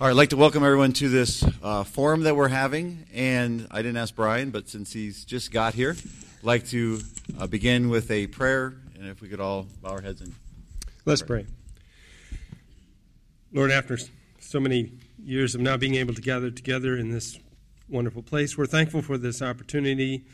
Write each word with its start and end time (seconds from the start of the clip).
All 0.00 0.06
right, 0.06 0.12
I'd 0.12 0.16
like 0.16 0.30
to 0.30 0.38
welcome 0.38 0.64
everyone 0.64 0.94
to 0.94 1.10
this 1.10 1.44
uh, 1.62 1.84
forum 1.84 2.22
that 2.22 2.34
we're 2.34 2.48
having. 2.48 3.04
And 3.12 3.66
I 3.70 3.82
didn't 3.82 3.98
ask 3.98 4.14
Brian, 4.14 4.48
but 4.48 4.66
since 4.66 4.94
he's 4.94 5.26
just 5.26 5.52
got 5.52 5.74
here, 5.74 5.94
I'd 6.38 6.42
like 6.42 6.66
to 6.68 7.00
uh, 7.38 7.46
begin 7.46 7.90
with 7.90 8.10
a 8.10 8.26
prayer. 8.26 8.72
And 8.94 9.08
if 9.08 9.20
we 9.20 9.28
could 9.28 9.40
all 9.40 9.66
bow 9.82 9.90
our 9.90 10.00
heads 10.00 10.22
and 10.22 10.34
let's 11.04 11.20
pray. 11.20 11.44
Lord, 13.52 13.70
after 13.70 13.98
so 14.38 14.58
many 14.58 14.90
years 15.22 15.54
of 15.54 15.60
now 15.60 15.76
being 15.76 15.96
able 15.96 16.14
to 16.14 16.22
gather 16.22 16.50
together 16.50 16.96
in 16.96 17.10
this 17.10 17.38
wonderful 17.86 18.22
place, 18.22 18.56
we're 18.56 18.64
thankful 18.64 19.02
for 19.02 19.18
this 19.18 19.42
opportunity, 19.42 20.24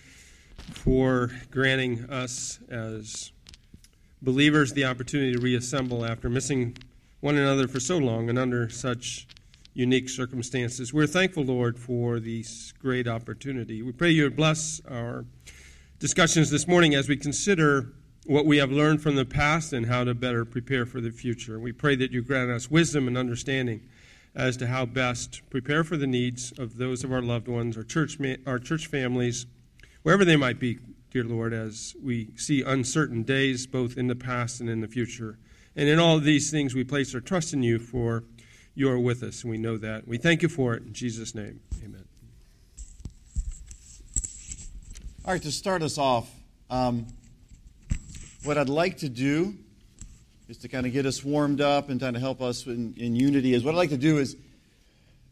for 0.75 1.33
granting 1.51 2.09
us 2.09 2.61
as 2.71 3.33
believers 4.23 4.75
the 4.75 4.85
opportunity 4.85 5.33
to 5.33 5.41
reassemble 5.41 6.07
after 6.07 6.31
missing 6.31 6.77
one 7.19 7.35
another 7.35 7.67
for 7.67 7.81
so 7.81 7.99
long 7.99 8.31
and 8.31 8.39
under 8.39 8.69
such 8.69 9.27
unique 9.77 10.09
circumstances. 10.09 10.95
We're 10.95 11.07
thankful, 11.07 11.45
Lord, 11.45 11.79
for 11.79 12.19
this 12.19 12.73
great 12.81 13.07
opportunity. 13.07 13.83
We 13.83 13.93
pray 13.93 14.11
you 14.11 14.23
would 14.23 14.35
bless 14.35 14.81
our 14.91 15.27
discussions 15.99 16.51
this 16.51 16.67
morning 16.67 16.95
as 16.95 17.11
we 17.11 17.17
consider 17.19 17.93
what 18.25 18.47
we 18.47 18.57
have 18.57 18.73
learned 18.73 19.03
from 19.03 19.17
the 19.17 19.27
past 19.27 19.75
and 19.75 19.85
how 19.85 20.03
to 20.05 20.15
better 20.15 20.47
prepare 20.47 20.87
for 20.87 21.03
the 21.03 21.11
future. 21.11 21.61
We 21.61 21.73
pray 21.73 21.95
that 21.97 22.11
you 22.11 22.23
grant 22.23 22.51
us 22.51 22.71
wisdom 22.71 23.07
and 23.07 23.19
understanding 23.19 23.83
as 24.35 24.57
to 24.57 24.67
how 24.67 24.87
best 24.87 25.43
prepare 25.51 25.85
for 25.85 25.99
the 25.99 26.07
needs 26.07 26.53
of 26.59 26.79
those 26.79 27.05
of 27.05 27.13
our 27.13 27.23
loved 27.23 27.47
ones, 27.47 27.77
our 27.77 27.85
church, 27.85 28.17
our 28.47 28.59
church 28.59 28.87
families, 28.87 29.45
wherever 30.03 30.25
they 30.25 30.37
might 30.37 30.59
be, 30.59 30.79
dear 31.11 31.25
Lord, 31.25 31.53
as 31.53 31.95
we 32.03 32.31
see 32.37 32.63
uncertain 32.63 33.25
days 33.25 33.67
both 33.67 33.99
in 33.99 34.07
the 34.07 34.17
past 34.17 34.59
and 34.59 34.71
in 34.71 34.81
the 34.81 34.89
future. 34.89 35.39
And 35.77 35.87
in 35.87 35.99
all 35.99 36.19
these 36.19 36.51
things, 36.51 36.75
we 36.75 36.83
place 36.83 37.15
our 37.15 37.21
trust 37.21 37.53
in 37.53 37.63
you 37.63 37.79
for 37.79 38.25
you 38.77 38.91
are 38.91 38.99
with 38.99 39.23
us, 39.23 39.45
we 39.45 39.57
know 39.57 39.79
that. 39.79 40.07
We 40.07 40.19
thank 40.19 40.43
you 40.43 40.49
for 40.49 40.75
it. 40.75 40.83
In 40.83 40.93
Jesus' 40.93 41.35
name, 41.35 41.61
amen. 41.83 42.05
All 45.25 45.33
right, 45.33 45.43
to 45.43 45.51
start 45.51 45.83
us 45.83 45.97
off, 45.97 46.31
um, 46.69 47.07
what 48.45 48.59
I'd 48.59 48.69
like 48.69 48.99
to 48.99 49.09
do 49.09 49.55
is 50.47 50.59
to 50.59 50.69
kind 50.69 50.87
of 50.87 50.93
get 50.93 51.07
us 51.07 51.25
warmed 51.25 51.63
up 51.63 51.89
and 51.89 51.99
kind 51.99 52.15
of 52.15 52.23
help 52.23 52.43
us 52.43 52.67
in, 52.67 52.95
in 52.99 53.17
unity 53.17 53.55
is 53.55 53.65
what 53.65 53.75
I'd 53.75 53.79
like 53.79 53.91
to 53.91 53.97
do 53.97 54.19
is 54.19 54.37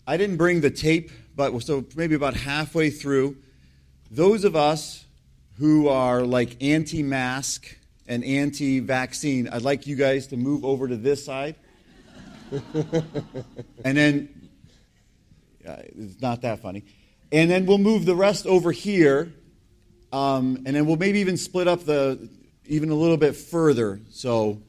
I 0.06 0.16
didn't 0.16 0.38
bring 0.38 0.62
the 0.62 0.70
tape, 0.70 1.10
but 1.36 1.62
so 1.62 1.84
maybe 1.94 2.14
about 2.14 2.34
halfway 2.34 2.88
through, 2.88 3.36
those 4.10 4.44
of 4.44 4.56
us 4.56 5.04
who 5.58 5.88
are 5.88 6.22
like 6.22 6.62
anti 6.62 7.02
mask 7.02 7.76
and 8.08 8.24
anti 8.24 8.80
vaccine, 8.80 9.48
I'd 9.48 9.62
like 9.62 9.86
you 9.86 9.96
guys 9.96 10.28
to 10.28 10.38
move 10.38 10.64
over 10.64 10.88
to 10.88 10.96
this 10.96 11.24
side. 11.24 11.56
and 13.84 13.96
then, 13.96 14.48
uh, 15.66 15.76
it's 15.78 16.20
not 16.20 16.42
that 16.42 16.60
funny. 16.60 16.84
And 17.32 17.50
then 17.50 17.66
we'll 17.66 17.78
move 17.78 18.06
the 18.06 18.14
rest 18.14 18.46
over 18.46 18.70
here. 18.70 19.32
Um, 20.12 20.62
and 20.66 20.76
then 20.76 20.86
we'll 20.86 20.96
maybe 20.96 21.18
even 21.20 21.36
split 21.36 21.66
up 21.66 21.84
the, 21.84 22.28
even 22.66 22.90
a 22.90 22.94
little 22.94 23.16
bit 23.16 23.34
further. 23.34 24.00
So 24.10 24.60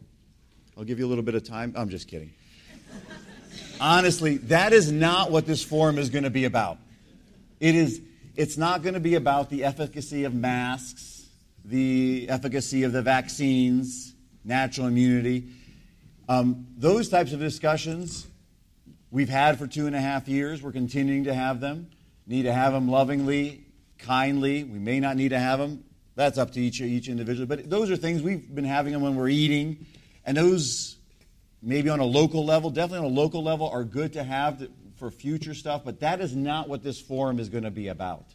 I'll 0.78 0.84
give 0.84 1.00
you 1.00 1.06
a 1.06 1.10
little 1.10 1.24
bit 1.24 1.36
of 1.36 1.44
time. 1.44 1.74
I'm 1.76 1.90
just 1.90 2.08
kidding. 2.08 2.32
Honestly, 3.80 4.38
that 4.38 4.74
is 4.74 4.92
not 4.92 5.32
what 5.32 5.46
this 5.46 5.64
forum 5.64 5.98
is 5.98 6.10
going 6.10 6.24
to 6.24 6.30
be 6.30 6.46
about. 6.46 6.78
It 7.60 7.76
is, 7.76 8.02
it's 8.36 8.58
not 8.58 8.82
going 8.82 8.94
to 8.96 9.00
be 9.00 9.16
about 9.16 9.50
the 9.50 9.64
efficacy 9.64 10.24
of 10.24 10.34
masks, 10.34 11.28
the 11.64 12.28
efficacy 12.30 12.84
of 12.84 12.92
the 12.92 13.02
vaccines, 13.02 14.14
natural 14.44 14.88
immunity. 14.88 15.50
Um, 16.28 16.68
those 16.76 17.10
types 17.10 17.34
of 17.34 17.40
discussions 17.40 18.26
we've 19.12 19.30
had 19.30 19.60
for 19.60 19.68
two 19.68 19.88
and 19.88 19.96
a 19.96 20.02
half 20.02 20.28
years. 20.28 20.62
We're 20.62 20.72
continuing 20.72 21.26
to 21.26 21.34
have 21.34 21.60
them. 21.60 21.90
Need 22.28 22.44
to 22.44 22.54
have 22.54 22.74
them 22.74 22.90
lovingly, 22.90 23.64
kindly. 24.00 24.64
We 24.64 24.80
may 24.80 25.00
not 25.00 25.16
need 25.16 25.30
to 25.30 25.40
have 25.40 25.60
them. 25.60 25.84
That's 26.16 26.38
up 26.38 26.52
to 26.52 26.60
each, 26.60 26.82
each 26.82 27.08
individual. 27.08 27.46
But 27.46 27.70
those 27.70 27.92
are 27.92 27.96
things 27.96 28.24
we've 28.24 28.54
been 28.54 28.66
having 28.66 28.94
them 28.94 29.02
when 29.02 29.16
we're 29.16 29.30
eating. 29.30 29.86
And 30.26 30.36
those, 30.36 30.98
maybe 31.62 31.90
on 31.90 32.00
a 32.00 32.06
local 32.06 32.44
level, 32.44 32.72
definitely 32.72 33.08
on 33.08 33.14
a 33.14 33.16
local 33.16 33.44
level, 33.44 33.70
are 33.70 33.84
good 33.84 34.14
to 34.14 34.24
have 34.24 34.68
for 34.96 35.12
future 35.12 35.54
stuff. 35.54 35.84
But 35.86 36.00
that 36.00 36.22
is 36.22 36.36
not 36.36 36.68
what 36.68 36.84
this 36.84 37.00
forum 37.00 37.38
is 37.38 37.50
going 37.50 37.66
to 37.66 37.72
be 37.72 37.90
about. 37.90 38.26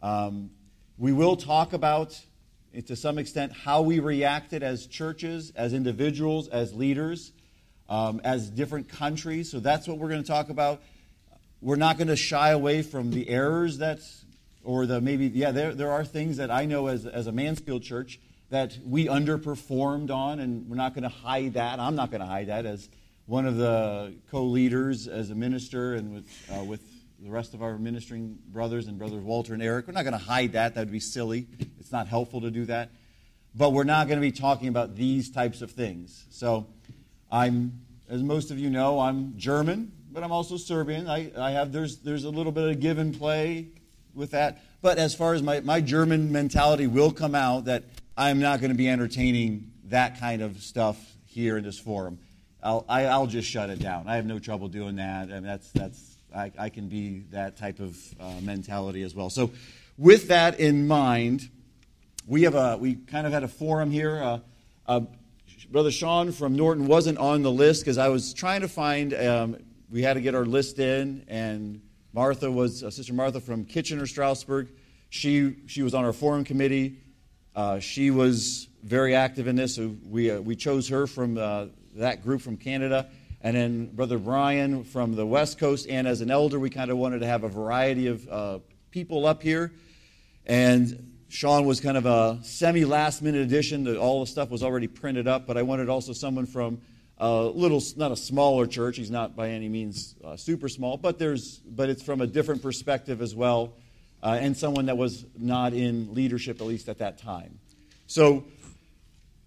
Um, 0.00 0.50
we 0.96 1.12
will 1.12 1.36
talk 1.36 1.72
about 1.72 2.20
to 2.86 2.96
some 2.96 3.18
extent, 3.18 3.52
how 3.52 3.82
we 3.82 4.00
reacted 4.00 4.62
as 4.62 4.86
churches, 4.86 5.52
as 5.56 5.72
individuals, 5.72 6.48
as 6.48 6.74
leaders, 6.74 7.32
um, 7.88 8.20
as 8.24 8.50
different 8.50 8.88
countries. 8.88 9.50
So 9.50 9.60
that's 9.60 9.88
what 9.88 9.98
we're 9.98 10.08
going 10.08 10.22
to 10.22 10.28
talk 10.28 10.50
about. 10.50 10.82
We're 11.62 11.76
not 11.76 11.96
going 11.96 12.08
to 12.08 12.16
shy 12.16 12.50
away 12.50 12.82
from 12.82 13.10
the 13.10 13.28
errors 13.28 13.78
that, 13.78 14.00
or 14.62 14.86
the 14.86 15.00
maybe, 15.00 15.28
yeah, 15.28 15.52
there, 15.52 15.74
there 15.74 15.90
are 15.90 16.04
things 16.04 16.36
that 16.36 16.50
I 16.50 16.66
know 16.66 16.88
as, 16.88 17.06
as 17.06 17.26
a 17.26 17.32
Mansfield 17.32 17.82
church 17.82 18.20
that 18.50 18.78
we 18.84 19.06
underperformed 19.06 20.10
on, 20.10 20.38
and 20.38 20.68
we're 20.68 20.76
not 20.76 20.94
going 20.94 21.02
to 21.02 21.08
hide 21.08 21.54
that. 21.54 21.80
I'm 21.80 21.96
not 21.96 22.10
going 22.10 22.20
to 22.20 22.26
hide 22.26 22.48
that 22.48 22.66
as 22.66 22.88
one 23.26 23.46
of 23.46 23.56
the 23.56 24.14
co 24.30 24.44
leaders 24.44 25.08
as 25.08 25.30
a 25.30 25.34
minister 25.34 25.94
and 25.94 26.14
with, 26.14 26.50
uh, 26.52 26.62
with 26.62 26.80
the 27.26 27.32
rest 27.32 27.54
of 27.54 27.62
our 27.62 27.76
ministering 27.76 28.38
brothers 28.52 28.86
and 28.86 28.98
brothers 28.98 29.22
Walter 29.22 29.52
and 29.52 29.60
Eric. 29.60 29.88
We're 29.88 29.94
not 29.94 30.04
going 30.04 30.12
to 30.12 30.24
hide 30.24 30.52
that. 30.52 30.76
That 30.76 30.82
would 30.82 30.92
be 30.92 31.00
silly. 31.00 31.48
It's 31.80 31.90
not 31.90 32.06
helpful 32.06 32.40
to 32.42 32.52
do 32.52 32.64
that. 32.66 32.90
But 33.52 33.72
we're 33.72 33.84
not 33.84 34.06
going 34.06 34.18
to 34.18 34.22
be 34.22 34.30
talking 34.30 34.68
about 34.68 34.94
these 34.94 35.30
types 35.30 35.60
of 35.60 35.72
things. 35.72 36.24
So, 36.30 36.68
I'm, 37.30 37.80
as 38.08 38.22
most 38.22 38.52
of 38.52 38.60
you 38.60 38.70
know, 38.70 39.00
I'm 39.00 39.36
German, 39.36 39.90
but 40.12 40.22
I'm 40.22 40.30
also 40.30 40.56
Serbian. 40.56 41.08
I, 41.08 41.32
I 41.36 41.50
have, 41.50 41.72
there's, 41.72 41.98
there's 41.98 42.22
a 42.22 42.30
little 42.30 42.52
bit 42.52 42.70
of 42.70 42.78
give 42.78 42.98
and 42.98 43.18
play 43.18 43.70
with 44.14 44.30
that. 44.30 44.62
But 44.80 44.98
as 44.98 45.14
far 45.14 45.34
as 45.34 45.42
my, 45.42 45.60
my 45.60 45.80
German 45.80 46.30
mentality 46.30 46.86
will 46.86 47.10
come 47.10 47.34
out, 47.34 47.64
that 47.64 47.82
I'm 48.16 48.38
not 48.38 48.60
going 48.60 48.70
to 48.70 48.76
be 48.76 48.88
entertaining 48.88 49.72
that 49.86 50.20
kind 50.20 50.42
of 50.42 50.62
stuff 50.62 50.96
here 51.24 51.56
in 51.56 51.64
this 51.64 51.78
forum. 51.78 52.20
I'll, 52.62 52.84
I, 52.88 53.02
will 53.02 53.10
i 53.10 53.18
will 53.18 53.26
just 53.26 53.48
shut 53.48 53.68
it 53.68 53.80
down. 53.80 54.06
I 54.06 54.14
have 54.14 54.26
no 54.26 54.38
trouble 54.38 54.68
doing 54.68 54.96
that. 54.96 55.22
I 55.24 55.34
mean, 55.34 55.42
that's, 55.42 55.72
that's, 55.72 56.15
I, 56.36 56.52
I 56.58 56.68
can 56.68 56.88
be 56.88 57.20
that 57.30 57.56
type 57.56 57.80
of 57.80 57.96
uh, 58.20 58.34
mentality 58.42 59.02
as 59.02 59.14
well. 59.14 59.30
So, 59.30 59.50
with 59.96 60.28
that 60.28 60.60
in 60.60 60.86
mind, 60.86 61.48
we 62.26 62.42
have 62.42 62.54
a 62.54 62.76
we 62.76 62.96
kind 62.96 63.26
of 63.26 63.32
had 63.32 63.42
a 63.42 63.48
forum 63.48 63.90
here. 63.90 64.22
Uh, 64.22 64.38
uh, 64.86 65.00
Brother 65.70 65.90
Sean 65.90 66.32
from 66.32 66.54
Norton 66.54 66.86
wasn't 66.86 67.18
on 67.18 67.42
the 67.42 67.50
list 67.50 67.82
because 67.82 67.96
I 67.96 68.08
was 68.08 68.34
trying 68.34 68.60
to 68.60 68.68
find. 68.68 69.14
Um, 69.14 69.56
we 69.90 70.02
had 70.02 70.14
to 70.14 70.20
get 70.20 70.34
our 70.34 70.44
list 70.44 70.78
in, 70.78 71.24
and 71.28 71.80
Martha 72.12 72.50
was 72.50 72.84
uh, 72.84 72.90
Sister 72.90 73.14
Martha 73.14 73.40
from 73.40 73.64
Kitchener 73.64 74.06
Strasbourg. 74.06 74.68
She 75.08 75.56
she 75.66 75.82
was 75.82 75.94
on 75.94 76.04
our 76.04 76.12
forum 76.12 76.44
committee. 76.44 76.98
Uh, 77.54 77.78
she 77.78 78.10
was 78.10 78.68
very 78.82 79.14
active 79.14 79.48
in 79.48 79.56
this. 79.56 79.76
So 79.76 79.96
we 80.06 80.30
uh, 80.30 80.40
we 80.40 80.54
chose 80.54 80.88
her 80.88 81.06
from 81.06 81.38
uh, 81.38 81.66
that 81.94 82.22
group 82.22 82.42
from 82.42 82.58
Canada 82.58 83.08
and 83.40 83.56
then 83.56 83.86
Brother 83.86 84.18
Brian 84.18 84.84
from 84.84 85.14
the 85.14 85.26
West 85.26 85.58
Coast. 85.58 85.86
And 85.88 86.06
as 86.06 86.20
an 86.20 86.30
elder, 86.30 86.58
we 86.58 86.70
kind 86.70 86.90
of 86.90 86.98
wanted 86.98 87.20
to 87.20 87.26
have 87.26 87.44
a 87.44 87.48
variety 87.48 88.06
of 88.08 88.28
uh, 88.28 88.58
people 88.90 89.26
up 89.26 89.42
here. 89.42 89.72
And 90.46 91.16
Sean 91.28 91.66
was 91.66 91.80
kind 91.80 91.96
of 91.96 92.06
a 92.06 92.38
semi 92.42 92.84
last 92.84 93.22
minute 93.22 93.42
addition. 93.42 93.96
All 93.96 94.20
the 94.20 94.26
stuff 94.26 94.50
was 94.50 94.62
already 94.62 94.86
printed 94.86 95.28
up, 95.28 95.46
but 95.46 95.56
I 95.56 95.62
wanted 95.62 95.88
also 95.88 96.12
someone 96.12 96.46
from 96.46 96.80
a 97.18 97.42
little, 97.42 97.82
not 97.96 98.12
a 98.12 98.16
smaller 98.16 98.66
church. 98.66 98.96
He's 98.96 99.10
not 99.10 99.34
by 99.34 99.50
any 99.50 99.68
means 99.68 100.14
uh, 100.24 100.36
super 100.36 100.68
small, 100.68 100.96
but 100.96 101.18
there's, 101.18 101.58
but 101.58 101.88
it's 101.88 102.02
from 102.02 102.20
a 102.20 102.26
different 102.26 102.62
perspective 102.62 103.22
as 103.22 103.34
well, 103.34 103.72
uh, 104.22 104.38
and 104.40 104.56
someone 104.56 104.86
that 104.86 104.96
was 104.96 105.24
not 105.38 105.72
in 105.72 106.14
leadership 106.14 106.60
at 106.60 106.66
least 106.66 106.88
at 106.88 106.98
that 106.98 107.18
time. 107.18 107.58
So 108.06 108.44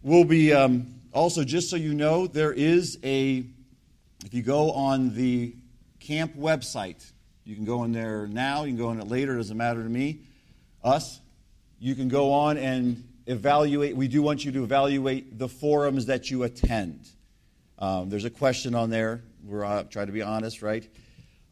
we'll 0.01 0.25
be 0.25 0.51
um, 0.53 0.95
also 1.13 1.43
just 1.43 1.69
so 1.69 1.75
you 1.75 1.93
know, 1.93 2.27
there 2.27 2.51
is 2.51 2.97
a 3.03 3.45
if 4.25 4.33
you 4.33 4.41
go 4.41 4.71
on 4.71 5.15
the 5.15 5.55
camp 5.99 6.35
website, 6.35 7.11
you 7.45 7.55
can 7.55 7.65
go 7.65 7.83
in 7.83 7.91
there 7.91 8.27
now, 8.27 8.63
you 8.63 8.71
can 8.71 8.77
go 8.77 8.91
in 8.91 8.99
it 8.99 9.07
later, 9.07 9.33
it 9.33 9.37
doesn't 9.37 9.57
matter 9.57 9.81
to 9.81 9.89
me, 9.89 10.21
us. 10.83 11.19
You 11.79 11.95
can 11.95 12.09
go 12.09 12.33
on 12.33 12.57
and 12.57 13.07
evaluate. 13.25 13.95
We 13.95 14.07
do 14.07 14.21
want 14.21 14.43
you 14.43 14.51
to 14.51 14.63
evaluate 14.63 15.37
the 15.37 15.47
forums 15.47 16.07
that 16.07 16.29
you 16.29 16.43
attend. 16.43 17.09
Um, 17.77 18.09
there's 18.09 18.25
a 18.25 18.29
question 18.29 18.75
on 18.75 18.89
there. 18.89 19.23
We're 19.45 19.63
uh, 19.63 19.83
trying 19.83 20.07
to 20.07 20.11
be 20.11 20.21
honest, 20.21 20.61
right? 20.61 20.87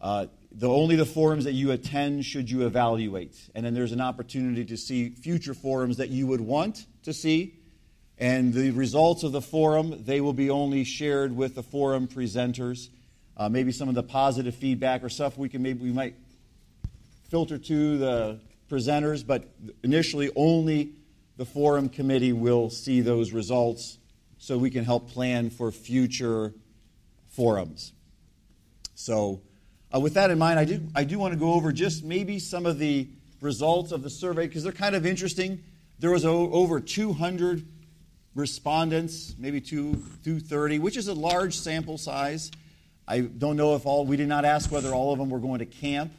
Uh, 0.02 0.28
the 0.52 0.68
only 0.68 0.96
the 0.96 1.06
forums 1.06 1.46
that 1.46 1.54
you 1.54 1.72
attend 1.72 2.26
should 2.26 2.50
you 2.50 2.66
evaluate, 2.66 3.38
and 3.56 3.66
then 3.66 3.74
there's 3.74 3.92
an 3.92 4.02
opportunity 4.02 4.66
to 4.66 4.78
see 4.78 5.10
future 5.10 5.54
forums 5.54 5.98
that 5.98 6.10
you 6.10 6.28
would 6.28 6.42
want 6.42 6.86
to 7.04 7.14
see 7.14 7.57
and 8.20 8.54
the 8.54 8.72
results 8.72 9.24
of 9.24 9.32
the 9.32 9.42
forum, 9.42 10.04
they 10.06 10.22
will 10.22 10.34
be 10.34 10.50
only 10.50 10.84
shared 10.84 11.36
with 11.36 11.56
the 11.56 11.64
forum 11.64 12.08
presenters. 12.08 12.90
Uh, 13.36 13.48
maybe 13.50 13.72
some 13.72 13.88
of 13.90 13.96
the 13.96 14.04
positive 14.04 14.56
feedback 14.56 15.04
or 15.04 15.10
stuff 15.10 15.38
we 15.38 15.50
can 15.50 15.62
maybe 15.62 15.84
we 15.84 15.92
might 15.92 16.16
filter 17.30 17.58
to 17.58 17.98
the 17.98 18.40
presenters, 18.70 19.26
but 19.26 19.48
initially 19.84 20.32
only 20.36 20.94
the 21.38 21.46
forum 21.46 21.90
committee 21.90 22.34
will 22.34 22.70
see 22.70 23.02
those 23.02 23.32
results 23.32 23.98
so 24.40 24.58
we 24.58 24.70
can 24.70 24.84
help 24.84 25.10
plan 25.10 25.50
for 25.50 25.72
future 25.72 26.54
forums. 27.30 27.94
So 28.96 29.42
Uh, 29.94 30.02
with 30.02 30.16
that 30.16 30.30
in 30.32 30.38
mind, 30.38 30.60
I 30.60 30.66
do, 30.66 30.82
I 30.94 31.06
do 31.06 31.18
want 31.18 31.34
to 31.34 31.40
go 31.40 31.54
over 31.54 31.72
just 31.72 32.04
maybe 32.04 32.40
some 32.40 32.66
of 32.66 32.78
the 32.78 33.08
results 33.40 33.94
of 33.94 34.04
the 34.04 34.10
survey 34.10 34.46
because 34.46 34.64
they're 34.64 34.74
kind 34.74 34.96
of 34.96 35.06
interesting. 35.06 35.64
There 36.00 36.12
was 36.12 36.26
over 36.26 36.82
200 36.82 37.66
respondents, 38.38 39.34
maybe 39.40 39.60
two, 39.60 39.94
230, 40.24 40.78
which 40.80 40.96
is 40.96 41.08
a 41.08 41.14
large 41.14 41.58
sample 41.58 41.98
size. 41.98 42.52
I 43.08 43.22
don't 43.22 43.58
know 43.58 43.76
if 43.76 43.86
all, 43.86 44.06
we 44.06 44.16
did 44.16 44.28
not 44.28 44.46
ask 44.46 44.72
whether 44.72 44.94
all 44.94 45.12
of 45.12 45.18
them 45.18 45.32
were 45.32 45.40
going 45.40 45.60
to 45.60 45.66
camp, 45.66 46.14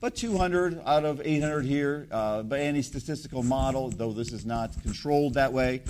but 0.00 0.16
200 0.16 0.80
out 0.86 1.04
of 1.04 1.20
800 1.22 1.66
here 1.66 2.08
uh, 2.10 2.42
by 2.42 2.60
any 2.60 2.80
statistical 2.80 3.42
model, 3.42 3.90
though 3.90 4.12
this 4.12 4.32
is 4.32 4.46
not 4.46 4.72
controlled 4.82 5.34
that 5.34 5.52
way. 5.52 5.82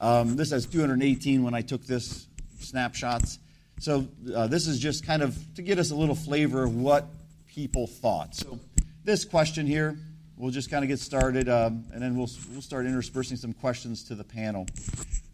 Um, 0.00 0.36
this 0.36 0.50
has 0.52 0.64
218 0.64 1.42
when 1.42 1.54
I 1.54 1.60
took 1.60 1.84
this 1.84 2.26
snapshots. 2.60 3.38
So 3.78 4.08
uh, 4.34 4.46
this 4.46 4.66
is 4.66 4.78
just 4.78 5.04
kind 5.04 5.20
of 5.20 5.36
to 5.56 5.62
get 5.62 5.78
us 5.78 5.90
a 5.90 5.94
little 5.94 6.14
flavor 6.14 6.64
of 6.64 6.74
what 6.74 7.08
people 7.46 7.86
thought. 7.86 8.34
So 8.34 8.58
this 9.04 9.26
question 9.26 9.66
here, 9.66 9.98
we'll 10.36 10.50
just 10.50 10.70
kind 10.70 10.84
of 10.84 10.88
get 10.88 10.98
started, 10.98 11.48
um, 11.48 11.84
and 11.92 12.02
then 12.02 12.16
we'll, 12.16 12.30
we'll 12.52 12.62
start 12.62 12.86
interspersing 12.86 13.36
some 13.36 13.52
questions 13.52 14.04
to 14.04 14.14
the 14.14 14.24
panel. 14.24 14.66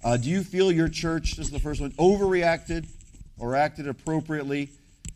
Uh, 0.04 0.16
do 0.16 0.28
you 0.28 0.42
feel 0.42 0.72
your 0.72 0.88
church, 0.88 1.36
this 1.36 1.46
is 1.46 1.52
the 1.52 1.58
first 1.58 1.80
one, 1.80 1.92
overreacted 1.92 2.86
or 3.38 3.54
acted 3.54 3.88
appropriately? 3.88 4.70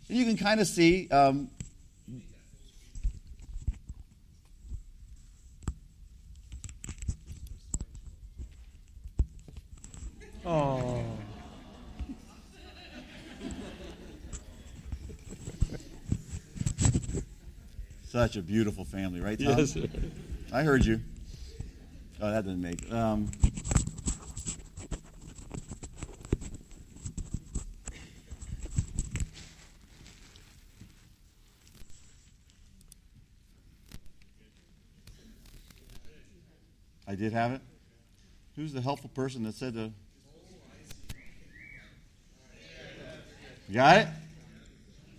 And 0.08 0.18
you 0.18 0.24
can 0.24 0.36
kind 0.36 0.60
of 0.60 0.66
see 0.66 1.08
um, 1.08 1.50
Oh. 10.48 10.75
Such 18.16 18.36
a 18.36 18.40
beautiful 18.40 18.86
family, 18.86 19.20
right, 19.20 19.38
Tom? 19.38 19.58
Yes. 19.58 19.76
I 20.50 20.62
heard 20.62 20.86
you. 20.86 21.02
Oh, 22.18 22.30
that 22.30 22.46
didn't 22.46 22.62
make. 22.62 22.90
Um, 22.90 23.30
I 37.06 37.16
did 37.16 37.34
have 37.34 37.52
it. 37.52 37.60
Who's 38.56 38.72
the 38.72 38.80
helpful 38.80 39.10
person 39.10 39.42
that 39.42 39.56
said 39.56 39.74
to? 39.74 39.92
You 43.68 43.74
got 43.74 43.98
it. 43.98 44.08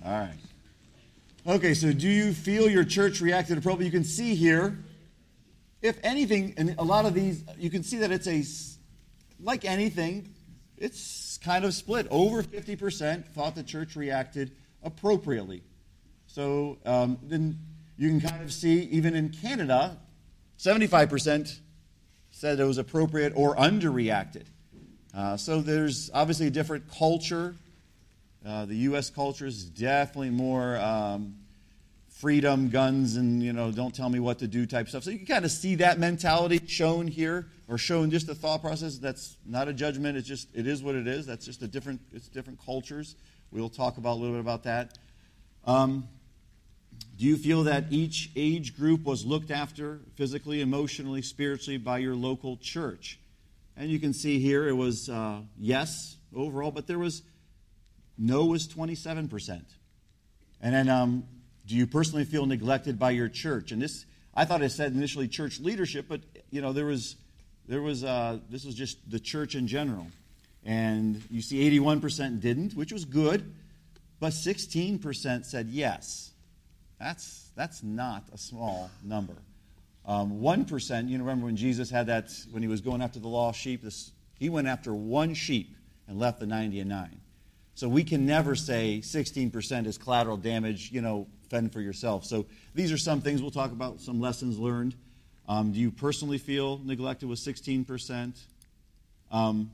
All 0.04 0.12
right. 0.14 0.34
Okay, 1.48 1.74
so 1.76 1.94
do 1.94 2.10
you 2.10 2.34
feel 2.34 2.70
your 2.70 2.84
church 2.84 3.22
reacted 3.22 3.58
appropriately? 3.58 3.86
You 3.86 3.92
can 3.92 4.04
see 4.04 4.36
here, 4.36 4.78
if 5.82 5.98
anything, 6.04 6.54
and 6.58 6.76
a 6.78 6.84
lot 6.84 7.06
of 7.06 7.14
these, 7.14 7.42
you 7.58 7.70
can 7.70 7.84
see 7.84 8.00
that 8.00 8.12
it's 8.12 8.28
a, 8.28 8.44
like 9.42 9.64
anything, 9.64 10.34
it's 10.78 11.40
kind 11.42 11.64
of 11.64 11.74
split. 11.74 12.06
Over 12.12 12.44
50% 12.44 13.28
thought 13.28 13.56
the 13.56 13.64
church 13.64 13.96
reacted 13.96 14.52
appropriately. 14.84 15.64
So 16.26 16.80
um, 16.86 17.18
then 17.24 17.58
you 17.98 18.10
can 18.10 18.20
kind 18.20 18.44
of 18.44 18.52
see, 18.52 18.82
even 18.92 19.16
in 19.16 19.30
Canada, 19.30 19.98
75% 20.60 21.60
said 22.30 22.60
it 22.60 22.66
was 22.66 22.78
appropriate 22.78 23.32
or 23.38 23.56
underreacted. 23.56 24.48
Uh, 25.14 25.38
so 25.38 25.62
there's 25.62 26.12
obviously 26.14 26.48
a 26.48 26.52
different 26.52 26.92
culture 26.92 27.56
uh, 28.48 28.66
the 28.66 28.76
U.S. 28.76 29.10
culture 29.10 29.46
is 29.46 29.66
definitely 29.66 30.30
more 30.30 30.78
um, 30.78 31.36
freedom, 32.10 32.70
guns, 32.70 33.18
and 33.18 33.44
you 33.44 33.52
know, 33.52 33.72
don't 33.72 33.94
tell 33.94 34.08
me 34.08 34.20
what 34.20 34.40
to 34.40 34.48
do 34.48 34.66
type 34.66 34.88
stuff. 34.88 35.04
So 35.04 35.10
you 35.10 35.18
can 35.18 35.28
kind 35.28 35.44
of 35.44 35.52
see 35.52 35.76
that 35.76 36.00
mentality 36.00 36.62
shown 36.66 37.08
here, 37.08 37.48
or 37.68 37.78
shown 37.78 38.10
just 38.10 38.26
the 38.26 38.36
thought 38.36 38.62
process. 38.62 39.00
That's 39.00 39.36
not 39.46 39.68
a 39.68 39.74
judgment. 39.74 40.18
It's 40.18 40.28
just 40.28 40.48
it 40.56 40.66
is 40.66 40.82
what 40.82 40.96
it 40.96 41.08
is. 41.08 41.26
That's 41.26 41.46
just 41.46 41.62
a 41.62 41.68
different. 41.68 42.00
It's 42.14 42.30
different 42.30 42.64
cultures. 42.64 43.16
We'll 43.52 43.70
talk 43.70 43.98
about 43.98 44.14
a 44.14 44.20
little 44.20 44.36
bit 44.36 44.42
about 44.42 44.64
that. 44.64 44.98
Um, 45.66 46.08
do 47.18 47.26
you 47.26 47.36
feel 47.36 47.64
that 47.64 47.86
each 47.90 48.32
age 48.38 48.78
group 48.78 49.04
was 49.04 49.26
looked 49.26 49.52
after 49.52 50.00
physically, 50.16 50.62
emotionally, 50.62 51.22
spiritually 51.22 51.78
by 51.78 51.98
your 51.98 52.16
local 52.16 52.56
church? 52.58 53.20
And 53.76 53.90
you 53.90 54.00
can 54.00 54.14
see 54.14 54.40
here 54.40 54.68
it 54.70 54.74
was 54.74 55.10
uh, 55.10 55.42
yes 55.60 56.16
overall, 56.34 56.72
but 56.72 56.88
there 56.88 57.00
was 57.00 57.24
no 58.18 58.46
was 58.46 58.68
27%. 58.68 59.62
And 60.62 60.74
then, 60.74 60.90
um, 60.90 61.26
do 61.66 61.76
you 61.76 61.86
personally 61.86 62.26
feel 62.26 62.46
neglected 62.46 62.98
by 62.98 63.12
your 63.12 63.30
church? 63.30 63.72
And 63.72 63.82
this, 63.82 64.06
I 64.34 64.46
thought 64.46 64.64
I 64.64 64.68
said 64.68 64.94
initially 64.94 65.28
church 65.28 65.60
leadership, 65.60 66.06
but 66.08 66.22
you 66.50 66.62
know 66.62 66.74
there 66.74 66.86
was, 66.86 67.16
there 67.68 67.82
was, 67.82 68.04
uh, 68.04 68.40
this 68.50 68.66
was 68.66 68.74
just 68.74 68.98
the 69.10 69.20
church 69.20 69.56
in 69.56 69.68
general. 69.68 70.08
And 70.64 71.24
you 71.30 71.42
see, 71.42 71.70
81% 71.80 72.42
didn't, 72.42 72.74
which 72.74 72.92
was 72.92 73.06
good, 73.06 73.54
but 74.20 74.34
16% 74.34 75.46
said 75.46 75.68
yes. 75.68 76.32
That's 77.00 77.52
that's 77.56 77.84
not 77.84 78.24
a 78.34 78.38
small 78.38 78.90
number. 79.04 79.36
Um, 80.06 80.40
1%, 80.40 81.10
you 81.10 81.18
know, 81.18 81.24
remember 81.26 81.48
when 81.48 81.58
Jesus 81.58 81.90
had 81.90 82.08
that, 82.08 82.32
when 82.52 82.62
he 82.62 82.70
was 82.70 82.80
going 82.80 83.02
after 83.02 83.20
the 83.20 83.28
lost 83.28 83.60
sheep, 83.60 83.84
this, 83.84 84.12
he 84.40 84.48
went 84.48 84.68
after 84.68 84.94
one 84.94 85.34
sheep 85.34 85.76
and 86.08 86.18
left 86.18 86.40
the 86.40 86.46
90 86.46 86.80
and 86.80 86.90
9. 86.90 87.20
So 87.78 87.88
we 87.88 88.04
can 88.04 88.26
never 88.26 88.56
say 88.56 89.02
16% 89.04 89.86
is 89.86 90.00
collateral 90.00 90.36
damage, 90.36 90.92
you 90.92 91.00
know, 91.00 91.28
fend 91.52 91.72
for 91.72 91.80
yourself. 91.80 92.26
So 92.26 92.48
these 92.74 92.92
are 92.92 92.98
some 92.98 93.22
things 93.22 93.40
we'll 93.40 93.52
talk 93.52 93.72
about, 93.72 94.02
some 94.02 94.20
lessons 94.20 94.58
learned. 94.58 94.96
Um, 95.48 95.74
do 95.74 95.80
you 95.80 95.92
personally 95.92 96.40
feel 96.40 96.82
neglected 96.84 97.30
with 97.30 97.38
16%? 97.38 98.36
Um, 99.30 99.70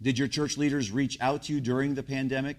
did 0.00 0.20
your 0.20 0.28
church 0.28 0.56
leaders 0.56 0.92
reach 0.92 1.18
out 1.20 1.42
to 1.44 1.52
you 1.52 1.60
during 1.60 1.96
the 1.96 2.02
pandemic? 2.04 2.58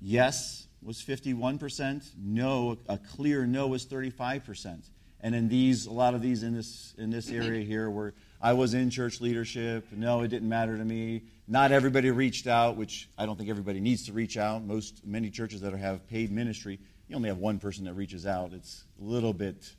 Yes, 0.00 0.66
was 0.82 1.02
51%. 1.02 2.02
No, 2.16 2.78
a 2.88 2.96
clear 2.96 3.44
no 3.44 3.66
was 3.66 3.84
35%. 3.84 4.78
And 5.20 5.34
in 5.34 5.50
these, 5.50 5.84
a 5.84 5.92
lot 5.92 6.14
of 6.14 6.22
these 6.22 6.42
in 6.42 6.54
this 6.54 6.94
in 6.96 7.10
this 7.10 7.28
area 7.28 7.62
here, 7.62 7.90
where 7.90 8.14
I 8.44 8.54
was 8.54 8.74
in 8.74 8.90
church 8.90 9.20
leadership, 9.20 9.86
no, 9.92 10.22
it 10.22 10.28
didn't 10.28 10.48
matter 10.48 10.76
to 10.76 10.84
me. 10.84 11.22
Not 11.46 11.70
everybody 11.70 12.10
reached 12.10 12.48
out, 12.48 12.76
which 12.76 13.08
I 13.16 13.24
don't 13.24 13.36
think 13.36 13.48
everybody 13.48 13.78
needs 13.78 14.06
to 14.06 14.12
reach 14.12 14.36
out. 14.36 14.64
Most 14.64 15.06
many 15.06 15.30
churches 15.30 15.60
that 15.60 15.72
have 15.74 16.08
paid 16.08 16.32
ministry, 16.32 16.80
you 17.08 17.14
only 17.14 17.28
have 17.28 17.38
one 17.38 17.60
person 17.60 17.84
that 17.84 17.94
reaches 17.94 18.26
out. 18.26 18.52
It's 18.52 18.82
a 19.00 19.04
little 19.04 19.32
bit, 19.32 19.70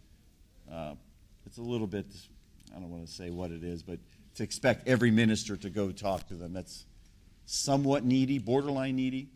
uh, 0.71 0.93
it's 1.45 1.57
a 1.57 1.61
little 1.61 1.87
bit. 1.87 2.05
I 2.73 2.79
don't 2.79 2.89
want 2.89 3.05
to 3.05 3.11
say 3.11 3.31
what 3.31 3.51
it 3.51 3.65
is, 3.65 3.83
but 3.83 3.99
to 4.35 4.43
expect 4.43 4.87
every 4.87 5.11
minister 5.11 5.57
to 5.57 5.69
go 5.69 5.91
talk 5.91 6.29
to 6.29 6.35
them, 6.35 6.53
that's 6.53 6.85
somewhat 7.45 8.05
needy, 8.05 8.39
borderline 8.39 8.95
needy, 8.95 9.27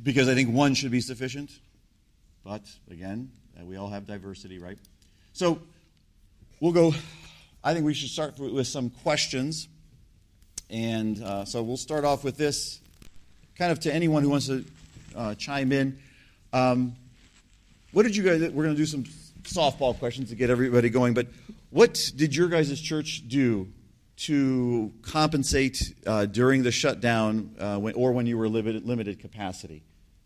because 0.00 0.28
I 0.28 0.34
think 0.34 0.54
one 0.54 0.74
should 0.74 0.92
be 0.92 1.00
sufficient. 1.00 1.50
But 2.44 2.62
again, 2.88 3.32
we 3.64 3.76
all 3.76 3.88
have 3.88 4.06
diversity, 4.06 4.60
right? 4.60 4.78
So 5.32 5.58
we'll 6.60 6.72
go. 6.72 6.94
I 7.68 7.74
think 7.74 7.84
we 7.84 7.92
should 7.92 8.08
start 8.08 8.38
with 8.38 8.66
some 8.66 8.88
questions. 8.88 9.68
And 10.70 11.22
uh, 11.22 11.44
so 11.44 11.62
we'll 11.62 11.76
start 11.76 12.02
off 12.02 12.24
with 12.24 12.38
this, 12.38 12.80
kind 13.58 13.70
of 13.70 13.78
to 13.80 13.92
anyone 13.92 14.22
who 14.22 14.30
wants 14.30 14.46
to 14.46 14.64
uh, 15.14 15.34
chime 15.34 15.70
in. 15.72 15.98
Um, 16.54 16.96
what 17.92 18.04
did 18.04 18.16
you 18.16 18.22
guys, 18.22 18.40
we're 18.40 18.64
going 18.64 18.74
to 18.74 18.80
do 18.80 18.86
some 18.86 19.04
softball 19.42 19.98
questions 19.98 20.30
to 20.30 20.34
get 20.34 20.48
everybody 20.48 20.88
going, 20.88 21.12
but 21.12 21.26
what 21.68 22.10
did 22.16 22.34
your 22.34 22.48
guys' 22.48 22.80
church 22.80 23.28
do 23.28 23.68
to 24.16 24.90
compensate 25.02 25.92
uh, 26.06 26.24
during 26.24 26.62
the 26.62 26.72
shutdown 26.72 27.54
uh, 27.58 27.76
when, 27.76 27.92
or 27.96 28.12
when 28.12 28.24
you 28.24 28.38
were 28.38 28.48
limited, 28.48 28.86
limited 28.86 29.20
capacity? 29.20 29.82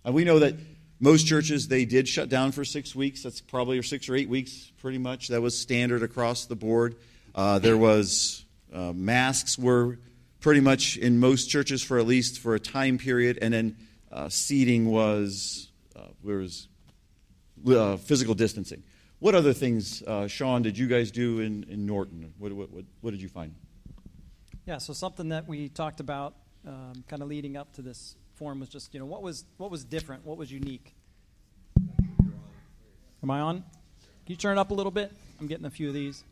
Uh, 0.06 0.12
we 0.12 0.22
know 0.22 0.38
that 0.38 0.54
most 1.00 1.26
churches, 1.26 1.66
they 1.66 1.86
did 1.86 2.06
shut 2.06 2.28
down 2.28 2.52
for 2.52 2.64
six 2.64 2.94
weeks. 2.94 3.24
That's 3.24 3.40
probably 3.40 3.80
or 3.80 3.82
six 3.82 4.08
or 4.08 4.14
eight 4.14 4.28
weeks, 4.28 4.70
pretty 4.80 4.98
much. 4.98 5.26
That 5.26 5.42
was 5.42 5.58
standard 5.58 6.04
across 6.04 6.44
the 6.44 6.54
board. 6.54 6.94
Uh, 7.34 7.58
there 7.58 7.76
was 7.76 8.44
masks 8.72 9.58
were 9.58 9.98
pretty 10.42 10.60
much 10.60 10.96
in 10.96 11.18
most 11.18 11.46
churches 11.46 11.82
for 11.82 11.98
at 11.98 12.06
least 12.06 12.40
for 12.40 12.54
a 12.54 12.60
time 12.60 12.98
period, 12.98 13.38
and 13.40 13.54
then 13.54 13.76
uh, 14.10 14.28
seating 14.28 14.86
was 14.86 15.70
uh, 15.96 16.08
was 16.22 16.68
uh, 17.66 17.96
physical 17.96 18.34
distancing. 18.34 18.82
What 19.20 19.34
other 19.36 19.52
things, 19.52 20.02
uh, 20.02 20.26
Sean, 20.26 20.62
did 20.62 20.76
you 20.76 20.88
guys 20.88 21.12
do 21.12 21.38
in, 21.38 21.64
in 21.68 21.86
Norton? 21.86 22.34
What, 22.38 22.52
what, 22.52 22.70
what, 22.70 22.84
what, 23.02 23.12
did 23.12 23.22
you 23.22 23.28
find? 23.28 23.54
Yeah, 24.66 24.78
so 24.78 24.92
something 24.92 25.28
that 25.28 25.46
we 25.46 25.68
talked 25.68 26.00
about 26.00 26.34
um, 26.66 27.04
kind 27.06 27.22
of 27.22 27.28
leading 27.28 27.56
up 27.56 27.72
to 27.74 27.82
this 27.82 28.16
forum 28.34 28.58
was 28.58 28.68
just, 28.68 28.92
you 28.92 28.98
know, 28.98 29.06
what 29.06 29.22
was, 29.22 29.44
what 29.58 29.70
was 29.70 29.84
different? 29.84 30.26
What 30.26 30.38
was 30.38 30.50
unique? 30.50 30.96
Am 33.22 33.30
I 33.30 33.38
on? 33.38 33.58
Can 33.58 33.64
you 34.26 34.36
turn 34.36 34.58
it 34.58 34.60
up 34.60 34.72
a 34.72 34.74
little 34.74 34.90
bit? 34.90 35.12
I'm 35.40 35.46
getting 35.46 35.66
a 35.66 35.70
few 35.70 35.86
of 35.86 35.94
these. 35.94 36.24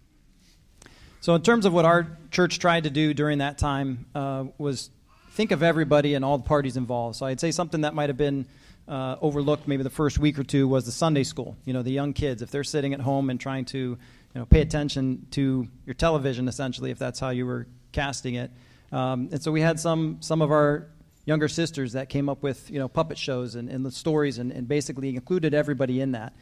So, 1.22 1.34
in 1.34 1.42
terms 1.42 1.66
of 1.66 1.74
what 1.74 1.84
our 1.84 2.06
church 2.30 2.58
tried 2.58 2.84
to 2.84 2.90
do 2.90 3.12
during 3.12 3.38
that 3.38 3.58
time, 3.58 4.06
uh, 4.14 4.44
was 4.56 4.88
think 5.32 5.50
of 5.50 5.62
everybody 5.62 6.14
and 6.14 6.24
all 6.24 6.38
the 6.38 6.44
parties 6.44 6.78
involved. 6.78 7.16
So, 7.16 7.26
I'd 7.26 7.40
say 7.40 7.50
something 7.50 7.82
that 7.82 7.94
might 7.94 8.08
have 8.08 8.16
been 8.16 8.46
uh, 8.88 9.16
overlooked 9.20 9.68
maybe 9.68 9.82
the 9.82 9.90
first 9.90 10.18
week 10.18 10.38
or 10.38 10.44
two 10.44 10.66
was 10.66 10.86
the 10.86 10.92
Sunday 10.92 11.24
school. 11.24 11.58
You 11.66 11.74
know, 11.74 11.82
the 11.82 11.92
young 11.92 12.14
kids, 12.14 12.40
if 12.40 12.50
they're 12.50 12.64
sitting 12.64 12.94
at 12.94 13.00
home 13.00 13.28
and 13.28 13.38
trying 13.38 13.66
to, 13.66 13.78
you 13.78 13.98
know, 14.34 14.46
pay 14.46 14.62
attention 14.62 15.26
to 15.32 15.68
your 15.84 15.92
television, 15.92 16.48
essentially, 16.48 16.90
if 16.90 16.98
that's 16.98 17.20
how 17.20 17.28
you 17.28 17.44
were 17.44 17.66
casting 17.92 18.36
it. 18.36 18.50
Um, 18.90 19.28
and 19.30 19.42
so 19.42 19.52
we 19.52 19.60
had 19.60 19.78
some 19.78 20.16
some 20.20 20.40
of 20.40 20.50
our 20.50 20.88
younger 21.26 21.48
sisters 21.48 21.92
that 21.92 22.08
came 22.08 22.30
up 22.30 22.42
with 22.42 22.70
you 22.70 22.78
know 22.78 22.88
puppet 22.88 23.18
shows 23.18 23.56
and, 23.56 23.68
and 23.68 23.84
the 23.84 23.90
stories 23.90 24.38
and, 24.38 24.50
and 24.52 24.66
basically 24.66 25.10
included 25.10 25.52
everybody 25.52 26.00
in 26.00 26.12
that. 26.12 26.32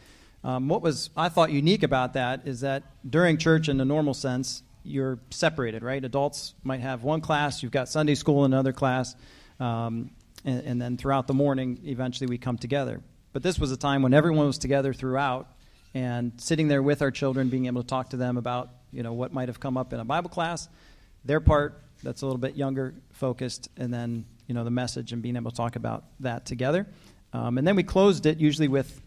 Um, 0.44 0.68
what 0.68 0.82
was 0.82 1.10
I 1.16 1.28
thought 1.30 1.50
unique 1.50 1.82
about 1.82 2.12
that 2.12 2.46
is 2.46 2.60
that 2.60 2.84
during 3.08 3.38
church 3.38 3.68
in 3.68 3.76
the 3.76 3.84
normal 3.84 4.14
sense, 4.14 4.62
you're 4.88 5.18
separated, 5.30 5.82
right? 5.82 6.04
Adults 6.04 6.54
might 6.62 6.80
have 6.80 7.02
one 7.02 7.20
class, 7.20 7.62
you've 7.62 7.72
got 7.72 7.88
Sunday 7.88 8.14
school 8.14 8.44
in 8.44 8.52
another 8.52 8.72
class, 8.72 9.14
um, 9.60 10.10
and, 10.44 10.62
and 10.64 10.82
then 10.82 10.96
throughout 10.96 11.26
the 11.26 11.34
morning, 11.34 11.80
eventually 11.84 12.26
we 12.28 12.38
come 12.38 12.58
together. 12.58 13.00
But 13.32 13.42
this 13.42 13.58
was 13.58 13.70
a 13.72 13.76
time 13.76 14.02
when 14.02 14.14
everyone 14.14 14.46
was 14.46 14.58
together 14.58 14.92
throughout, 14.92 15.48
and 15.94 16.32
sitting 16.38 16.68
there 16.68 16.82
with 16.82 17.02
our 17.02 17.10
children, 17.10 17.48
being 17.48 17.66
able 17.66 17.82
to 17.82 17.86
talk 17.86 18.10
to 18.10 18.16
them 18.16 18.36
about 18.36 18.70
you 18.92 19.02
know 19.02 19.12
what 19.12 19.32
might 19.32 19.48
have 19.48 19.60
come 19.60 19.76
up 19.76 19.92
in 19.92 20.00
a 20.00 20.04
Bible 20.04 20.30
class, 20.30 20.68
their 21.24 21.40
part 21.40 21.82
that's 22.02 22.22
a 22.22 22.26
little 22.26 22.38
bit 22.38 22.56
younger 22.56 22.94
focused, 23.12 23.68
and 23.76 23.92
then 23.92 24.24
you 24.46 24.54
know 24.54 24.64
the 24.64 24.70
message 24.70 25.12
and 25.12 25.22
being 25.22 25.36
able 25.36 25.50
to 25.50 25.56
talk 25.56 25.76
about 25.76 26.04
that 26.20 26.46
together. 26.46 26.86
Um, 27.32 27.58
and 27.58 27.66
then 27.66 27.76
we 27.76 27.82
closed 27.82 28.24
it 28.26 28.38
usually 28.38 28.68
with 28.68 29.00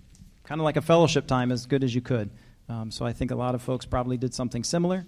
kind 0.43 0.61
of 0.61 0.65
like 0.65 0.77
a 0.77 0.81
fellowship 0.81 1.27
time, 1.27 1.51
as 1.51 1.65
good 1.65 1.83
as 1.83 1.93
you 1.93 2.01
could. 2.01 2.29
Um, 2.69 2.91
so 2.91 3.05
I 3.05 3.13
think 3.13 3.31
a 3.31 3.35
lot 3.35 3.55
of 3.55 3.61
folks 3.61 3.85
probably 3.85 4.17
did 4.17 4.33
something 4.33 4.63
similar, 4.63 5.05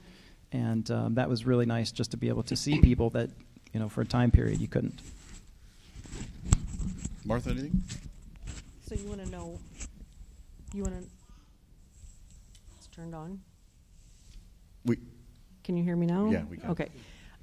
and 0.53 0.89
um, 0.91 1.15
that 1.15 1.27
was 1.27 1.45
really 1.45 1.65
nice 1.65 1.91
just 1.91 2.11
to 2.11 2.17
be 2.17 2.29
able 2.29 2.43
to 2.43 2.55
see 2.55 2.79
people 2.79 3.09
that 3.09 3.29
you 3.73 3.79
know 3.79 3.89
for 3.89 4.01
a 4.01 4.05
time 4.05 4.31
period 4.31 4.61
you 4.61 4.67
couldn't. 4.67 5.01
Martha, 7.25 7.49
anything? 7.49 7.81
So 8.87 8.95
you 8.95 9.07
want 9.07 9.23
to 9.23 9.29
know, 9.29 9.57
you 10.73 10.83
want 10.83 10.93
to, 10.99 11.07
it's 12.77 12.87
turned 12.87 13.15
on? 13.15 13.39
We, 14.85 14.97
Can 15.63 15.77
you 15.77 15.83
hear 15.83 15.95
me 15.95 16.05
now? 16.05 16.29
Yeah, 16.29 16.43
we 16.49 16.57
can. 16.57 16.69
Okay. 16.71 16.89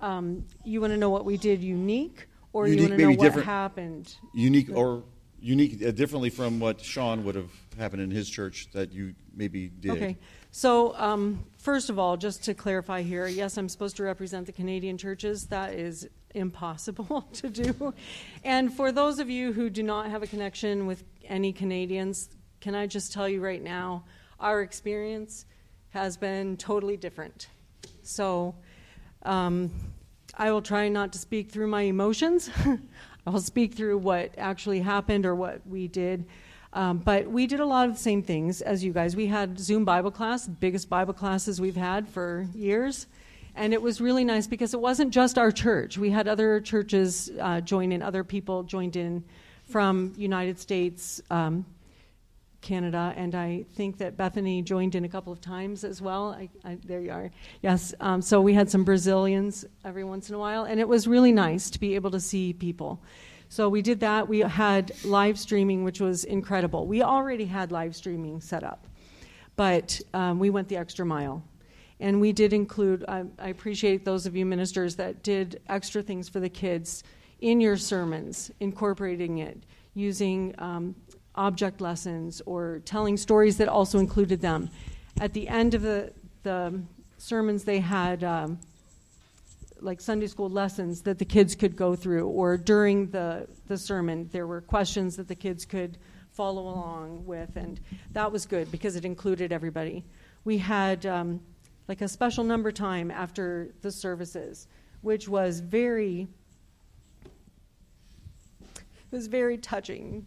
Um, 0.00 0.44
You 0.64 0.80
want 0.82 0.92
to 0.92 0.98
know 0.98 1.08
what 1.10 1.24
we 1.24 1.38
did 1.38 1.62
unique, 1.62 2.26
or 2.52 2.68
you 2.68 2.76
want 2.78 2.90
to 2.92 2.98
know 2.98 3.08
what 3.10 3.20
different- 3.20 3.46
happened? 3.46 4.14
unique 4.34 4.68
or 4.72 5.02
unique 5.40 5.82
uh, 5.82 5.90
differently 5.90 6.28
from 6.28 6.60
what 6.60 6.80
Sean 6.82 7.24
would 7.24 7.34
have 7.34 7.50
happened 7.78 8.02
in 8.02 8.10
his 8.10 8.28
church 8.28 8.68
that 8.74 8.92
you 8.92 9.14
maybe 9.34 9.68
did. 9.68 9.92
Okay. 9.92 10.18
So, 10.50 10.94
um, 10.96 11.42
first 11.60 11.90
of 11.90 11.98
all, 11.98 12.16
just 12.16 12.44
to 12.44 12.54
clarify 12.54 13.02
here, 13.02 13.26
yes, 13.26 13.56
I'm 13.56 13.68
supposed 13.68 13.96
to 13.96 14.02
represent 14.02 14.46
the 14.46 14.52
Canadian 14.52 14.98
churches. 14.98 15.46
That 15.46 15.74
is 15.74 16.08
impossible 16.34 17.22
to 17.34 17.48
do. 17.48 17.94
And 18.44 18.72
for 18.72 18.92
those 18.92 19.18
of 19.18 19.28
you 19.30 19.52
who 19.52 19.70
do 19.70 19.82
not 19.82 20.10
have 20.10 20.22
a 20.22 20.26
connection 20.26 20.86
with 20.86 21.04
any 21.24 21.52
Canadians, 21.52 22.30
can 22.60 22.74
I 22.74 22.86
just 22.86 23.12
tell 23.12 23.28
you 23.28 23.40
right 23.40 23.62
now, 23.62 24.04
our 24.38 24.62
experience 24.62 25.46
has 25.90 26.16
been 26.16 26.56
totally 26.56 26.96
different. 26.96 27.48
So, 28.02 28.54
um, 29.22 29.70
I 30.38 30.52
will 30.52 30.62
try 30.62 30.88
not 30.88 31.12
to 31.12 31.18
speak 31.18 31.50
through 31.50 31.66
my 31.66 31.82
emotions. 31.82 32.48
I 33.26 33.30
will 33.30 33.40
speak 33.40 33.74
through 33.74 33.98
what 33.98 34.34
actually 34.38 34.80
happened 34.80 35.26
or 35.26 35.34
what 35.34 35.66
we 35.66 35.88
did. 35.88 36.24
Um, 36.72 36.98
but 36.98 37.26
we 37.26 37.46
did 37.46 37.60
a 37.60 37.66
lot 37.66 37.88
of 37.88 37.94
the 37.94 38.00
same 38.00 38.22
things 38.22 38.62
as 38.62 38.84
you 38.84 38.92
guys. 38.92 39.16
We 39.16 39.26
had 39.26 39.58
Zoom 39.58 39.84
Bible 39.84 40.10
class, 40.10 40.46
biggest 40.46 40.88
Bible 40.88 41.14
classes 41.14 41.60
we've 41.60 41.76
had 41.76 42.08
for 42.08 42.46
years. 42.54 43.06
And 43.56 43.72
it 43.72 43.82
was 43.82 44.00
really 44.00 44.24
nice 44.24 44.46
because 44.46 44.72
it 44.74 44.80
wasn't 44.80 45.12
just 45.12 45.36
our 45.36 45.50
church. 45.50 45.98
We 45.98 46.10
had 46.10 46.28
other 46.28 46.60
churches 46.60 47.30
uh, 47.40 47.60
join 47.60 47.90
in, 47.90 48.02
other 48.02 48.22
people 48.22 48.62
joined 48.62 48.94
in 48.94 49.24
from 49.64 50.14
United 50.16 50.58
States, 50.58 51.20
um, 51.30 51.64
Canada, 52.60 53.14
and 53.16 53.34
I 53.34 53.64
think 53.74 53.98
that 53.98 54.16
Bethany 54.16 54.62
joined 54.62 54.94
in 54.94 55.04
a 55.04 55.08
couple 55.08 55.32
of 55.32 55.40
times 55.40 55.82
as 55.82 56.02
well. 56.02 56.30
I, 56.30 56.48
I, 56.64 56.78
there 56.84 57.00
you 57.00 57.10
are. 57.10 57.30
Yes. 57.62 57.94
Um, 58.00 58.20
so 58.20 58.40
we 58.40 58.54
had 58.54 58.70
some 58.70 58.84
Brazilians 58.84 59.64
every 59.84 60.04
once 60.04 60.28
in 60.28 60.34
a 60.34 60.38
while, 60.38 60.64
and 60.64 60.78
it 60.78 60.86
was 60.86 61.08
really 61.08 61.32
nice 61.32 61.70
to 61.70 61.80
be 61.80 61.94
able 61.94 62.10
to 62.10 62.20
see 62.20 62.52
people. 62.52 63.02
So 63.52 63.68
we 63.68 63.82
did 63.82 63.98
that. 63.98 64.28
We 64.28 64.38
had 64.38 64.92
live 65.04 65.36
streaming, 65.36 65.82
which 65.82 66.00
was 66.00 66.22
incredible. 66.22 66.86
We 66.86 67.02
already 67.02 67.46
had 67.46 67.72
live 67.72 67.96
streaming 67.96 68.40
set 68.40 68.62
up, 68.62 68.86
but 69.56 70.00
um, 70.14 70.38
we 70.38 70.50
went 70.50 70.68
the 70.68 70.76
extra 70.76 71.04
mile. 71.04 71.42
And 71.98 72.20
we 72.20 72.32
did 72.32 72.52
include, 72.52 73.04
I, 73.08 73.24
I 73.40 73.48
appreciate 73.48 74.04
those 74.04 74.24
of 74.24 74.36
you 74.36 74.46
ministers 74.46 74.94
that 74.96 75.24
did 75.24 75.60
extra 75.68 76.00
things 76.00 76.28
for 76.28 76.38
the 76.38 76.48
kids 76.48 77.02
in 77.40 77.60
your 77.60 77.76
sermons, 77.76 78.52
incorporating 78.60 79.38
it, 79.38 79.64
using 79.94 80.54
um, 80.58 80.94
object 81.34 81.80
lessons 81.80 82.40
or 82.46 82.80
telling 82.84 83.16
stories 83.16 83.56
that 83.56 83.68
also 83.68 83.98
included 83.98 84.40
them. 84.40 84.70
At 85.20 85.32
the 85.32 85.48
end 85.48 85.74
of 85.74 85.82
the, 85.82 86.12
the 86.44 86.80
sermons, 87.18 87.64
they 87.64 87.80
had 87.80 88.22
um, 88.22 88.60
like 89.82 90.00
Sunday 90.00 90.26
school 90.26 90.48
lessons 90.48 91.02
that 91.02 91.18
the 91.18 91.24
kids 91.24 91.54
could 91.54 91.76
go 91.76 91.94
through, 91.94 92.26
or 92.28 92.56
during 92.56 93.10
the, 93.10 93.48
the 93.66 93.78
sermon, 93.78 94.28
there 94.32 94.46
were 94.46 94.60
questions 94.60 95.16
that 95.16 95.28
the 95.28 95.34
kids 95.34 95.64
could 95.64 95.98
follow 96.32 96.62
along 96.62 97.24
with, 97.26 97.56
and 97.56 97.80
that 98.12 98.30
was 98.30 98.46
good 98.46 98.70
because 98.70 98.96
it 98.96 99.04
included 99.04 99.52
everybody. 99.52 100.04
We 100.44 100.58
had 100.58 101.04
um, 101.06 101.40
like 101.88 102.00
a 102.00 102.08
special 102.08 102.44
number 102.44 102.72
time 102.72 103.10
after 103.10 103.74
the 103.82 103.90
services, 103.90 104.68
which 105.02 105.28
was 105.28 105.60
very 105.60 106.28
it 108.74 109.16
was 109.16 109.26
very 109.26 109.58
touching 109.58 110.24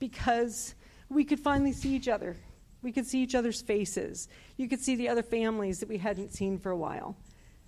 because 0.00 0.74
we 1.08 1.24
could 1.24 1.38
finally 1.38 1.72
see 1.72 1.94
each 1.94 2.08
other. 2.08 2.36
We 2.82 2.90
could 2.90 3.06
see 3.06 3.22
each 3.22 3.36
other's 3.36 3.62
faces. 3.62 4.28
You 4.56 4.68
could 4.68 4.80
see 4.80 4.96
the 4.96 5.08
other 5.08 5.22
families 5.22 5.78
that 5.78 5.88
we 5.88 5.98
hadn't 5.98 6.32
seen 6.32 6.58
for 6.58 6.70
a 6.70 6.76
while. 6.76 7.16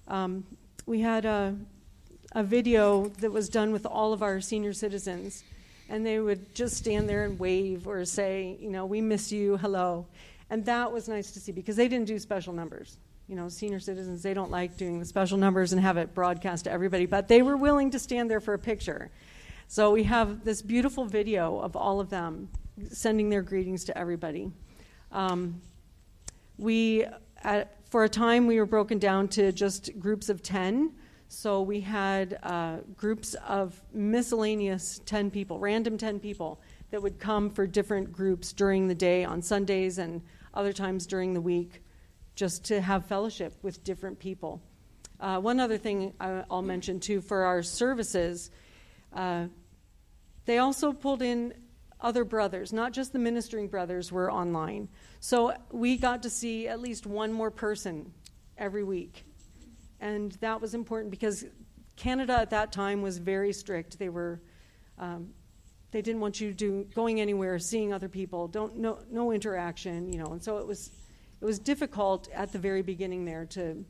Um, 0.08 0.44
we 0.86 1.00
had 1.00 1.24
a, 1.24 1.56
a 2.32 2.42
video 2.42 3.08
that 3.20 3.30
was 3.30 3.48
done 3.48 3.72
with 3.72 3.86
all 3.86 4.12
of 4.12 4.22
our 4.22 4.40
senior 4.40 4.72
citizens, 4.72 5.44
and 5.88 6.04
they 6.04 6.18
would 6.18 6.54
just 6.54 6.76
stand 6.76 7.08
there 7.08 7.24
and 7.24 7.38
wave 7.38 7.86
or 7.86 8.04
say, 8.04 8.56
you 8.60 8.70
know, 8.70 8.86
we 8.86 9.00
miss 9.00 9.30
you, 9.30 9.56
hello. 9.56 10.06
And 10.50 10.64
that 10.66 10.92
was 10.92 11.08
nice 11.08 11.30
to 11.32 11.40
see 11.40 11.52
because 11.52 11.76
they 11.76 11.88
didn't 11.88 12.06
do 12.06 12.18
special 12.18 12.52
numbers. 12.52 12.98
You 13.28 13.36
know, 13.36 13.48
senior 13.48 13.80
citizens, 13.80 14.22
they 14.22 14.34
don't 14.34 14.50
like 14.50 14.76
doing 14.76 14.98
the 14.98 15.06
special 15.06 15.38
numbers 15.38 15.72
and 15.72 15.80
have 15.80 15.96
it 15.96 16.14
broadcast 16.14 16.64
to 16.64 16.70
everybody, 16.70 17.06
but 17.06 17.28
they 17.28 17.40
were 17.40 17.56
willing 17.56 17.90
to 17.92 17.98
stand 17.98 18.30
there 18.30 18.40
for 18.40 18.52
a 18.52 18.58
picture. 18.58 19.10
So 19.68 19.90
we 19.90 20.02
have 20.02 20.44
this 20.44 20.60
beautiful 20.60 21.06
video 21.06 21.58
of 21.58 21.76
all 21.76 22.00
of 22.00 22.10
them 22.10 22.50
sending 22.90 23.30
their 23.30 23.42
greetings 23.42 23.84
to 23.84 23.96
everybody. 23.96 24.50
Um, 25.10 25.62
we, 26.58 27.06
at, 27.42 27.76
for 27.90 28.04
a 28.04 28.08
time, 28.08 28.46
we 28.46 28.58
were 28.58 28.66
broken 28.66 28.98
down 28.98 29.28
to 29.28 29.52
just 29.52 29.98
groups 29.98 30.28
of 30.28 30.42
10. 30.42 30.92
So 31.28 31.62
we 31.62 31.80
had 31.80 32.38
uh, 32.42 32.78
groups 32.96 33.34
of 33.46 33.80
miscellaneous 33.92 35.00
10 35.06 35.30
people, 35.30 35.58
random 35.58 35.96
10 35.96 36.20
people, 36.20 36.60
that 36.90 37.02
would 37.02 37.18
come 37.18 37.50
for 37.50 37.66
different 37.66 38.12
groups 38.12 38.52
during 38.52 38.88
the 38.88 38.94
day 38.94 39.24
on 39.24 39.40
Sundays 39.40 39.98
and 39.98 40.22
other 40.54 40.72
times 40.72 41.06
during 41.06 41.32
the 41.32 41.40
week 41.40 41.82
just 42.34 42.64
to 42.66 42.80
have 42.80 43.06
fellowship 43.06 43.54
with 43.62 43.82
different 43.84 44.18
people. 44.18 44.60
Uh, 45.20 45.38
one 45.38 45.60
other 45.60 45.78
thing 45.78 46.12
I'll 46.20 46.62
mention 46.62 47.00
too 47.00 47.20
for 47.20 47.44
our 47.44 47.62
services, 47.62 48.50
uh, 49.14 49.46
they 50.44 50.58
also 50.58 50.92
pulled 50.92 51.22
in 51.22 51.54
other 52.00 52.24
brothers, 52.24 52.72
not 52.72 52.92
just 52.92 53.12
the 53.12 53.18
ministering 53.18 53.68
brothers 53.68 54.10
were 54.10 54.30
online. 54.30 54.88
So 55.24 55.54
we 55.70 55.98
got 55.98 56.24
to 56.24 56.30
see 56.30 56.66
at 56.66 56.80
least 56.80 57.06
one 57.06 57.32
more 57.32 57.52
person 57.52 58.12
every 58.58 58.82
week. 58.82 59.24
And 60.00 60.32
that 60.40 60.60
was 60.60 60.74
important 60.74 61.12
because 61.12 61.44
Canada 61.94 62.32
at 62.32 62.50
that 62.50 62.72
time 62.72 63.02
was 63.02 63.18
very 63.18 63.52
strict. 63.52 64.00
They 64.00 64.08
were 64.08 64.40
um, 64.98 65.28
they 65.92 66.02
didn't 66.02 66.20
want 66.20 66.40
you 66.40 66.52
do 66.52 66.88
going 66.92 67.20
anywhere, 67.20 67.60
seeing 67.60 67.92
other 67.92 68.08
people, 68.08 68.48
don't 68.48 68.78
no 68.78 68.98
no 69.12 69.30
interaction, 69.30 70.12
you 70.12 70.18
know. 70.18 70.32
And 70.32 70.42
so 70.42 70.58
it 70.58 70.66
was 70.66 70.90
it 71.40 71.44
was 71.44 71.60
difficult 71.60 72.28
at 72.34 72.50
the 72.50 72.58
very 72.58 72.82
beginning 72.82 73.24
there 73.24 73.44
to 73.50 73.84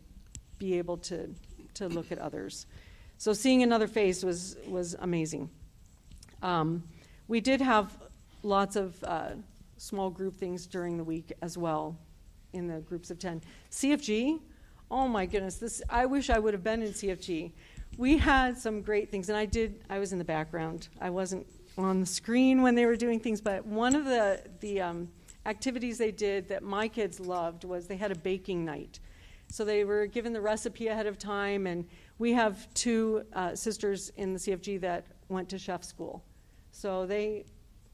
be 0.58 0.76
able 0.76 0.98
to 0.98 1.34
to 1.74 1.88
look 1.88 2.12
at 2.12 2.18
others. 2.18 2.66
So 3.16 3.32
seeing 3.32 3.62
another 3.62 3.86
face 3.88 4.22
was 4.22 4.58
was 4.68 4.96
amazing. 5.00 5.48
Um, 6.42 6.82
we 7.26 7.40
did 7.40 7.62
have 7.62 7.96
lots 8.42 8.76
of 8.76 9.02
uh, 9.02 9.30
small 9.82 10.10
group 10.10 10.36
things 10.36 10.66
during 10.66 10.96
the 10.96 11.02
week 11.02 11.32
as 11.42 11.58
well, 11.58 11.98
in 12.52 12.68
the 12.68 12.78
groups 12.80 13.10
of 13.10 13.18
ten. 13.18 13.42
CFG, 13.70 14.40
oh 14.90 15.08
my 15.08 15.26
goodness, 15.26 15.56
this 15.56 15.82
I 15.90 16.06
wish 16.06 16.30
I 16.30 16.38
would 16.38 16.54
have 16.54 16.62
been 16.62 16.82
in 16.82 16.92
CFG. 16.92 17.52
We 17.98 18.16
had 18.16 18.56
some 18.56 18.80
great 18.80 19.10
things, 19.10 19.28
and 19.28 19.36
I 19.36 19.44
did. 19.44 19.84
I 19.90 19.98
was 19.98 20.12
in 20.12 20.18
the 20.18 20.24
background. 20.24 20.88
I 21.00 21.10
wasn't 21.10 21.46
on 21.76 22.00
the 22.00 22.06
screen 22.06 22.62
when 22.62 22.74
they 22.74 22.86
were 22.86 22.96
doing 22.96 23.18
things, 23.18 23.40
but 23.40 23.66
one 23.66 23.94
of 23.96 24.04
the 24.04 24.42
the 24.60 24.80
um, 24.80 25.08
activities 25.46 25.98
they 25.98 26.12
did 26.12 26.48
that 26.48 26.62
my 26.62 26.86
kids 26.86 27.18
loved 27.18 27.64
was 27.64 27.88
they 27.88 27.96
had 27.96 28.12
a 28.12 28.18
baking 28.18 28.64
night. 28.64 29.00
So 29.48 29.64
they 29.64 29.84
were 29.84 30.06
given 30.06 30.32
the 30.32 30.40
recipe 30.40 30.86
ahead 30.86 31.06
of 31.06 31.18
time, 31.18 31.66
and 31.66 31.86
we 32.18 32.32
have 32.32 32.72
two 32.72 33.24
uh, 33.34 33.54
sisters 33.54 34.10
in 34.16 34.32
the 34.32 34.38
CFG 34.38 34.80
that 34.80 35.06
went 35.28 35.48
to 35.50 35.58
chef 35.58 35.82
school. 35.84 36.24
So 36.70 37.04
they 37.04 37.44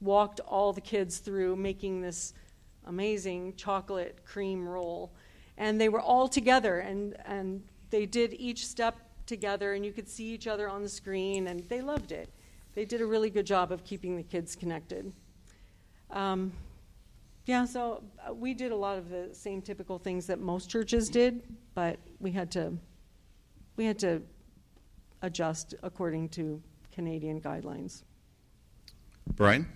walked 0.01 0.41
all 0.41 0.73
the 0.73 0.81
kids 0.81 1.19
through 1.19 1.57
making 1.57 2.01
this 2.01 2.35
amazing 2.87 3.55
chocolate 3.57 4.25
cream 4.25 4.67
roll. 4.67 5.13
And 5.57 5.81
they 5.81 5.89
were 5.89 6.01
all 6.01 6.29
together, 6.29 6.79
and, 6.79 7.17
and 7.25 7.63
they 7.91 8.07
did 8.07 8.35
each 8.35 8.67
step 8.67 8.97
together, 9.27 9.75
and 9.75 9.85
you 9.85 9.93
could 9.93 10.09
see 10.09 10.27
each 10.27 10.47
other 10.47 10.69
on 10.69 10.83
the 10.83 10.89
screen, 10.89 11.49
and 11.49 11.69
they 11.69 11.81
loved 11.81 12.13
it. 12.13 12.29
They 12.75 12.85
did 12.85 13.01
a 13.01 13.07
really 13.07 13.31
good 13.31 13.47
job 13.47 13.73
of 13.73 13.85
keeping 13.85 14.17
the 14.17 14.23
kids 14.23 14.55
connected. 14.55 15.13
Um, 16.11 16.53
yeah, 17.45 17.65
so 17.65 18.05
uh, 18.27 18.35
we 18.35 18.55
did 18.55 18.73
a 18.73 18.77
lot 18.77 18.99
of 18.99 19.09
the 19.09 19.31
same 19.33 19.63
typical 19.63 19.99
things 19.99 20.27
that 20.27 20.39
most 20.39 20.71
churches 20.71 21.09
did, 21.09 21.43
but 21.75 21.99
we 22.21 22.31
had 22.31 22.51
to 22.53 22.75
we 23.77 23.85
had 23.85 23.99
to 24.01 24.21
adjust 25.23 25.75
according 25.83 26.29
to 26.31 26.63
Canadian 26.93 27.41
guidelines. 27.41 28.03
Brian? 29.35 29.67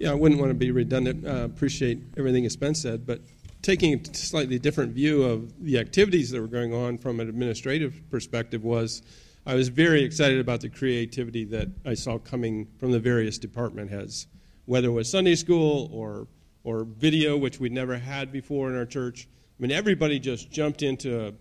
Yeah, 0.00 0.12
I 0.12 0.14
wouldn't 0.14 0.40
want 0.40 0.48
to 0.48 0.54
be 0.54 0.70
redundant. 0.70 1.26
Uh, 1.26 1.44
appreciate 1.44 2.00
everything 2.16 2.44
that's 2.44 2.56
been 2.56 2.74
said, 2.74 3.06
but 3.06 3.20
taking 3.60 4.00
a 4.00 4.14
slightly 4.14 4.58
different 4.58 4.94
view 4.94 5.22
of 5.22 5.62
the 5.62 5.78
activities 5.78 6.30
that 6.30 6.40
were 6.40 6.46
going 6.46 6.72
on 6.72 6.96
from 6.96 7.20
an 7.20 7.28
administrative 7.28 8.00
perspective 8.10 8.64
was 8.64 9.02
I 9.44 9.54
was 9.54 9.68
very 9.68 10.02
excited 10.02 10.40
about 10.40 10.62
the 10.62 10.70
creativity 10.70 11.44
that 11.44 11.68
I 11.84 11.92
saw 11.92 12.16
coming 12.16 12.68
from 12.78 12.92
the 12.92 12.98
various 12.98 13.36
department 13.36 13.90
heads, 13.90 14.26
whether 14.64 14.88
it 14.88 14.92
was 14.92 15.10
Sunday 15.10 15.34
school 15.34 15.90
or 15.92 16.26
or 16.64 16.84
video, 16.84 17.36
which 17.36 17.60
we'd 17.60 17.72
never 17.72 17.98
had 17.98 18.32
before 18.32 18.70
in 18.70 18.78
our 18.78 18.86
church. 18.86 19.28
I 19.58 19.62
mean, 19.62 19.70
everybody 19.70 20.18
just 20.18 20.50
jumped 20.50 20.82
into, 20.82 21.34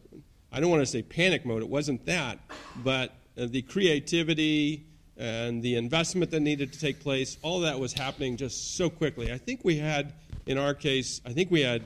I 0.51 0.59
don't 0.59 0.69
want 0.69 0.81
to 0.81 0.85
say 0.85 1.01
panic 1.01 1.45
mode, 1.45 1.61
it 1.61 1.69
wasn't 1.69 2.05
that, 2.07 2.39
but 2.83 3.15
uh, 3.37 3.47
the 3.49 3.61
creativity 3.61 4.85
and 5.19 5.61
the 5.61 5.75
investment 5.75 6.31
that 6.31 6.39
needed 6.39 6.71
to 6.71 6.79
take 6.79 7.01
place, 7.01 7.37
all 7.41 7.59
that 7.59 7.77
was 7.77 7.91
happening 7.91 8.37
just 8.37 8.77
so 8.77 8.89
quickly. 8.89 9.33
I 9.33 9.37
think 9.37 9.59
we 9.63 9.77
had, 9.77 10.13
in 10.45 10.57
our 10.57 10.73
case, 10.73 11.19
I 11.25 11.33
think 11.33 11.51
we 11.51 11.59
had 11.59 11.83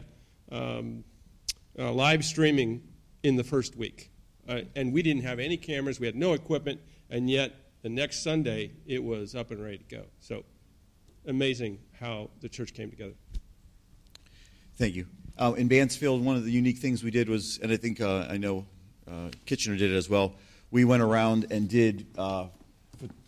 um, 0.52 1.04
uh, 1.78 1.92
live 1.92 2.24
streaming 2.24 2.84
in 3.24 3.36
the 3.36 3.44
first 3.44 3.76
week. 3.76 4.12
Uh, 4.48 4.62
and 4.76 4.94
we 4.94 5.02
didn't 5.02 5.24
have 5.24 5.40
any 5.40 5.58
cameras, 5.58 6.00
we 6.00 6.06
had 6.06 6.16
no 6.16 6.34
equipment, 6.34 6.80
and 7.10 7.30
yet 7.30 7.54
the 7.82 7.90
next 7.90 8.24
Sunday 8.24 8.72
it 8.86 9.04
was 9.04 9.36
up 9.36 9.50
and 9.50 9.64
ready 9.64 9.80
to 9.80 9.96
go. 9.96 10.04
So 10.20 10.44
amazing 11.26 11.80
how 12.00 12.30
the 12.42 12.50
church 12.50 12.74
came 12.74 12.92
together. 12.92 13.14
Thank 14.76 14.96
you. 14.96 15.08
Uh, 15.38 15.54
in 15.58 15.68
Mansfield, 15.68 16.24
one 16.24 16.36
of 16.36 16.46
the 16.46 16.52
unique 16.52 16.78
things 16.78 17.04
we 17.04 17.10
did 17.10 17.30
was, 17.30 17.58
and 17.64 17.72
I 17.72 17.78
think 17.78 18.00
uh, 18.00 18.28
I 18.30 18.38
know 18.38 18.68
uh, 19.10 19.30
Kitchener 19.48 19.76
did 19.76 19.92
it 19.92 19.96
as 19.96 20.08
well. 20.08 20.36
We 20.70 20.86
went 20.86 21.02
around 21.02 21.48
and 21.50 21.68
did 21.68 22.08
uh, 22.18 22.48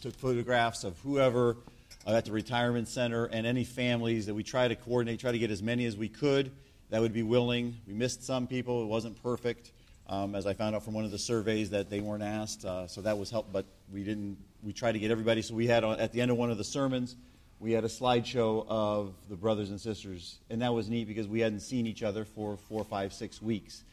took 0.02 0.16
photographs 0.16 0.84
of 0.84 0.98
whoever 1.00 1.58
uh, 2.06 2.14
at 2.14 2.26
the 2.26 2.32
retirement 2.32 2.88
center 2.88 3.26
and 3.26 3.46
any 3.46 3.64
families 3.64 4.26
that 4.26 4.34
we 4.34 4.44
try 4.44 4.68
to 4.68 4.76
coordinate, 4.76 5.20
try 5.20 5.32
to 5.32 5.40
get 5.40 5.52
as 5.52 5.62
many 5.62 5.86
as 5.86 5.98
we 5.98 6.10
could 6.10 6.52
that 6.90 7.02
would 7.02 7.14
be 7.14 7.24
willing. 7.24 7.76
We 7.88 7.94
missed 7.94 8.24
some 8.24 8.48
people; 8.48 8.84
it 8.84 8.88
wasn't 8.88 9.22
perfect. 9.22 9.72
Um, 10.08 10.36
as 10.36 10.46
I 10.46 10.54
found 10.54 10.76
out 10.76 10.84
from 10.84 10.94
one 10.94 11.04
of 11.04 11.10
the 11.10 11.18
surveys 11.18 11.72
that 11.72 11.90
they 11.90 12.00
weren't 12.00 12.22
asked, 12.22 12.64
uh, 12.64 12.86
so 12.86 13.02
that 13.02 13.18
was 13.18 13.32
help. 13.32 13.52
But 13.52 13.66
we 13.92 14.04
didn't. 14.04 14.38
We 14.64 14.72
tried 14.72 14.92
to 14.92 15.00
get 15.00 15.10
everybody. 15.12 15.42
So 15.42 15.56
we 15.56 15.68
had 15.68 15.84
at 15.84 16.12
the 16.12 16.22
end 16.22 16.30
of 16.32 16.38
one 16.38 16.52
of 16.52 16.58
the 16.58 16.64
sermons 16.64 17.16
we 17.60 17.72
had 17.72 17.84
a 17.84 17.88
slideshow 17.88 18.66
of 18.68 19.14
the 19.30 19.36
brothers 19.36 19.70
and 19.70 19.80
sisters, 19.80 20.40
and 20.50 20.62
that 20.62 20.74
was 20.74 20.90
neat 20.90 21.08
because 21.08 21.28
we 21.28 21.40
hadn't 21.40 21.62
seen 21.62 21.88
each 21.88 22.04
other 22.04 22.26
for 22.26 22.58
four, 22.58 22.84
five, 22.84 23.14
six 23.14 23.42
weeks. 23.42 23.84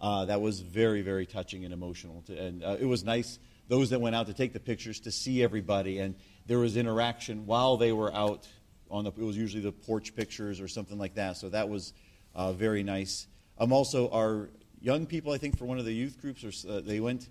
Uh, 0.00 0.24
that 0.24 0.40
was 0.40 0.60
very, 0.60 1.02
very 1.02 1.26
touching 1.26 1.64
and 1.64 1.74
emotional. 1.74 2.22
To, 2.26 2.36
and 2.38 2.64
uh, 2.64 2.76
it 2.80 2.86
was 2.86 3.04
nice, 3.04 3.38
those 3.70 3.90
that 3.90 4.00
went 4.00 4.16
out 4.16 4.26
to 4.26 4.34
take 4.34 4.52
the 4.52 4.60
pictures, 4.60 4.98
to 4.98 5.12
see 5.12 5.44
everybody. 5.44 6.00
And 6.00 6.16
there 6.46 6.58
was 6.58 6.76
interaction 6.76 7.46
while 7.46 7.76
they 7.76 7.92
were 7.92 8.12
out 8.12 8.48
on 8.90 9.04
the, 9.04 9.10
it 9.10 9.22
was 9.22 9.36
usually 9.36 9.62
the 9.62 9.70
porch 9.70 10.16
pictures 10.16 10.60
or 10.60 10.66
something 10.66 10.98
like 10.98 11.14
that. 11.14 11.36
So 11.36 11.48
that 11.50 11.68
was 11.68 11.92
uh, 12.34 12.52
very 12.52 12.82
nice. 12.82 13.28
Um, 13.58 13.72
also, 13.72 14.10
our 14.10 14.50
young 14.80 15.06
people, 15.06 15.32
I 15.32 15.38
think, 15.38 15.56
for 15.56 15.66
one 15.66 15.78
of 15.78 15.84
the 15.84 15.92
youth 15.92 16.20
groups, 16.20 16.42
or, 16.42 16.50
uh, 16.68 16.80
they 16.80 16.98
went 16.98 17.28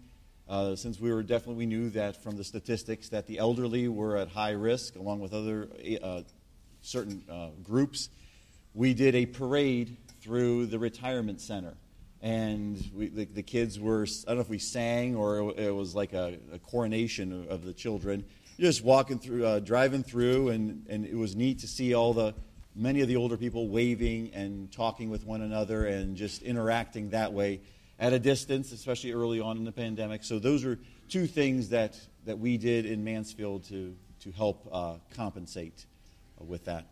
uh, 0.47 0.77
since 0.77 0.97
we 0.97 1.11
were 1.11 1.23
definitely 1.23 1.55
we 1.55 1.65
knew 1.65 1.89
that 1.89 2.23
from 2.23 2.37
the 2.37 2.43
statistics 2.45 3.09
that 3.09 3.27
the 3.27 3.37
elderly 3.37 3.89
were 3.89 4.15
at 4.15 4.29
high 4.29 4.51
risk 4.51 4.95
along 4.95 5.19
with 5.19 5.33
other 5.33 5.67
uh, 6.01 6.21
certain 6.81 7.21
uh, 7.29 7.49
groups 7.61 8.09
we 8.73 8.93
did 8.93 9.13
a 9.13 9.27
parade 9.27 9.97
through 10.21 10.65
the 10.65 10.79
retirement 10.79 11.39
center 11.39 11.75
and 12.21 12.83
we, 12.93 13.07
the, 13.07 13.25
the, 13.25 13.43
kids 13.43 13.79
were 13.79 14.03
i 14.03 14.29
don't 14.29 14.35
know 14.35 14.41
if 14.41 14.49
we 14.49 14.59
sang 14.59 15.15
or 15.15 15.53
it 15.57 15.73
was 15.73 15.95
like 15.95 16.13
a, 16.13 16.37
a 16.51 16.59
coronation 16.59 17.47
of, 17.49 17.63
the 17.63 17.73
children 17.73 18.25
just 18.59 18.83
walking 18.83 19.19
through 19.19 19.45
uh, 19.45 19.59
driving 19.59 20.03
through 20.03 20.49
and, 20.49 20.85
and 20.89 21.05
it 21.05 21.15
was 21.15 21.35
neat 21.35 21.59
to 21.59 21.67
see 21.67 21.93
all 21.93 22.13
the 22.13 22.33
many 22.75 23.01
of 23.01 23.07
the 23.07 23.15
older 23.15 23.37
people 23.37 23.67
waving 23.67 24.31
and 24.33 24.71
talking 24.71 25.09
with 25.09 25.25
one 25.25 25.41
another 25.41 25.85
and 25.85 26.15
just 26.15 26.41
interacting 26.41 27.09
that 27.09 27.33
way 27.33 27.59
at 27.99 28.13
a 28.13 28.19
distance, 28.19 28.71
especially 28.71 29.11
early 29.11 29.39
on 29.39 29.57
in 29.57 29.65
the 29.65 29.71
pandemic. 29.71 30.23
So 30.23 30.39
those 30.39 30.63
are 30.63 30.79
two 31.09 31.27
things 31.27 31.69
that, 31.69 31.99
that 32.25 32.39
we 32.39 32.57
did 32.57 32.85
in 32.85 33.03
Mansfield 33.03 33.65
to, 33.65 33.95
to 34.21 34.31
help 34.31 34.67
uh, 34.71 34.95
compensate 35.13 35.85
with 36.39 36.65
that. 36.65 36.85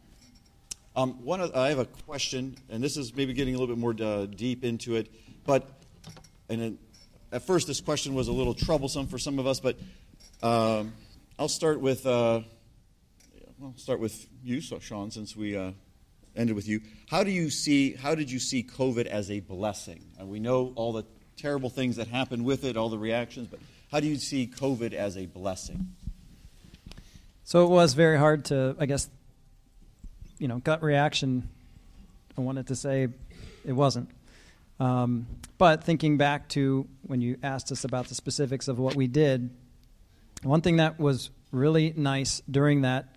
Um, 0.98 1.24
one 1.24 1.42
of, 1.42 1.56
I 1.56 1.70
have 1.70 1.78
a 1.78 1.86
question, 1.86 2.58
and 2.72 2.84
this 2.84 2.98
is 2.98 3.16
maybe 3.16 3.32
getting 3.32 3.54
a 3.54 3.60
little 3.60 3.76
bit 3.76 3.80
more 3.80 3.96
uh, 4.02 4.26
deep 4.26 4.64
into 4.64 4.96
it, 4.96 5.08
but 5.46 5.70
and 6.50 6.80
at 7.32 7.44
first 7.44 7.68
this 7.68 7.80
question 7.80 8.16
was 8.16 8.30
a 8.30 8.32
little 8.32 8.56
troublesome 8.56 9.06
for 9.06 9.20
some 9.20 9.38
of 9.38 9.46
us, 9.46 9.60
but 9.60 9.78
um, 10.42 10.94
I'll 11.38 11.50
start 11.50 11.82
with 11.82 12.04
uh, 12.08 12.42
start 13.76 14.00
with 14.00 14.26
you, 14.44 14.60
Sean, 14.60 15.12
since 15.12 15.36
we 15.36 15.56
uh, 15.56 15.74
ended 16.36 16.56
with 16.56 16.68
you. 16.68 16.82
How 17.12 17.24
do 17.24 17.30
you 17.30 17.52
see? 17.52 17.94
How 17.94 18.16
did 18.16 18.32
you 18.32 18.40
see 18.40 18.64
COVID 18.64 19.06
as 19.06 19.30
a 19.30 19.40
blessing? 19.40 20.04
And 20.18 20.30
we 20.30 20.40
know 20.40 20.74
all 20.74 20.94
the 20.94 21.04
terrible 21.36 21.70
things 21.70 21.98
that 21.98 22.08
happened 22.08 22.44
with 22.44 22.64
it, 22.64 22.76
all 22.76 22.90
the 22.90 22.98
reactions, 22.98 23.50
but 23.50 23.60
how 23.92 24.00
do 24.00 24.08
you 24.08 24.16
see 24.16 24.48
COVID 24.48 24.94
as 24.94 25.16
a 25.16 25.28
blessing? 25.28 25.94
So 27.44 27.66
it 27.66 27.70
was 27.70 27.94
very 27.94 28.18
hard 28.18 28.46
to, 28.46 28.76
I 28.80 28.88
guess, 28.88 29.12
you 30.40 30.48
know, 30.48 30.58
gut 30.60 30.84
reaction. 30.84 31.50
I 32.38 32.42
wanted 32.42 32.68
to 32.68 32.76
say 32.76 33.08
it 33.66 33.74
wasn't. 33.74 34.10
Um, 34.80 35.26
but 35.58 35.84
thinking 35.84 36.18
back 36.18 36.50
to 36.50 36.88
when 37.02 37.22
you 37.22 37.38
asked 37.42 37.72
us 37.72 37.84
about 37.84 38.08
the 38.08 38.16
specifics 38.16 38.68
of 38.68 38.78
what 38.78 38.96
we 38.96 39.08
did, 39.08 39.50
one 40.44 40.62
thing 40.62 40.78
that 40.78 41.00
was 41.00 41.32
really 41.52 41.94
nice 41.96 42.42
during 42.50 42.82
that 42.82 43.16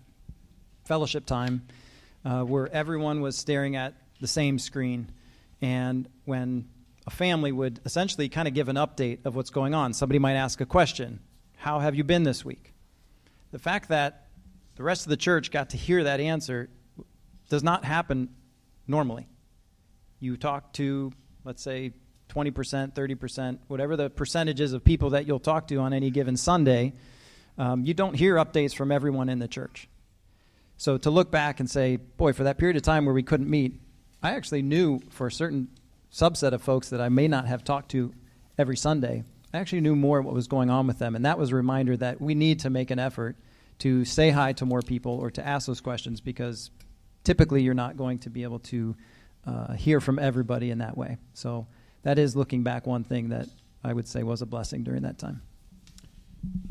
fellowship 0.85 1.27
time 1.27 1.63
uh, 2.25 2.43
where 2.43 2.73
everyone 2.73 3.21
was 3.21 3.37
staring 3.37 3.77
at 3.77 3.95
the 4.21 4.27
same 4.27 4.59
screen. 4.59 5.11
And 5.61 6.09
when 6.25 6.69
a 7.07 7.11
family 7.11 7.53
would 7.53 7.81
essentially 7.85 8.29
kind 8.29 8.49
of 8.49 8.55
give 8.55 8.69
an 8.69 8.77
update 8.77 9.27
of 9.27 9.37
what's 9.37 9.51
going 9.51 9.75
on, 9.75 9.93
somebody 9.93 10.19
might 10.19 10.35
ask 10.35 10.61
a 10.61 10.67
question 10.67 11.21
How 11.57 11.81
have 11.81 11.95
you 11.95 12.05
been 12.05 12.23
this 12.23 12.45
week? 12.45 12.73
The 13.53 13.59
fact 13.59 13.89
that 13.89 14.29
the 14.77 14.83
rest 14.83 15.05
of 15.05 15.11
the 15.11 15.17
church 15.17 15.51
got 15.51 15.71
to 15.71 15.77
hear 15.77 16.05
that 16.05 16.21
answer 16.21 16.71
does 17.51 17.63
not 17.63 17.85
happen 17.85 18.31
normally. 18.87 19.29
You 20.21 20.39
talk 20.39 20.73
to, 20.75 21.13
let's 21.45 21.63
say, 21.63 21.93
20%, 22.31 22.95
30%, 22.95 23.59
whatever 23.67 23.97
the 23.97 24.09
percentages 24.09 24.73
of 24.73 24.85
people 24.85 25.11
that 25.11 25.27
you'll 25.27 25.41
talk 25.41 25.69
to 25.69 25.77
on 25.77 25.93
any 25.93 26.11
given 26.11 26.37
Sunday, 26.37 26.95
um, 27.59 27.85
you 27.85 27.93
don't 27.93 28.15
hear 28.15 28.37
updates 28.37 28.75
from 28.75 28.91
everyone 28.93 29.29
in 29.29 29.41
the 29.41 29.49
church. 29.49 29.89
So 30.77 30.97
to 30.99 31.11
look 31.11 31.31
back 31.31 31.61
and 31.61 31.69
say, 31.69 31.97
boy, 31.97 32.33
for 32.33 32.45
that 32.45 32.57
period 32.57 32.77
of 32.77 32.83
time 32.83 33.05
where 33.05 33.15
we 33.15 33.23
couldn't 33.23 33.51
meet, 33.51 33.81
I 34.23 34.31
actually 34.31 34.63
knew 34.63 35.01
for 35.11 35.27
a 35.27 35.33
certain 35.33 35.69
subset 36.13 36.53
of 36.53 36.63
folks 36.63 36.89
that 36.91 37.01
I 37.01 37.09
may 37.09 37.29
not 37.29 37.47
have 37.47 37.65
talked 37.65 37.91
to 37.91 38.15
every 38.57 38.77
Sunday, 38.77 39.25
I 39.53 39.59
actually 39.59 39.81
knew 39.81 39.97
more 39.97 40.23
what 40.23 40.35
was 40.35 40.47
going 40.47 40.71
on 40.71 40.87
with 40.87 40.99
them. 40.99 41.17
And 41.17 41.25
that 41.25 41.39
was 41.39 41.51
a 41.51 41.57
reminder 41.57 41.97
that 41.97 42.21
we 42.21 42.35
need 42.35 42.61
to 42.61 42.71
make 42.71 42.91
an 42.91 42.99
effort 42.99 43.37
to 43.81 44.05
say 44.05 44.31
hi 44.31 44.53
to 44.55 44.67
more 44.67 44.83
people 44.83 45.19
or 45.19 45.31
to 45.33 45.47
ask 45.47 45.67
those 45.67 45.81
questions 45.81 46.21
because 46.21 46.71
typically 47.25 47.63
you're 47.63 47.75
not 47.75 47.97
going 47.97 48.19
to 48.21 48.31
be 48.31 48.43
able 48.43 48.59
to 48.59 48.97
uh, 49.47 49.73
hear 49.73 50.01
from 50.01 50.19
everybody 50.19 50.71
in 50.71 50.79
that 50.79 50.97
way. 50.97 51.19
So 51.35 51.67
that 52.03 52.19
is 52.19 52.37
looking 52.37 52.63
back 52.63 52.87
one 52.87 53.05
thing 53.05 53.29
that 53.31 53.49
I 53.83 53.93
would 53.93 54.09
say 54.09 54.23
was 54.23 54.43
a 54.43 54.47
blessing 54.47 54.83
during 54.83 55.03
that 55.03 55.19
time. 55.19 55.43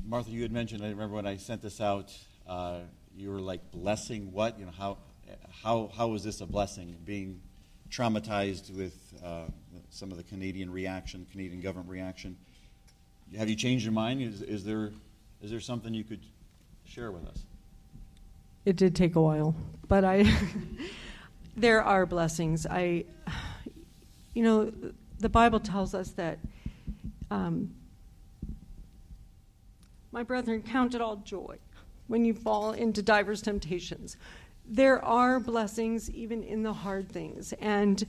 Martha, 0.05 0.31
you 0.31 0.41
had 0.41 0.51
mentioned, 0.51 0.83
I 0.83 0.89
remember 0.89 1.15
when 1.15 1.27
I 1.27 1.37
sent 1.37 1.61
this 1.61 1.79
out, 1.79 2.11
uh, 2.47 2.79
you 3.15 3.29
were 3.29 3.39
like 3.39 3.71
blessing 3.71 4.31
what? 4.31 4.57
You 4.59 4.65
know, 4.65 4.71
how, 4.71 4.97
how, 5.63 5.91
how 5.95 6.07
was 6.07 6.23
this 6.23 6.41
a 6.41 6.45
blessing? 6.45 6.95
Being 7.05 7.41
traumatized 7.91 8.75
with 8.75 8.95
uh, 9.23 9.45
some 9.89 10.11
of 10.11 10.17
the 10.17 10.23
Canadian 10.23 10.71
reaction, 10.71 11.25
Canadian 11.31 11.61
government 11.61 11.89
reaction. 11.89 12.37
Have 13.37 13.49
you 13.49 13.55
changed 13.55 13.85
your 13.85 13.93
mind? 13.93 14.21
Is, 14.21 14.41
is, 14.41 14.63
there, 14.63 14.91
is 15.41 15.51
there 15.51 15.59
something 15.59 15.93
you 15.93 16.03
could 16.03 16.21
share 16.85 17.11
with 17.11 17.27
us? 17.27 17.43
It 18.65 18.75
did 18.75 18.95
take 18.95 19.15
a 19.15 19.21
while, 19.21 19.55
but 19.87 20.03
I, 20.03 20.25
there 21.57 21.81
are 21.81 22.05
blessings. 22.05 22.65
I, 22.65 23.05
you 24.33 24.43
know, 24.43 24.71
the 25.19 25.29
Bible 25.29 25.59
tells 25.59 25.93
us 25.93 26.11
that 26.11 26.39
um, 27.31 27.71
my 30.11 30.23
brethren 30.23 30.61
count 30.61 30.95
it 30.95 31.01
all 31.01 31.17
joy 31.17 31.57
when 32.07 32.25
you 32.25 32.33
fall 32.33 32.71
into 32.71 33.01
diverse 33.01 33.41
temptations. 33.41 34.17
There 34.65 35.03
are 35.03 35.39
blessings 35.39 36.09
even 36.11 36.43
in 36.43 36.63
the 36.63 36.73
hard 36.73 37.09
things. 37.09 37.53
And 37.53 38.05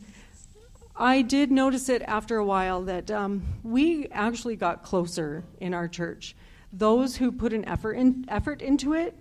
I 0.97 1.23
did 1.23 1.51
notice 1.51 1.89
it 1.89 2.03
after 2.03 2.37
a 2.37 2.45
while 2.45 2.83
that 2.83 3.11
um, 3.11 3.43
we 3.63 4.09
actually 4.09 4.57
got 4.57 4.83
closer 4.83 5.45
in 5.61 5.75
our 5.75 5.89
church. 5.89 6.35
Those 6.73 7.17
who 7.17 7.33
put 7.33 7.53
an 7.53 7.65
effort, 7.65 7.95
in, 7.95 8.25
effort 8.29 8.63
into 8.63 8.95
it 8.95 9.17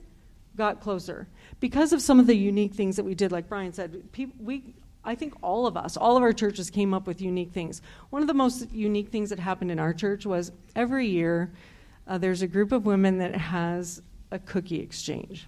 got 0.59 0.79
closer 0.79 1.27
because 1.59 1.91
of 1.91 2.01
some 2.01 2.19
of 2.19 2.27
the 2.27 2.35
unique 2.35 2.75
things 2.75 2.95
that 2.97 3.03
we 3.03 3.15
did. 3.15 3.31
Like 3.31 3.49
Brian 3.49 3.73
said, 3.73 4.03
we 4.39 4.75
I 5.03 5.15
think 5.15 5.33
all 5.41 5.65
of 5.65 5.77
us, 5.77 5.97
all 5.97 6.17
of 6.17 6.23
our 6.23 6.33
churches 6.33 6.69
came 6.69 6.93
up 6.93 7.07
with 7.07 7.21
unique 7.21 7.51
things. 7.51 7.81
One 8.11 8.21
of 8.21 8.27
the 8.27 8.33
most 8.33 8.69
unique 8.71 9.09
things 9.09 9.29
that 9.29 9.39
happened 9.39 9.71
in 9.71 9.79
our 9.79 9.93
church 9.93 10.25
was 10.25 10.51
every 10.75 11.07
year 11.07 11.51
uh, 12.05 12.17
there's 12.17 12.41
a 12.41 12.47
group 12.47 12.71
of 12.71 12.85
women 12.85 13.19
that 13.19 13.35
has 13.35 14.01
a 14.31 14.39
cookie 14.39 14.81
exchange. 14.81 15.47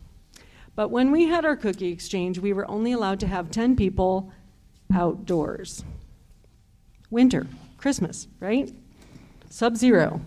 But 0.76 0.89
when 0.89 1.12
we 1.12 1.26
had 1.26 1.43
our 1.43 1.56
cookie 1.56 1.91
exchange, 1.91 2.39
we 2.39 2.54
were 2.54 2.69
only 2.69 2.91
allowed 2.91 3.19
to 3.21 3.28
have 3.28 3.52
10 3.52 3.76
people 3.76 4.32
outdoors. 4.93 5.84
Winter, 7.10 7.47
Christmas, 7.78 8.28
right? 8.39 8.71
Sub 9.50 9.76
zero. 9.76 10.21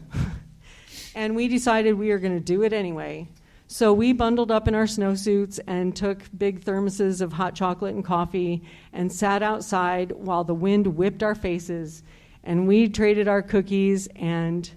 and 1.14 1.34
we 1.34 1.48
decided 1.48 1.94
we 1.94 2.10
were 2.10 2.18
going 2.18 2.36
to 2.36 2.44
do 2.44 2.62
it 2.62 2.72
anyway. 2.72 3.28
So 3.66 3.92
we 3.92 4.12
bundled 4.12 4.50
up 4.50 4.68
in 4.68 4.74
our 4.74 4.84
snowsuits 4.84 5.58
and 5.66 5.96
took 5.96 6.22
big 6.36 6.62
thermoses 6.64 7.20
of 7.20 7.32
hot 7.32 7.54
chocolate 7.54 7.94
and 7.94 8.04
coffee 8.04 8.62
and 8.92 9.10
sat 9.10 9.42
outside 9.42 10.12
while 10.12 10.44
the 10.44 10.54
wind 10.54 10.86
whipped 10.86 11.22
our 11.22 11.34
faces. 11.34 12.02
And 12.42 12.68
we 12.68 12.88
traded 12.88 13.26
our 13.26 13.42
cookies. 13.42 14.06
And 14.16 14.70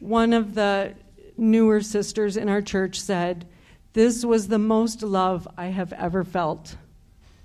one 0.00 0.32
of 0.32 0.54
the 0.54 0.94
newer 1.36 1.80
sisters 1.80 2.36
in 2.36 2.48
our 2.48 2.60
church 2.60 3.00
said, 3.00 3.46
This 3.92 4.24
was 4.24 4.48
the 4.48 4.58
most 4.58 5.02
love 5.02 5.46
I 5.56 5.66
have 5.66 5.92
ever 5.92 6.24
felt. 6.24 6.76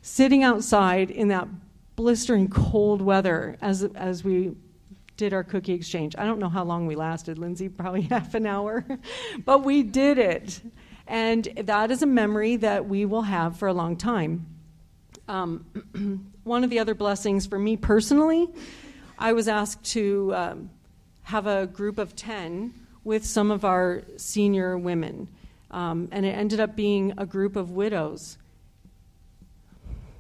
Sitting 0.02 0.44
outside 0.44 1.12
in 1.12 1.28
that 1.28 1.48
blistering 1.96 2.50
cold 2.50 3.02
weather 3.02 3.56
as, 3.62 3.84
as 3.84 4.24
we 4.24 4.56
did 5.18 5.34
our 5.34 5.44
cookie 5.44 5.74
exchange. 5.74 6.16
I 6.18 6.26
don't 6.26 6.40
know 6.40 6.50
how 6.50 6.64
long 6.64 6.88
we 6.88 6.96
lasted, 6.96 7.38
Lindsay, 7.38 7.70
probably 7.70 8.02
half 8.10 8.34
an 8.34 8.46
hour, 8.46 8.86
but 9.46 9.64
we 9.64 9.84
did 9.84 10.18
it. 10.18 10.62
And 11.08 11.46
that 11.58 11.92
is 11.92 12.02
a 12.02 12.06
memory 12.06 12.56
that 12.58 12.88
we 12.88 13.06
will 13.06 13.24
have 13.24 13.58
for 13.58 13.68
a 13.68 13.74
long 13.74 13.98
time. 13.98 14.46
Um, 15.28 16.26
one 16.44 16.64
of 16.64 16.70
the 16.70 16.80
other 16.80 16.96
blessings 16.96 17.46
for 17.46 17.60
me 17.60 17.78
personally, 17.78 18.48
I 19.18 19.34
was 19.34 19.48
asked 19.48 19.84
to 19.94 20.34
um, 20.36 20.70
have 21.24 21.48
a 21.48 21.68
group 21.68 21.98
of 21.98 22.16
10 22.16 22.74
with 23.04 23.26
some 23.26 23.52
of 23.52 23.66
our 23.66 24.04
senior 24.18 24.78
women. 24.78 25.28
Um, 25.72 26.08
and 26.12 26.26
it 26.26 26.32
ended 26.32 26.60
up 26.60 26.76
being 26.76 27.14
a 27.18 27.26
group 27.26 27.56
of 27.56 27.72
widows. 27.72 28.38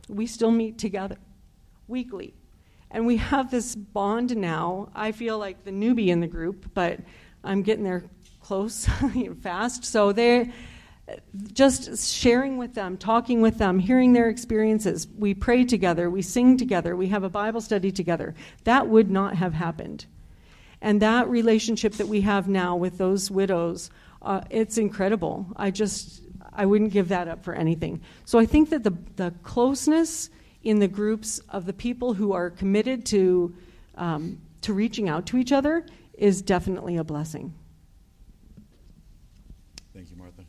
We 0.09 0.27
still 0.27 0.51
meet 0.51 0.77
together 0.77 1.17
weekly 1.87 2.33
and 2.93 3.05
we 3.07 3.17
have 3.17 3.51
this 3.51 3.75
bond 3.75 4.37
now. 4.37 4.89
I 4.95 5.11
feel 5.11 5.37
like 5.39 5.63
the 5.65 5.71
newbie 5.71 6.07
in 6.07 6.19
the 6.19 6.27
group, 6.27 6.71
but 6.73 6.99
I'm 7.43 7.63
getting 7.63 7.83
there 7.83 8.03
close 8.41 8.87
fast. 9.41 9.83
So 9.83 10.11
they're 10.11 10.51
just 11.51 12.13
sharing 12.13 12.57
with 12.57 12.75
them, 12.75 12.97
talking 12.97 13.41
with 13.41 13.57
them, 13.57 13.79
hearing 13.79 14.13
their 14.13 14.29
experiences. 14.29 15.07
We 15.17 15.33
pray 15.33 15.65
together, 15.65 16.09
we 16.09 16.21
sing 16.21 16.55
together, 16.55 16.95
we 16.95 17.07
have 17.07 17.23
a 17.23 17.29
Bible 17.29 17.61
study 17.61 17.91
together. 17.91 18.35
That 18.63 18.87
would 18.87 19.09
not 19.09 19.35
have 19.35 19.53
happened. 19.53 20.05
And 20.81 21.01
that 21.01 21.29
relationship 21.29 21.93
that 21.93 22.07
we 22.07 22.21
have 22.21 22.47
now 22.47 22.75
with 22.75 22.97
those 22.97 23.31
widows, 23.31 23.89
uh, 24.21 24.41
it's 24.49 24.77
incredible. 24.77 25.47
I 25.55 25.71
just, 25.71 26.21
I 26.53 26.65
wouldn't 26.65 26.91
give 26.91 27.09
that 27.09 27.27
up 27.27 27.43
for 27.43 27.53
anything. 27.53 28.01
So 28.25 28.37
I 28.37 28.45
think 28.45 28.69
that 28.69 28.83
the, 28.83 28.93
the 29.15 29.33
closeness 29.43 30.29
in 30.63 30.79
the 30.79 30.87
groups 30.87 31.39
of 31.49 31.65
the 31.65 31.73
people 31.73 32.13
who 32.13 32.33
are 32.33 32.49
committed 32.49 33.05
to, 33.05 33.53
um, 33.95 34.41
to 34.61 34.73
reaching 34.73 35.09
out 35.09 35.25
to 35.27 35.37
each 35.37 35.51
other 35.51 35.85
is 36.13 36.41
definitely 36.41 36.97
a 36.97 37.03
blessing. 37.03 37.53
Thank 39.93 40.09
you, 40.09 40.15
Martha. 40.15 40.43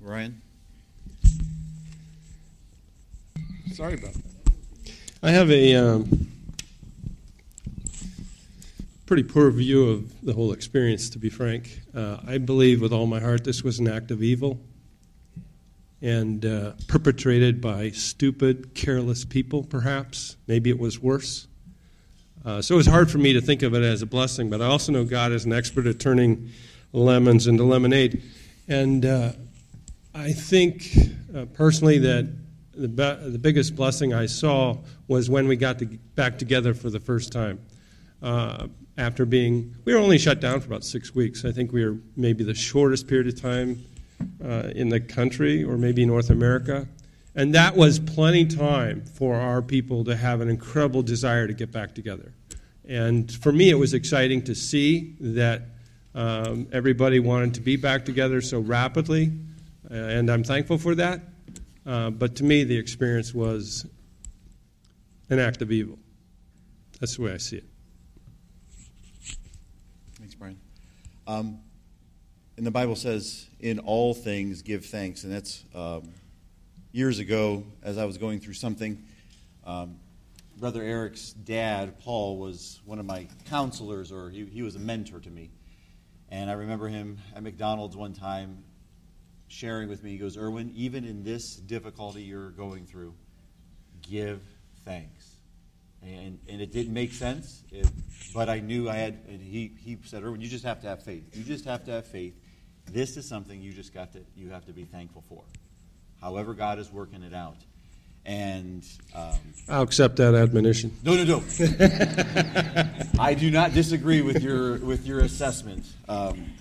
Ryan? 0.00 0.40
Sorry 3.72 3.94
about 3.94 4.12
that. 4.12 4.92
I 5.22 5.30
have 5.30 5.50
a 5.50 5.74
um, 5.74 6.28
pretty 9.06 9.22
poor 9.22 9.50
view 9.50 9.88
of 9.88 10.20
the 10.22 10.34
whole 10.34 10.52
experience, 10.52 11.08
to 11.10 11.18
be 11.18 11.30
frank. 11.30 11.80
Uh, 11.94 12.18
I 12.26 12.38
believe 12.38 12.82
with 12.82 12.92
all 12.92 13.06
my 13.06 13.20
heart 13.20 13.42
this 13.42 13.64
was 13.64 13.78
an 13.78 13.88
act 13.88 14.10
of 14.10 14.22
evil 14.22 14.60
and 16.04 16.44
uh, 16.44 16.72
perpetrated 16.86 17.62
by 17.62 17.90
stupid, 17.90 18.74
careless 18.74 19.24
people, 19.24 19.64
perhaps. 19.64 20.36
Maybe 20.46 20.68
it 20.68 20.78
was 20.78 21.00
worse. 21.00 21.48
Uh, 22.44 22.60
so 22.60 22.74
it 22.74 22.76
was 22.76 22.86
hard 22.86 23.10
for 23.10 23.16
me 23.16 23.32
to 23.32 23.40
think 23.40 23.62
of 23.62 23.72
it 23.72 23.82
as 23.82 24.02
a 24.02 24.06
blessing, 24.06 24.50
but 24.50 24.60
I 24.60 24.66
also 24.66 24.92
know 24.92 25.06
God 25.06 25.32
is 25.32 25.46
an 25.46 25.54
expert 25.54 25.86
at 25.86 25.98
turning 25.98 26.50
lemons 26.92 27.46
into 27.46 27.64
lemonade. 27.64 28.22
And 28.68 29.06
uh, 29.06 29.32
I 30.14 30.32
think 30.32 30.94
uh, 31.34 31.46
personally 31.54 31.96
that 32.00 32.30
the, 32.74 32.88
be- 32.88 33.30
the 33.30 33.38
biggest 33.38 33.74
blessing 33.74 34.12
I 34.12 34.26
saw 34.26 34.76
was 35.08 35.30
when 35.30 35.48
we 35.48 35.56
got 35.56 35.78
to 35.78 35.86
back 35.86 36.36
together 36.36 36.74
for 36.74 36.90
the 36.90 37.00
first 37.00 37.32
time. 37.32 37.60
Uh, 38.22 38.66
after 38.98 39.24
being, 39.24 39.74
we 39.86 39.94
were 39.94 40.00
only 40.00 40.18
shut 40.18 40.38
down 40.38 40.60
for 40.60 40.66
about 40.66 40.84
six 40.84 41.14
weeks. 41.14 41.46
I 41.46 41.50
think 41.50 41.72
we 41.72 41.82
were 41.82 41.96
maybe 42.14 42.44
the 42.44 42.54
shortest 42.54 43.08
period 43.08 43.26
of 43.26 43.40
time 43.40 43.82
uh, 44.44 44.70
in 44.74 44.88
the 44.88 45.00
country 45.00 45.64
or 45.64 45.76
maybe 45.76 46.04
North 46.04 46.30
America. 46.30 46.86
And 47.34 47.54
that 47.54 47.76
was 47.76 47.98
plenty 47.98 48.46
time 48.46 49.04
for 49.04 49.34
our 49.34 49.60
people 49.60 50.04
to 50.04 50.16
have 50.16 50.40
an 50.40 50.48
incredible 50.48 51.02
desire 51.02 51.46
to 51.46 51.52
get 51.52 51.72
back 51.72 51.94
together. 51.94 52.32
And 52.86 53.32
for 53.32 53.50
me, 53.50 53.70
it 53.70 53.74
was 53.74 53.94
exciting 53.94 54.42
to 54.44 54.54
see 54.54 55.16
that 55.20 55.62
um, 56.14 56.68
everybody 56.70 57.18
wanted 57.18 57.54
to 57.54 57.60
be 57.60 57.76
back 57.76 58.04
together 58.04 58.40
so 58.40 58.60
rapidly, 58.60 59.32
uh, 59.90 59.94
and 59.94 60.30
I'm 60.30 60.44
thankful 60.44 60.78
for 60.78 60.94
that. 60.94 61.20
Uh, 61.84 62.10
but 62.10 62.36
to 62.36 62.44
me, 62.44 62.62
the 62.64 62.76
experience 62.76 63.34
was 63.34 63.86
an 65.28 65.38
act 65.38 65.60
of 65.60 65.72
evil. 65.72 65.98
That's 67.00 67.16
the 67.16 67.22
way 67.22 67.32
I 67.32 67.38
see 67.38 67.56
it. 67.56 67.64
Thanks, 70.18 70.34
Brian. 70.34 70.58
Um, 71.26 71.58
and 72.56 72.66
the 72.66 72.70
Bible 72.70 72.96
says, 72.96 73.46
in 73.60 73.80
all 73.80 74.14
things 74.14 74.62
give 74.62 74.84
thanks. 74.86 75.24
And 75.24 75.32
that's 75.32 75.64
um, 75.74 76.08
years 76.92 77.18
ago, 77.18 77.64
as 77.82 77.98
I 77.98 78.04
was 78.04 78.18
going 78.18 78.38
through 78.38 78.54
something. 78.54 79.02
Um, 79.66 79.96
Brother 80.56 80.82
Eric's 80.82 81.32
dad, 81.32 81.98
Paul, 81.98 82.38
was 82.38 82.80
one 82.84 83.00
of 83.00 83.06
my 83.06 83.26
counselors, 83.46 84.12
or 84.12 84.30
he, 84.30 84.44
he 84.44 84.62
was 84.62 84.76
a 84.76 84.78
mentor 84.78 85.18
to 85.18 85.30
me. 85.30 85.50
And 86.30 86.48
I 86.48 86.52
remember 86.52 86.86
him 86.86 87.18
at 87.34 87.42
McDonald's 87.42 87.96
one 87.96 88.12
time 88.12 88.62
sharing 89.48 89.88
with 89.88 90.04
me. 90.04 90.12
He 90.12 90.18
goes, 90.18 90.36
Erwin, 90.36 90.72
even 90.76 91.04
in 91.04 91.24
this 91.24 91.56
difficulty 91.56 92.22
you're 92.22 92.50
going 92.50 92.86
through, 92.86 93.14
give 94.02 94.40
thanks. 94.84 95.28
And, 96.02 96.38
and 96.48 96.60
it 96.60 96.70
didn't 96.70 96.92
make 96.92 97.12
sense, 97.12 97.62
it, 97.72 97.88
but 98.34 98.48
I 98.48 98.60
knew 98.60 98.90
I 98.90 98.96
had, 98.96 99.18
and 99.26 99.40
he, 99.40 99.72
he 99.78 99.96
said, 100.04 100.22
Erwin, 100.22 100.40
you 100.40 100.48
just 100.48 100.64
have 100.64 100.80
to 100.82 100.86
have 100.86 101.02
faith. 101.02 101.34
You 101.34 101.42
just 101.42 101.64
have 101.64 101.84
to 101.86 101.92
have 101.92 102.06
faith 102.06 102.34
this 102.90 103.16
is 103.16 103.26
something 103.26 103.60
you 103.60 103.72
just 103.72 103.92
got 103.92 104.12
to 104.12 104.20
you 104.36 104.50
have 104.50 104.66
to 104.66 104.72
be 104.72 104.84
thankful 104.84 105.24
for. 105.28 105.42
However, 106.20 106.54
God 106.54 106.78
is 106.78 106.90
working 106.90 107.22
it 107.22 107.34
out. 107.34 107.56
And 108.26 108.86
um, 109.14 109.34
I'll 109.68 109.82
accept 109.82 110.16
that 110.16 110.34
admonition. 110.34 110.96
No, 111.04 111.14
no, 111.14 111.24
no. 111.24 111.42
I 113.18 113.34
do 113.34 113.50
not 113.50 113.74
disagree 113.74 114.22
with 114.22 114.42
your 114.42 114.78
with 114.78 115.06
your 115.06 115.20
assessment 115.20 115.84
um, 116.08 116.52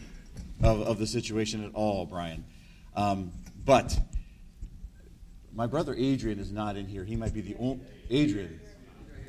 of, 0.62 0.82
of 0.82 1.00
the 1.00 1.08
situation 1.08 1.64
at 1.64 1.74
all, 1.74 2.06
Brian. 2.06 2.44
Um, 2.96 3.32
but 3.64 3.98
my 5.56 5.68
brother 5.68 5.96
Adrian 5.98 6.40
is 6.40 6.52
not 6.52 6.76
in 6.76 6.86
here. 6.86 7.06
He 7.06 7.16
might 7.16 7.34
be 7.34 7.42
the 7.42 7.56
only 7.60 7.80
Adrian. 8.10 8.60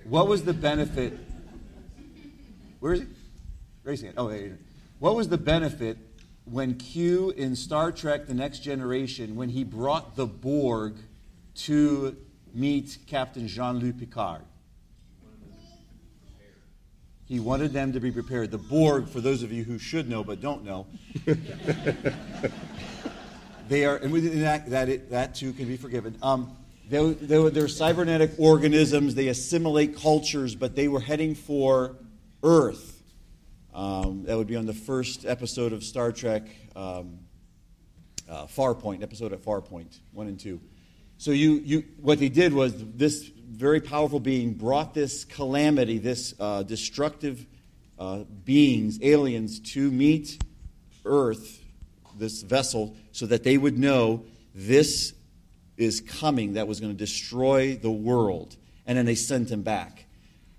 What 0.05 0.27
was 0.27 0.43
the 0.43 0.53
benefit? 0.53 1.19
Where 2.81 2.95
is 2.95 3.01
he? 3.01 3.07
Raising 3.85 4.09
it. 4.09 4.15
Oh, 4.17 4.31
Adrian. 4.31 4.59
What 4.99 5.15
was 5.15 5.29
the 5.29 5.39
benefit 5.39 5.99
when 6.45 6.75
Q 6.75 7.31
in 7.31 7.57
Star 7.57 7.91
Trek 7.93 8.27
The 8.27 8.35
Next 8.35 8.61
Generation, 8.61 9.37
when 9.37 9.49
he 9.49 9.65
brought 9.65 10.17
the 10.17 10.27
Borg 10.27 10.97
to 11.55 12.17
meet 12.53 12.99
Captain 13.07 13.49
Jean 13.49 13.79
Luc 13.79 13.99
Picard. 13.99 14.43
He 17.27 17.41
wanted 17.41 17.73
them 17.73 17.93
to 17.93 18.01
be 18.01 18.13
prepared. 18.13 18.51
The 18.51 18.59
Borg, 18.59 19.09
for 19.09 19.21
those 19.21 19.43
of 19.43 19.51
you 19.51 19.65
who 19.65 19.79
should 19.79 20.09
know 20.09 20.23
but 20.23 20.41
don't 20.43 20.63
know, 20.63 20.87
they 23.69 23.87
are, 23.87 23.97
and 23.97 24.13
within 24.13 24.41
that, 24.43 24.69
that, 24.71 24.89
it, 24.91 25.11
that 25.11 25.35
too 25.35 25.53
can 25.55 25.67
be 25.67 25.79
forgiven. 25.79 26.19
Um, 26.23 26.55
they, 26.89 27.13
they, 27.13 27.49
they're 27.49 27.67
cybernetic 27.67 28.33
organisms. 28.39 29.15
They 29.15 29.29
assimilate 29.29 29.97
cultures, 29.97 30.55
but 30.55 30.77
they 30.77 30.87
were 30.87 31.01
heading 31.01 31.35
for 31.35 31.97
Earth. 32.43 32.94
Um, 33.75 34.23
that 34.27 34.37
would 34.37 34.47
be 34.47 34.55
on 34.55 34.67
the 34.67 34.73
first 34.73 35.27
episode 35.27 35.73
of 35.73 35.83
Star 35.83 36.13
Trek 36.13 36.47
um, 36.77 37.19
uh, 38.31 38.47
Farpoint, 38.47 39.03
episode 39.03 39.33
at 39.33 39.43
Farpoint, 39.43 39.99
one 40.13 40.29
and 40.29 40.39
two. 40.39 40.61
So 41.19 41.33
you, 41.33 41.55
you, 41.65 41.85
what 42.01 42.21
they 42.21 42.29
did 42.29 42.53
was 42.53 42.73
this 42.77 43.25
very 43.25 43.81
powerful 43.81 44.21
being 44.21 44.53
brought 44.55 44.95
this 44.95 45.25
calamity, 45.25 45.99
this 45.99 46.35
uh, 46.39 46.63
destructive 46.63 47.47
uh, 47.99 48.25
beings, 48.45 49.01
aliens, 49.03 49.59
to 49.73 49.91
meet 49.91 50.41
Earth, 51.05 51.61
this 52.17 52.43
vessel, 52.43 52.97
so 53.11 53.27
that 53.27 53.43
they 53.43 53.59
would 53.59 53.77
know 53.77 54.25
this 54.55 55.15
is 55.77 56.01
coming 56.01 56.53
that 56.53 56.69
was 56.69 56.79
going 56.79 56.93
to 56.93 56.99
destroy 56.99 57.75
the 57.75 57.91
world. 57.91 58.57
And 58.87 58.97
then 58.97 59.05
they 59.05 59.17
sent 59.17 59.51
him 59.51 59.63
back. 59.63 60.07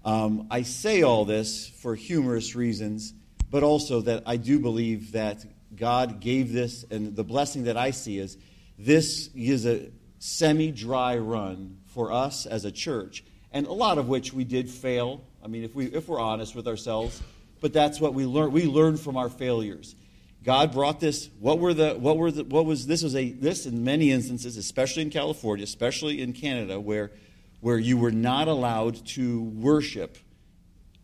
Um, 0.06 0.48
I 0.52 0.62
say 0.62 1.02
all 1.02 1.26
this 1.26 1.68
for 1.68 1.96
humorous 1.96 2.56
reasons, 2.56 3.12
but 3.50 3.64
also 3.64 4.02
that 4.02 4.22
I 4.28 4.38
do 4.38 4.60
believe 4.60 5.14
that 5.14 5.44
God 5.76 6.20
gave 6.20 6.54
this, 6.54 6.86
and 6.92 7.16
the 7.16 7.24
blessing 7.24 7.64
that 7.64 7.76
I 7.76 7.90
see 7.90 8.20
is 8.20 8.38
this 8.78 9.30
is 9.34 9.66
a 9.66 9.90
semi 10.20 10.72
dry 10.72 11.18
run 11.18 11.80
for 11.88 12.12
us 12.12 12.46
as 12.46 12.66
a 12.66 12.72
church, 12.72 13.24
and 13.52 13.66
a 13.66 13.74
lot 13.74 13.98
of 13.98 14.08
which 14.08 14.32
we 14.32 14.44
did 14.44 14.70
fail. 14.70 15.26
I 15.44 15.48
mean, 15.48 15.64
if, 15.64 15.74
we, 15.74 15.86
if 15.88 16.08
we're 16.08 16.20
honest 16.20 16.56
with 16.56 16.68
ourselves, 16.68 17.22
but 17.60 17.74
that's 17.74 18.00
what 18.00 18.14
we 18.14 18.28
learned. 18.28 18.54
We 18.54 18.66
learned 18.66 19.00
from 19.00 19.18
our 19.18 19.30
failures. 19.30 19.96
God 20.44 20.72
brought 20.72 21.00
this. 21.00 21.30
What 21.40 21.58
were 21.58 21.74
the? 21.74 21.96
What 21.96 22.18
were 22.18 22.30
the? 22.30 22.44
What 22.44 22.66
was 22.66 22.86
this? 22.86 23.02
Was 23.02 23.16
a 23.16 23.32
this 23.32 23.66
in 23.66 23.84
many 23.84 24.12
instances, 24.12 24.56
especially 24.56 25.02
in 25.02 25.10
California, 25.10 25.64
especially 25.64 26.22
in 26.22 26.34
Canada, 26.34 26.80
where 26.80 27.12
where 27.66 27.80
you 27.80 27.98
were 27.98 28.12
not 28.12 28.48
allowed 28.48 29.04
to 29.08 29.42
worship. 29.42 30.20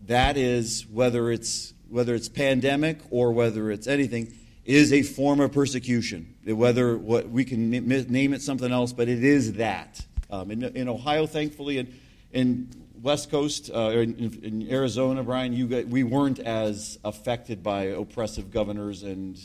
That 0.06 0.38
is 0.38 0.86
whether 0.86 1.32
it's 1.32 1.74
whether 1.90 2.14
it's 2.14 2.30
pandemic 2.30 3.00
or 3.10 3.32
whether 3.32 3.72
it's 3.72 3.88
anything 3.88 4.32
is 4.64 4.94
a 4.94 5.02
form 5.02 5.40
of 5.40 5.52
persecution. 5.52 6.36
Whether 6.46 6.96
what 7.00 7.28
we 7.32 7.46
can 7.46 7.72
name 7.72 8.32
it 8.34 8.44
something 8.44 8.72
else, 8.72 8.94
but 8.94 9.10
it 9.10 9.24
is 9.24 9.54
that. 9.54 10.06
Um, 10.30 10.52
in, 10.52 10.64
in, 10.64 10.88
Ohio, 10.88 11.26
thankfully, 11.26 11.80
and 11.80 12.00
in 12.32 12.70
West 13.02 13.32
Coast, 13.32 13.72
uh, 13.74 13.90
in, 13.90 14.40
in, 14.44 14.72
Arizona, 14.72 15.24
Brian, 15.24 15.54
you 15.54 15.66
got, 15.66 15.88
we 15.88 16.04
weren't 16.04 16.38
as 16.38 17.00
affected 17.04 17.64
by 17.64 17.86
oppressive 17.86 18.52
governors 18.52 19.02
and 19.02 19.36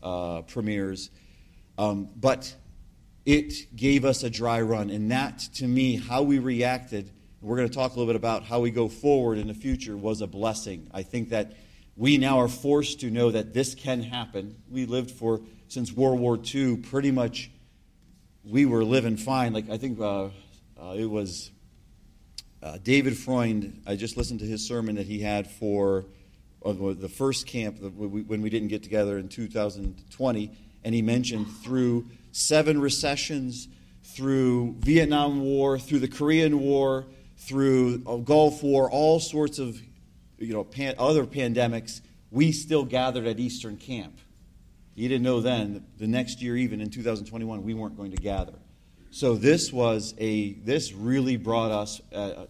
uh, 0.00 0.42
premiers, 0.42 1.10
um, 1.76 2.08
but 2.14 2.54
it 3.24 3.76
gave 3.76 4.04
us 4.04 4.22
a 4.22 4.30
dry 4.30 4.60
run. 4.60 4.90
And 4.90 5.10
that, 5.10 5.38
to 5.54 5.66
me, 5.66 5.96
how 5.96 6.22
we 6.22 6.38
reacted, 6.38 7.10
and 7.40 7.50
we're 7.50 7.56
going 7.56 7.68
to 7.68 7.74
talk 7.74 7.92
a 7.92 7.98
little 7.98 8.12
bit 8.12 8.16
about 8.16 8.44
how 8.44 8.60
we 8.60 8.70
go 8.70 8.88
forward 8.88 9.38
in 9.38 9.48
the 9.48 9.54
future, 9.54 9.96
was 9.96 10.20
a 10.20 10.26
blessing. 10.26 10.88
I 10.92 11.02
think 11.02 11.30
that 11.30 11.52
we 11.96 12.18
now 12.18 12.40
are 12.40 12.48
forced 12.48 13.00
to 13.00 13.10
know 13.10 13.30
that 13.30 13.52
this 13.52 13.74
can 13.74 14.02
happen. 14.02 14.56
We 14.70 14.86
lived 14.86 15.10
for, 15.10 15.40
since 15.68 15.92
World 15.92 16.20
War 16.20 16.38
II, 16.42 16.78
pretty 16.78 17.10
much, 17.10 17.50
we 18.44 18.66
were 18.66 18.84
living 18.84 19.16
fine. 19.16 19.52
Like, 19.52 19.70
I 19.70 19.76
think 19.76 20.00
uh, 20.00 20.24
uh, 20.80 20.94
it 20.96 21.08
was 21.08 21.50
uh, 22.62 22.78
David 22.82 23.16
Freund, 23.16 23.82
I 23.86 23.96
just 23.96 24.16
listened 24.16 24.40
to 24.40 24.46
his 24.46 24.66
sermon 24.66 24.96
that 24.96 25.06
he 25.06 25.20
had 25.20 25.48
for 25.50 26.06
uh, 26.64 26.72
the 26.72 27.08
first 27.08 27.46
camp 27.46 27.78
when 27.80 28.42
we 28.42 28.50
didn't 28.50 28.68
get 28.68 28.82
together 28.82 29.18
in 29.18 29.28
2020, 29.28 30.50
and 30.84 30.94
he 30.94 31.02
mentioned 31.02 31.48
through 31.62 32.06
seven 32.32 32.80
recessions, 32.80 33.68
through 34.02 34.76
Vietnam 34.80 35.40
War, 35.40 35.78
through 35.78 36.00
the 36.00 36.08
Korean 36.08 36.60
War, 36.60 37.06
through 37.38 37.98
Gulf 38.24 38.62
War, 38.62 38.90
all 38.90 39.20
sorts 39.20 39.58
of 39.58 39.80
you 40.38 40.52
know, 40.52 40.64
pan, 40.64 40.94
other 40.98 41.24
pandemics, 41.24 42.00
we 42.30 42.52
still 42.52 42.84
gathered 42.84 43.26
at 43.26 43.38
Eastern 43.38 43.76
Camp. 43.76 44.18
You 44.94 45.08
didn't 45.08 45.22
know 45.22 45.40
then, 45.40 45.86
the 45.98 46.06
next 46.06 46.42
year, 46.42 46.56
even 46.56 46.80
in 46.80 46.90
2021, 46.90 47.62
we 47.62 47.74
weren't 47.74 47.96
going 47.96 48.10
to 48.10 48.16
gather. 48.16 48.54
So 49.10 49.34
this 49.34 49.72
was 49.72 50.14
a, 50.18 50.52
this 50.54 50.92
really 50.92 51.36
brought 51.36 51.70
us 51.70 52.00
uh, 52.14 52.46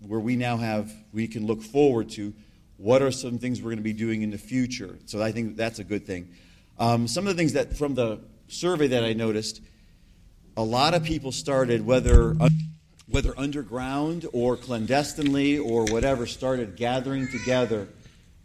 where 0.00 0.20
we 0.20 0.36
now 0.36 0.56
have, 0.56 0.92
we 1.12 1.28
can 1.28 1.46
look 1.46 1.62
forward 1.62 2.10
to 2.10 2.32
what 2.76 3.02
are 3.02 3.10
some 3.10 3.38
things 3.38 3.60
we're 3.60 3.70
going 3.70 3.78
to 3.78 3.82
be 3.82 3.92
doing 3.92 4.22
in 4.22 4.30
the 4.30 4.38
future. 4.38 4.98
So 5.06 5.22
I 5.22 5.32
think 5.32 5.56
that's 5.56 5.78
a 5.78 5.84
good 5.84 6.06
thing. 6.06 6.32
Um, 6.78 7.08
some 7.08 7.26
of 7.26 7.34
the 7.34 7.38
things 7.38 7.54
that 7.54 7.76
from 7.76 7.94
the 7.94 8.20
survey 8.48 8.88
that 8.88 9.04
I 9.04 9.12
noticed, 9.12 9.60
a 10.56 10.62
lot 10.62 10.94
of 10.94 11.04
people 11.04 11.32
started, 11.32 11.84
whether 11.84 12.36
whether 13.08 13.38
underground 13.38 14.26
or 14.32 14.56
clandestinely 14.56 15.58
or 15.58 15.84
whatever, 15.84 16.26
started 16.26 16.76
gathering 16.76 17.28
together, 17.28 17.88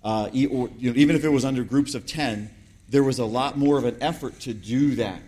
uh, 0.03 0.25
or, 0.25 0.31
you 0.31 0.49
know, 0.91 0.95
even 0.95 1.15
if 1.15 1.23
it 1.23 1.29
was 1.29 1.45
under 1.45 1.63
groups 1.63 1.95
of 1.95 2.05
10, 2.05 2.49
there 2.89 3.03
was 3.03 3.19
a 3.19 3.25
lot 3.25 3.57
more 3.57 3.77
of 3.77 3.85
an 3.85 3.97
effort 4.01 4.39
to 4.41 4.53
do 4.53 4.95
that. 4.95 5.21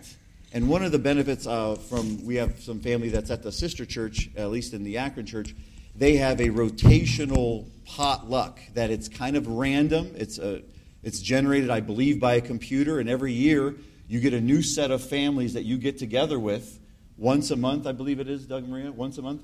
And 0.52 0.68
one 0.68 0.84
of 0.84 0.92
the 0.92 1.00
benefits 1.00 1.48
uh, 1.48 1.74
from, 1.74 2.24
we 2.24 2.36
have 2.36 2.60
some 2.60 2.78
family 2.78 3.08
that's 3.08 3.30
at 3.30 3.42
the 3.42 3.50
sister 3.50 3.84
church, 3.84 4.30
at 4.36 4.50
least 4.50 4.72
in 4.72 4.84
the 4.84 4.98
Akron 4.98 5.26
church, 5.26 5.54
they 5.96 6.16
have 6.16 6.40
a 6.40 6.48
rotational 6.48 7.66
potluck 7.84 8.60
that 8.74 8.90
it's 8.90 9.08
kind 9.08 9.36
of 9.36 9.48
random. 9.48 10.12
It's, 10.16 10.38
a, 10.38 10.62
it's 11.02 11.20
generated, 11.20 11.70
I 11.70 11.80
believe, 11.80 12.20
by 12.20 12.34
a 12.34 12.40
computer, 12.40 13.00
and 13.00 13.08
every 13.08 13.32
year 13.32 13.74
you 14.06 14.20
get 14.20 14.34
a 14.34 14.40
new 14.40 14.62
set 14.62 14.90
of 14.90 15.02
families 15.02 15.54
that 15.54 15.64
you 15.64 15.78
get 15.78 15.98
together 15.98 16.38
with 16.38 16.78
once 17.16 17.50
a 17.50 17.56
month, 17.56 17.86
I 17.86 17.92
believe 17.92 18.20
it 18.20 18.28
is, 18.28 18.46
Doug 18.46 18.68
Maria, 18.68 18.90
once 18.90 19.18
a 19.18 19.22
month, 19.22 19.42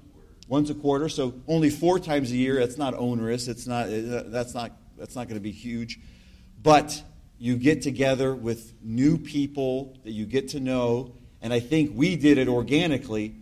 once 0.48 0.70
a 0.70 0.74
quarter. 0.74 1.08
So 1.08 1.34
only 1.46 1.70
four 1.70 1.98
times 1.98 2.30
a 2.32 2.36
year. 2.36 2.58
That's 2.58 2.76
not 2.76 2.94
onerous. 2.94 3.48
It's 3.48 3.66
not. 3.66 3.86
Uh, 3.86 4.24
that's 4.26 4.54
not. 4.54 4.72
That's 4.98 5.14
not 5.14 5.28
going 5.28 5.36
to 5.36 5.42
be 5.42 5.52
huge. 5.52 6.00
But 6.62 7.02
you 7.38 7.56
get 7.56 7.82
together 7.82 8.34
with 8.34 8.74
new 8.82 9.16
people 9.16 9.96
that 10.04 10.10
you 10.10 10.26
get 10.26 10.48
to 10.50 10.60
know, 10.60 11.14
and 11.40 11.52
I 11.52 11.60
think 11.60 11.92
we 11.94 12.16
did 12.16 12.36
it 12.36 12.48
organically. 12.48 13.34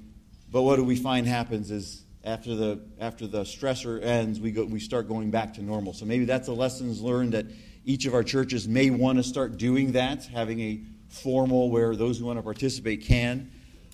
But 0.50 0.62
what 0.62 0.76
do 0.76 0.85
we 0.85 0.96
find 0.96 1.26
happens 1.26 1.70
is 1.70 2.04
after 2.22 2.54
the 2.54 2.81
after 3.00 3.26
the 3.26 3.42
stressor 3.42 4.02
ends, 4.02 4.40
we 4.40 4.52
go 4.52 4.64
we 4.64 4.78
start 4.78 5.09
going 5.09 5.31
back 5.31 5.54
to 5.54 5.62
normal. 5.62 5.94
So 5.94 6.04
maybe 6.04 6.26
that's 6.26 6.48
a 6.48 6.52
lessons 6.52 7.00
learned 7.00 7.33
that 7.33 7.46
each 7.85 8.04
of 8.04 8.14
our 8.14 8.22
churches 8.22 8.68
may 8.68 8.90
want 8.90 9.16
to 9.16 9.24
start 9.24 9.57
doing 9.57 9.92
that, 9.92 10.26
having 10.26 10.61
a 10.61 10.81
formal 11.09 11.71
where 11.71 11.97
those 11.97 12.18
who 12.18 12.27
want 12.27 12.38
to 12.38 12.42
participate 12.42 13.03
can. 13.03 13.51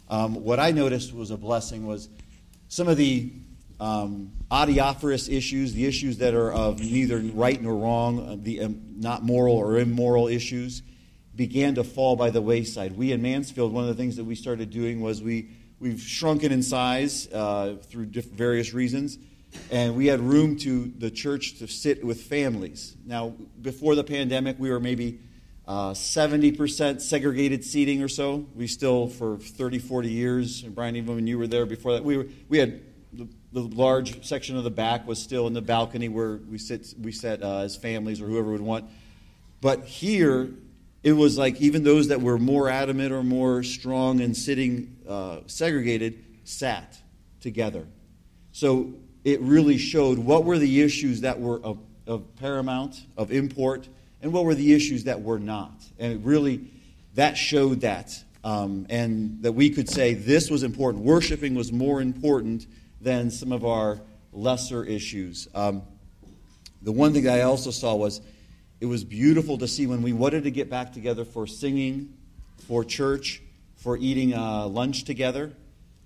Um, 0.09 0.35
what 0.45 0.61
I 0.61 0.71
noticed 0.71 1.15
was 1.15 1.31
a 1.31 1.37
blessing 1.37 1.87
was 1.87 2.09
some 2.69 2.89
of 2.89 2.97
the 2.97 3.33
um, 3.81 4.33
adiaphorous 4.51 5.29
issues, 5.29 5.73
the 5.73 5.87
issues 5.87 6.19
that 6.19 6.35
are 6.35 6.53
of 6.53 6.81
neither 6.81 7.19
right 7.19 7.61
nor 7.61 7.75
wrong, 7.75 8.29
uh, 8.29 8.37
the 8.39 8.61
um, 8.61 8.81
not 8.97 9.23
moral 9.23 9.57
or 9.57 9.79
immoral 9.79 10.29
issues, 10.29 10.83
began 11.35 11.75
to 11.75 11.85
fall 11.85 12.17
by 12.17 12.31
the 12.31 12.41
wayside. 12.41 12.97
We 12.97 13.13
in 13.13 13.23
Mansfield, 13.23 13.73
one 13.73 13.85
of 13.85 13.89
the 13.89 14.01
things 14.01 14.17
that 14.17 14.25
we 14.25 14.35
started 14.35 14.71
doing 14.71 15.01
was 15.01 15.23
we 15.23 15.51
we've 15.81 16.01
shrunken 16.01 16.53
in 16.53 16.63
size 16.63 17.29
uh, 17.33 17.77
through 17.89 18.07
various 18.07 18.73
reasons, 18.73 19.19
and 19.71 19.97
we 19.97 20.07
had 20.07 20.21
room 20.21 20.57
to 20.59 20.93
the 20.99 21.11
church 21.11 21.59
to 21.59 21.67
sit 21.67 22.05
with 22.05 22.23
families. 22.23 22.97
Now, 23.05 23.35
before 23.61 23.95
the 23.95 24.05
pandemic, 24.05 24.59
we 24.59 24.71
were 24.71 24.81
maybe 24.81 25.19
uh, 25.67 25.93
70% 25.93 27.01
segregated 27.01 27.65
seating 27.65 28.03
or 28.03 28.09
so. 28.09 28.47
We 28.55 28.67
still, 28.67 29.09
for 29.09 29.39
30, 29.39 29.79
40 29.79 30.11
years, 30.11 30.63
and 30.63 30.75
Brian, 30.75 30.97
even 30.97 31.15
when 31.15 31.27
you 31.27 31.39
were 31.39 31.47
there 31.47 31.65
before 31.65 31.93
that, 31.93 32.05
we, 32.05 32.19
were, 32.19 32.27
we 32.49 32.59
had 32.59 32.81
the, 33.13 33.29
the 33.53 33.63
large 33.63 34.27
section 34.27 34.57
of 34.57 34.65
the 34.65 34.71
back 34.71 35.07
was 35.07 35.19
still 35.19 35.47
in 35.47 35.55
the 35.55 35.63
balcony 35.63 36.09
where 36.09 36.37
we 36.37 36.59
sit, 36.59 36.95
we 37.01 37.13
sat 37.13 37.43
uh, 37.43 37.59
as 37.61 37.77
families 37.77 38.21
or 38.21 38.27
whoever 38.27 38.51
would 38.53 38.61
want. 38.61 38.85
But 39.61 39.85
here, 39.85 40.51
it 41.03 41.13
was 41.13 41.39
like 41.39 41.61
even 41.61 41.85
those 41.85 42.09
that 42.09 42.21
were 42.21 42.39
more 42.39 42.69
adamant 42.69 43.13
or 43.13 43.23
more 43.23 43.63
strong 43.63 44.21
in 44.21 44.35
sitting 44.35 44.97
uh, 45.09 45.41
segregated 45.47 46.23
sat 46.45 46.99
together. 47.41 47.87
So 48.53 48.95
it 49.25 49.41
really 49.41 49.79
showed 49.79 50.19
what 50.19 50.45
were 50.45 50.59
the 50.59 50.83
issues 50.83 51.23
that 51.23 51.41
were 51.41 51.61
of, 51.61 51.79
of 52.07 52.37
paramount, 52.37 53.03
of 53.17 53.33
import, 53.33 53.89
and 54.25 54.33
what 54.33 54.47
were 54.47 54.55
the 54.55 54.73
issues 54.73 55.05
that 55.05 55.21
were 55.21 55.39
not. 55.39 55.75
And 55.99 56.25
really, 56.25 56.65
that 57.15 57.37
showed 57.37 57.83
that. 57.83 58.19
Um, 58.43 58.87
and 58.89 59.43
that 59.43 59.53
we 59.53 59.69
could 59.69 59.89
say 59.89 60.15
this 60.15 60.51
was 60.51 60.63
important. 60.63 61.05
Worshiping 61.05 61.55
was 61.55 61.73
more 61.73 62.01
important 62.01 62.67
than 63.03 63.31
some 63.31 63.53
of 63.53 63.67
our 63.67 64.01
lesser 64.33 64.83
issues. 64.83 65.47
Um, 65.55 65.83
the 66.81 66.91
one 66.91 67.13
thing 67.13 67.29
I 67.29 67.43
also 67.43 67.71
saw 67.71 67.95
was 67.95 68.23
it 68.81 68.87
was 68.87 69.05
beautiful 69.05 69.59
to 69.59 69.69
see 69.69 69.87
when 69.87 70.01
we 70.01 70.15
wanted 70.15 70.45
to 70.45 70.51
get 70.51 70.71
back 70.71 70.95
together 70.95 71.27
for 71.27 71.47
singing, 71.47 72.15
for 72.67 72.83
church, 72.83 73.43
for 73.77 73.99
eating 73.99 74.33
uh, 74.33 74.67
lunch 74.67 75.05
together. 75.05 75.53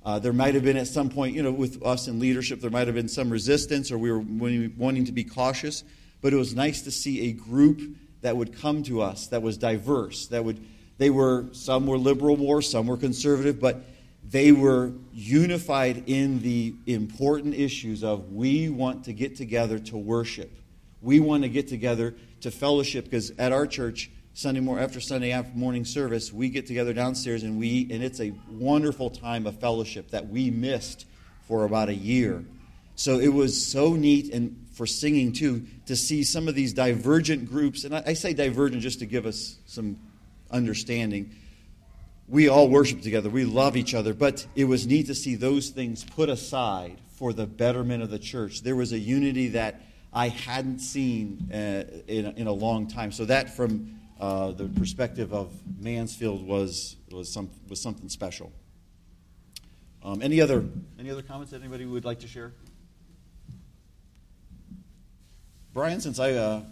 Uh, 0.05 0.19
there 0.19 0.33
might 0.33 0.55
have 0.55 0.65
been 0.65 0.77
at 0.77 0.89
some 0.89 1.09
point, 1.09 1.37
you 1.37 1.43
know, 1.45 1.53
with 1.53 1.85
us 1.85 2.09
in 2.09 2.19
leadership, 2.19 2.61
there 2.61 2.71
might 2.71 2.89
have 2.89 2.97
been 2.97 3.09
some 3.09 3.31
resistance 3.31 3.93
or 3.93 3.99
we 3.99 4.11
were 4.11 4.25
wanting 4.77 5.05
to 5.05 5.13
be 5.13 5.23
cautious. 5.23 5.85
But 6.21 6.33
it 6.33 6.37
was 6.37 6.55
nice 6.55 6.83
to 6.83 6.91
see 6.91 7.29
a 7.29 7.33
group 7.33 7.81
that 8.23 8.37
would 8.37 8.59
come 8.59 8.83
to 8.83 9.01
us 9.01 9.29
that 9.29 9.43
was 9.43 9.57
diverse 9.57 10.27
that 10.29 10.45
would 10.45 10.65
they 10.99 11.11
were 11.11 11.47
some 11.53 11.87
were 11.87 11.99
liberal 11.99 12.37
more 12.37 12.63
some 12.63 12.87
were 12.87 12.97
conservative 12.97 13.61
but 13.61 13.85
they 14.25 14.53
were 14.53 14.93
unified 15.13 16.03
in 16.07 16.41
the 16.41 16.75
important 16.87 17.55
issues 17.55 18.05
of 18.05 18.33
we 18.33 18.69
want 18.69 19.05
to 19.05 19.13
get 19.13 19.37
together 19.37 19.79
to 19.79 19.97
worship 19.97 20.51
we 21.01 21.21
want 21.21 21.43
to 21.43 21.49
get 21.49 21.69
together 21.69 22.15
to 22.41 22.51
fellowship 22.51 23.05
because 23.05 23.31
at 23.39 23.53
our 23.53 23.67
church 23.67 24.11
Sunday 24.39 24.61
morning 24.61 24.85
after 24.85 25.01
Sunday 25.01 25.33
after 25.33 25.57
morning 25.59 25.85
service, 25.85 26.33
we 26.33 26.49
get 26.49 26.65
together 26.69 26.93
downstairs 26.93 27.43
and 27.43 27.59
we 27.59 27.89
and 27.91 28.05
it's 28.05 28.21
a 28.21 28.33
wonderful 28.49 29.11
time 29.11 29.49
of 29.49 29.59
fellowship 29.59 30.13
that 30.13 30.29
we 30.29 30.49
missed 30.49 31.07
for 31.49 31.65
about 31.65 31.89
a 31.89 31.95
year. 31.95 32.45
So 32.95 33.19
it 33.19 33.33
was 33.33 33.67
so 33.67 33.95
neat 33.95 34.33
and 34.33 34.68
for 34.79 34.87
singing 34.87 35.33
too 35.33 35.67
to 35.87 35.97
see 35.97 36.23
some 36.23 36.47
of 36.47 36.55
these 36.55 36.73
divergent 36.73 37.51
groups, 37.51 37.83
and 37.83 37.97
I, 37.97 38.03
I 38.07 38.13
say 38.13 38.33
divergent 38.33 38.81
just 38.81 39.01
to 39.01 39.07
give 39.07 39.27
us 39.27 39.57
some 39.67 39.99
understanding. 40.53 41.35
We 42.29 42.49
all 42.49 42.69
worship 42.69 43.03
together, 43.03 43.29
we 43.29 43.45
love 43.45 43.77
each 43.77 43.93
other, 43.93 44.15
but 44.15 44.47
it 44.55 44.67
was 44.67 44.87
neat 44.87 45.09
to 45.09 45.17
see 45.17 45.35
those 45.35 45.71
things 45.71 46.05
put 46.05 46.29
aside 46.29 46.97
for 47.17 47.33
the 47.33 47.45
betterment 47.45 48.05
of 48.05 48.11
the 48.11 48.21
church. 48.21 48.63
There 48.63 48.77
was 48.77 48.93
a 48.93 48.99
unity 48.99 49.49
that 49.49 49.81
I 50.13 50.29
hadn't 50.29 50.79
seen 50.79 51.51
uh, 51.53 51.83
in, 52.07 52.27
in 52.37 52.47
a 52.47 52.53
long 52.53 52.87
time. 52.87 53.11
So 53.11 53.25
that, 53.25 53.57
from 53.57 53.99
uh, 54.21 54.53
the 54.53 54.67
perspective 54.67 55.35
of 55.35 55.51
Mansfield, 55.81 56.47
was 56.47 56.95
was 57.11 57.33
some 57.33 57.51
was 57.69 57.81
something 57.81 58.09
special. 58.09 58.53
Um, 60.05 60.23
any 60.23 60.41
other 60.41 60.65
any 61.01 61.11
other 61.11 61.23
comments 61.23 61.51
that 61.51 61.63
anybody 61.63 61.85
would 61.85 62.05
like 62.05 62.21
to 62.21 62.29
share? 62.29 62.53
Brian, 65.79 66.01
since 66.01 66.19
I 66.19 66.33
uh, 66.33 66.63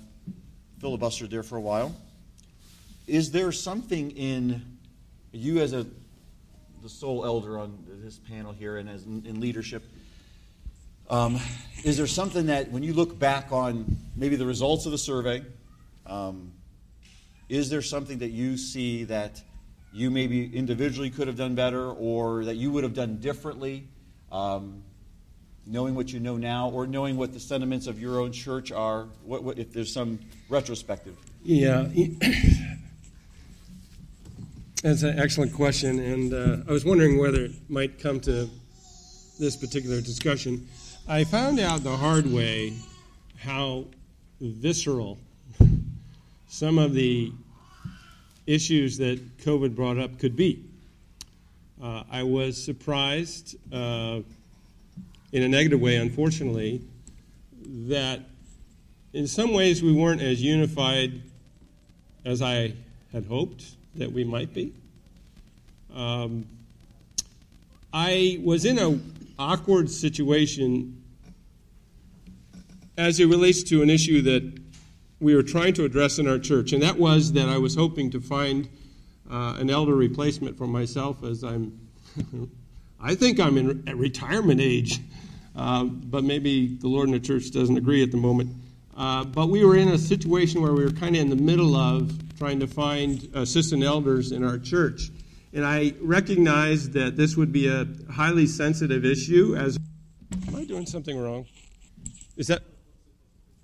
filibustered 0.82 1.30
there 1.30 1.44
for 1.44 1.54
a 1.54 1.60
while, 1.60 1.94
is 3.06 3.30
there 3.30 3.52
something 3.52 4.10
in 4.10 4.78
you 5.30 5.60
as 5.60 5.72
a 5.72 5.86
the 6.82 6.88
sole 6.88 7.24
elder 7.24 7.56
on 7.56 7.86
this 8.02 8.18
panel 8.18 8.50
here 8.50 8.78
and 8.78 8.90
as 8.90 9.04
in, 9.04 9.24
in 9.24 9.38
leadership? 9.38 9.84
Um, 11.08 11.38
is 11.84 11.96
there 11.96 12.08
something 12.08 12.46
that 12.46 12.72
when 12.72 12.82
you 12.82 12.94
look 12.94 13.16
back 13.16 13.52
on 13.52 13.96
maybe 14.16 14.34
the 14.34 14.44
results 14.44 14.86
of 14.86 14.90
the 14.90 14.98
survey, 14.98 15.44
um, 16.06 16.50
is 17.48 17.70
there 17.70 17.82
something 17.82 18.18
that 18.18 18.30
you 18.30 18.56
see 18.56 19.04
that 19.04 19.40
you 19.92 20.10
maybe 20.10 20.52
individually 20.52 21.10
could 21.10 21.28
have 21.28 21.36
done 21.36 21.54
better 21.54 21.92
or 21.92 22.44
that 22.44 22.56
you 22.56 22.72
would 22.72 22.82
have 22.82 22.94
done 22.94 23.18
differently? 23.20 23.86
Um, 24.32 24.82
knowing 25.66 25.94
what 25.94 26.12
you 26.12 26.20
know 26.20 26.36
now, 26.36 26.68
or 26.70 26.86
knowing 26.86 27.16
what 27.16 27.32
the 27.32 27.40
sentiments 27.40 27.86
of 27.86 28.00
your 28.00 28.20
own 28.20 28.32
church 28.32 28.70
are? 28.72 29.06
What, 29.24 29.42
what 29.42 29.58
if 29.58 29.72
there's 29.72 29.92
some 29.92 30.18
retrospective? 30.48 31.16
Yeah, 31.42 31.88
that's 34.82 35.02
an 35.02 35.18
excellent 35.18 35.52
question, 35.52 35.98
and 35.98 36.32
uh, 36.32 36.58
I 36.68 36.72
was 36.72 36.84
wondering 36.84 37.18
whether 37.18 37.44
it 37.44 37.52
might 37.68 37.98
come 37.98 38.20
to 38.20 38.48
this 39.38 39.56
particular 39.56 40.00
discussion. 40.00 40.66
I 41.08 41.24
found 41.24 41.60
out 41.60 41.82
the 41.82 41.96
hard 41.96 42.26
way 42.26 42.74
how 43.38 43.84
visceral 44.40 45.18
some 46.48 46.78
of 46.78 46.94
the 46.94 47.32
issues 48.46 48.98
that 48.98 49.38
COVID 49.38 49.74
brought 49.74 49.98
up 49.98 50.18
could 50.18 50.36
be. 50.36 50.64
Uh, 51.82 52.04
I 52.10 52.22
was 52.22 52.62
surprised. 52.62 53.56
Uh, 53.72 54.20
in 55.36 55.42
a 55.42 55.48
negative 55.48 55.78
way, 55.78 55.96
unfortunately, 55.96 56.80
that 57.62 58.20
in 59.12 59.26
some 59.26 59.52
ways 59.52 59.82
we 59.82 59.92
weren't 59.92 60.22
as 60.22 60.42
unified 60.42 61.20
as 62.24 62.40
I 62.40 62.72
had 63.12 63.26
hoped 63.26 63.66
that 63.96 64.10
we 64.10 64.24
might 64.24 64.54
be. 64.54 64.72
Um, 65.94 66.46
I 67.92 68.40
was 68.42 68.64
in 68.64 68.78
an 68.78 69.14
awkward 69.38 69.90
situation 69.90 71.04
as 72.96 73.20
it 73.20 73.26
relates 73.26 73.62
to 73.64 73.82
an 73.82 73.90
issue 73.90 74.22
that 74.22 74.58
we 75.20 75.34
were 75.34 75.42
trying 75.42 75.74
to 75.74 75.84
address 75.84 76.18
in 76.18 76.26
our 76.26 76.38
church, 76.38 76.72
and 76.72 76.82
that 76.82 76.98
was 76.98 77.34
that 77.34 77.50
I 77.50 77.58
was 77.58 77.74
hoping 77.74 78.10
to 78.12 78.22
find 78.22 78.70
uh, 79.30 79.56
an 79.58 79.68
elder 79.68 79.94
replacement 79.94 80.56
for 80.56 80.66
myself 80.66 81.22
as 81.22 81.44
I'm, 81.44 81.78
I 83.02 83.14
think 83.14 83.38
I'm 83.38 83.58
in 83.58 83.84
retirement 83.98 84.62
age. 84.62 84.98
Uh, 85.56 85.84
but 85.84 86.22
maybe 86.22 86.76
the 86.76 86.88
Lord 86.88 87.08
and 87.08 87.14
the 87.14 87.20
church 87.20 87.50
doesn't 87.50 87.76
agree 87.76 88.02
at 88.02 88.10
the 88.10 88.16
moment. 88.18 88.54
Uh, 88.96 89.24
but 89.24 89.48
we 89.48 89.64
were 89.64 89.76
in 89.76 89.88
a 89.88 89.98
situation 89.98 90.62
where 90.62 90.72
we 90.72 90.84
were 90.84 90.90
kind 90.90 91.16
of 91.16 91.22
in 91.22 91.30
the 91.30 91.36
middle 91.36 91.76
of 91.76 92.12
trying 92.38 92.60
to 92.60 92.66
find 92.66 93.28
assistant 93.34 93.82
elders 93.82 94.32
in 94.32 94.44
our 94.44 94.58
church. 94.58 95.10
And 95.52 95.64
I 95.64 95.94
recognized 96.00 96.92
that 96.92 97.16
this 97.16 97.36
would 97.36 97.52
be 97.52 97.68
a 97.68 97.86
highly 98.10 98.46
sensitive 98.46 99.04
issue 99.04 99.56
as. 99.56 99.78
Am 100.48 100.56
I 100.56 100.64
doing 100.64 100.86
something 100.86 101.18
wrong? 101.18 101.46
Is 102.36 102.48
that. 102.48 102.62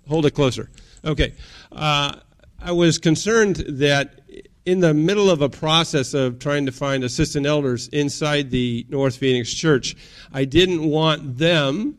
Hold 0.07 0.25
it 0.25 0.31
closer. 0.31 0.69
Okay. 1.05 1.33
Uh, 1.71 2.15
I 2.59 2.71
was 2.71 2.97
concerned 2.97 3.57
that 3.67 4.21
in 4.65 4.79
the 4.79 4.93
middle 4.93 5.29
of 5.29 5.41
a 5.41 5.49
process 5.49 6.13
of 6.13 6.39
trying 6.39 6.65
to 6.65 6.71
find 6.71 7.03
assistant 7.03 7.45
elders 7.45 7.87
inside 7.89 8.49
the 8.49 8.85
North 8.89 9.17
Phoenix 9.17 9.53
Church, 9.53 9.95
I 10.31 10.45
didn't 10.45 10.83
want 10.83 11.37
them, 11.37 11.97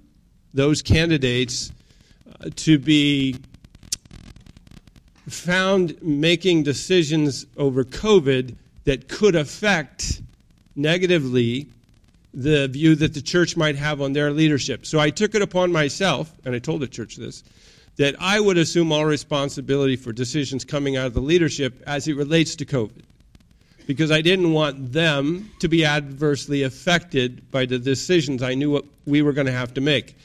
those 0.55 0.81
candidates, 0.81 1.73
uh, 2.41 2.51
to 2.57 2.79
be 2.79 3.37
found 5.29 6.03
making 6.03 6.63
decisions 6.63 7.47
over 7.57 7.85
COVID 7.85 8.57
that 8.85 9.09
could 9.09 9.35
affect 9.35 10.23
negatively 10.77 11.69
the 12.33 12.67
view 12.69 12.95
that 12.97 13.15
the 13.15 13.23
church 13.23 13.57
might 13.57 13.77
have 13.77 14.01
on 14.01 14.13
their 14.13 14.31
leadership. 14.31 14.87
So 14.87 14.99
I 14.99 15.11
took 15.11 15.35
it 15.35 15.43
upon 15.43 15.71
myself, 15.71 16.33
and 16.45 16.55
I 16.55 16.59
told 16.59 16.81
the 16.81 16.89
church 16.89 17.17
this, 17.17 17.45
that 17.97 18.17
I 18.19 18.41
would 18.41 18.59
assume 18.59 18.93
all 18.93 19.05
responsibility 19.05 19.97
for 19.97 20.13
decisions 20.13 20.65
coming 20.65 20.97
out 20.97 21.07
of 21.07 21.15
the 21.15 21.21
leadership 21.21 21.83
as 21.87 22.09
it 22.09 22.17
relates 22.17 22.57
to 22.57 22.65
COVID. 22.65 23.03
Because 23.87 24.11
I 24.11 24.23
didn't 24.23 24.53
want 24.53 24.93
them 24.93 25.51
to 25.61 25.69
be 25.69 25.85
adversely 25.85 26.63
affected 26.63 27.51
by 27.51 27.67
the 27.67 27.79
decisions 27.79 28.43
I 28.43 28.55
knew 28.55 28.71
what 28.71 28.85
we 29.07 29.23
were 29.23 29.33
going 29.33 29.47
to 29.47 29.53
have 29.53 29.75
to 29.75 29.81
make. 29.81 30.17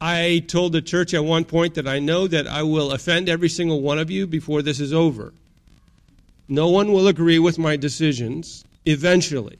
I 0.00 0.44
told 0.46 0.72
the 0.72 0.82
church 0.82 1.14
at 1.14 1.24
one 1.24 1.44
point 1.44 1.74
that 1.74 1.88
I 1.88 1.98
know 1.98 2.26
that 2.26 2.46
I 2.46 2.62
will 2.62 2.92
offend 2.92 3.28
every 3.28 3.48
single 3.48 3.80
one 3.80 3.98
of 3.98 4.10
you 4.10 4.26
before 4.26 4.62
this 4.62 4.80
is 4.80 4.92
over. 4.92 5.32
No 6.48 6.68
one 6.68 6.92
will 6.92 7.08
agree 7.08 7.38
with 7.38 7.58
my 7.58 7.76
decisions 7.76 8.64
eventually. 8.84 9.58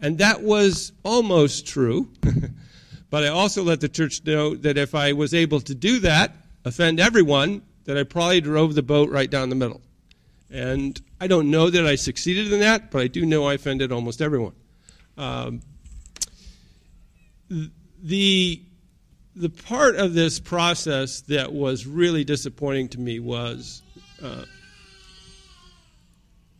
And 0.00 0.18
that 0.18 0.42
was 0.42 0.92
almost 1.02 1.66
true. 1.66 2.08
But 3.10 3.24
I 3.24 3.28
also 3.28 3.62
let 3.62 3.80
the 3.80 3.88
church 3.88 4.24
know 4.24 4.54
that 4.56 4.76
if 4.76 4.94
I 4.94 5.12
was 5.12 5.32
able 5.32 5.60
to 5.62 5.74
do 5.74 6.00
that, 6.00 6.32
offend 6.64 7.00
everyone, 7.00 7.62
that 7.84 7.96
I 7.96 8.02
probably 8.02 8.40
drove 8.40 8.74
the 8.74 8.82
boat 8.82 9.10
right 9.10 9.30
down 9.30 9.48
the 9.48 9.54
middle. 9.54 9.80
And 10.50 11.00
I 11.20 11.26
don't 11.26 11.50
know 11.50 11.70
that 11.70 11.86
I 11.86 11.94
succeeded 11.94 12.52
in 12.52 12.60
that, 12.60 12.90
but 12.90 13.02
I 13.02 13.06
do 13.06 13.24
know 13.24 13.46
I 13.46 13.54
offended 13.54 13.92
almost 13.92 14.20
everyone. 14.20 14.54
Um, 15.16 15.60
the 18.02 18.62
the 19.34 19.48
part 19.48 19.96
of 19.96 20.14
this 20.14 20.40
process 20.40 21.20
that 21.22 21.52
was 21.52 21.86
really 21.86 22.24
disappointing 22.24 22.88
to 22.88 23.00
me 23.00 23.20
was 23.20 23.82
uh, 24.22 24.44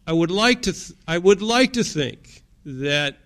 I 0.06 0.12
would 0.12 0.30
like 0.30 0.62
to 0.62 0.72
th- 0.72 0.98
I 1.06 1.18
would 1.18 1.42
like 1.42 1.74
to 1.74 1.84
think 1.84 2.42
that 2.64 3.18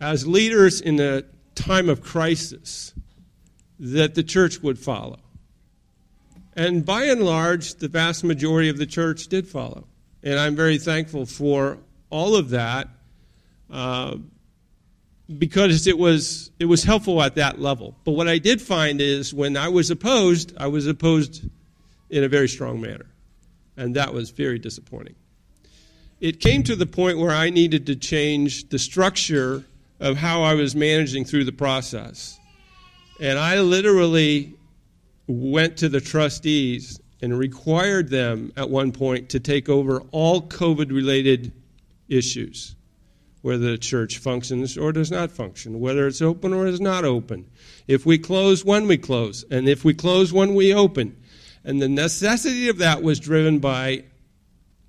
as 0.00 0.26
leaders 0.26 0.80
in 0.80 0.96
the 0.96 1.26
time 1.54 1.88
of 1.88 2.02
crisis 2.02 2.94
that 3.78 4.14
the 4.14 4.22
church 4.22 4.60
would 4.62 4.78
follow. 4.78 5.18
And 6.56 6.84
by 6.84 7.04
and 7.04 7.22
large, 7.22 7.74
the 7.74 7.88
vast 7.88 8.22
majority 8.22 8.68
of 8.68 8.78
the 8.78 8.86
church 8.86 9.26
did 9.26 9.48
follow. 9.48 9.86
And 10.22 10.38
I'm 10.38 10.54
very 10.54 10.78
thankful 10.78 11.26
for 11.26 11.78
all 12.10 12.36
of 12.36 12.50
that 12.50 12.88
uh, 13.70 14.16
because 15.38 15.86
it 15.86 15.98
was, 15.98 16.50
it 16.58 16.66
was 16.66 16.84
helpful 16.84 17.22
at 17.22 17.34
that 17.34 17.60
level. 17.60 17.96
But 18.04 18.12
what 18.12 18.28
I 18.28 18.38
did 18.38 18.62
find 18.62 19.00
is 19.00 19.34
when 19.34 19.56
I 19.56 19.68
was 19.68 19.90
opposed, 19.90 20.54
I 20.56 20.68
was 20.68 20.86
opposed 20.86 21.48
in 22.10 22.22
a 22.22 22.28
very 22.28 22.48
strong 22.48 22.80
manner. 22.80 23.06
And 23.76 23.96
that 23.96 24.14
was 24.14 24.30
very 24.30 24.58
disappointing. 24.58 25.16
It 26.20 26.38
came 26.40 26.62
to 26.62 26.76
the 26.76 26.86
point 26.86 27.18
where 27.18 27.32
I 27.32 27.50
needed 27.50 27.86
to 27.86 27.96
change 27.96 28.68
the 28.68 28.78
structure 28.78 29.64
of 30.00 30.16
how 30.16 30.42
I 30.42 30.54
was 30.54 30.74
managing 30.74 31.24
through 31.24 31.44
the 31.44 31.52
process. 31.52 32.38
And 33.20 33.38
I 33.38 33.60
literally 33.60 34.54
went 35.26 35.76
to 35.78 35.88
the 35.88 36.00
trustees 36.00 37.00
and 37.22 37.38
required 37.38 38.10
them 38.10 38.52
at 38.56 38.68
one 38.68 38.92
point 38.92 39.30
to 39.30 39.40
take 39.40 39.68
over 39.68 40.00
all 40.10 40.42
COVID 40.42 40.90
related 40.90 41.52
issues, 42.08 42.74
whether 43.42 43.70
the 43.70 43.78
church 43.78 44.18
functions 44.18 44.76
or 44.76 44.92
does 44.92 45.10
not 45.10 45.30
function, 45.30 45.80
whether 45.80 46.06
it's 46.06 46.20
open 46.20 46.52
or 46.52 46.66
is 46.66 46.80
not 46.80 47.04
open, 47.04 47.48
if 47.88 48.04
we 48.04 48.18
close, 48.18 48.64
when 48.64 48.86
we 48.86 48.98
close, 48.98 49.44
and 49.50 49.68
if 49.68 49.84
we 49.84 49.94
close, 49.94 50.32
when 50.32 50.54
we 50.54 50.74
open. 50.74 51.16
And 51.64 51.80
the 51.80 51.88
necessity 51.88 52.68
of 52.68 52.78
that 52.78 53.02
was 53.02 53.18
driven 53.18 53.58
by 53.58 54.04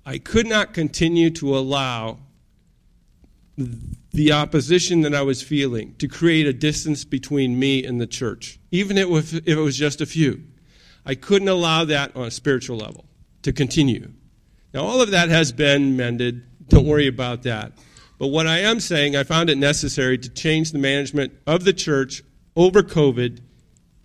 I 0.08 0.18
could 0.18 0.46
not 0.46 0.72
continue 0.72 1.30
to 1.30 1.56
allow 1.56 2.18
the 4.16 4.32
opposition 4.32 5.02
that 5.02 5.14
I 5.14 5.20
was 5.20 5.42
feeling 5.42 5.94
to 5.98 6.08
create 6.08 6.46
a 6.46 6.52
distance 6.54 7.04
between 7.04 7.58
me 7.58 7.84
and 7.84 8.00
the 8.00 8.06
church, 8.06 8.58
even 8.70 8.96
if 8.96 9.46
it 9.46 9.56
was 9.56 9.76
just 9.76 10.00
a 10.00 10.06
few. 10.06 10.42
I 11.04 11.14
couldn't 11.14 11.48
allow 11.48 11.84
that 11.84 12.16
on 12.16 12.26
a 12.26 12.30
spiritual 12.30 12.78
level 12.78 13.04
to 13.42 13.52
continue. 13.52 14.10
Now, 14.72 14.84
all 14.84 15.02
of 15.02 15.10
that 15.10 15.28
has 15.28 15.52
been 15.52 15.98
mended. 15.98 16.42
Don't 16.68 16.86
worry 16.86 17.06
about 17.06 17.42
that. 17.42 17.72
But 18.18 18.28
what 18.28 18.46
I 18.46 18.60
am 18.60 18.80
saying, 18.80 19.14
I 19.14 19.22
found 19.22 19.50
it 19.50 19.58
necessary 19.58 20.16
to 20.16 20.30
change 20.30 20.72
the 20.72 20.78
management 20.78 21.34
of 21.46 21.64
the 21.64 21.74
church 21.74 22.22
over 22.56 22.82
COVID 22.82 23.40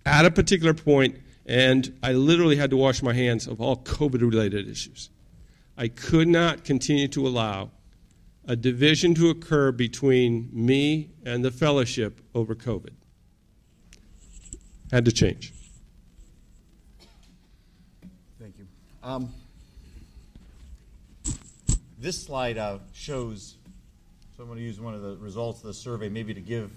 at 0.04 0.26
a 0.26 0.30
particular 0.30 0.74
point, 0.74 1.16
and 1.46 1.98
I 2.02 2.12
literally 2.12 2.56
had 2.56 2.68
to 2.68 2.76
wash 2.76 3.02
my 3.02 3.14
hands 3.14 3.46
of 3.46 3.62
all 3.62 3.78
COVID 3.78 4.20
related 4.20 4.68
issues. 4.68 5.08
I 5.78 5.88
could 5.88 6.28
not 6.28 6.64
continue 6.64 7.08
to 7.08 7.26
allow 7.26 7.70
a 8.46 8.56
division 8.56 9.14
to 9.14 9.30
occur 9.30 9.72
between 9.72 10.48
me 10.52 11.10
and 11.24 11.44
the 11.44 11.50
fellowship 11.50 12.20
over 12.34 12.54
COVID. 12.54 12.90
Had 14.90 15.04
to 15.04 15.12
change. 15.12 15.52
Thank 18.40 18.58
you. 18.58 18.66
Um, 19.02 19.32
this 21.98 22.20
slide 22.20 22.58
uh, 22.58 22.78
shows, 22.92 23.56
so 24.36 24.42
I'm 24.42 24.48
going 24.48 24.58
to 24.58 24.64
use 24.64 24.80
one 24.80 24.94
of 24.94 25.02
the 25.02 25.16
results 25.16 25.60
of 25.60 25.66
the 25.66 25.74
survey 25.74 26.08
maybe 26.08 26.34
to 26.34 26.40
give 26.40 26.72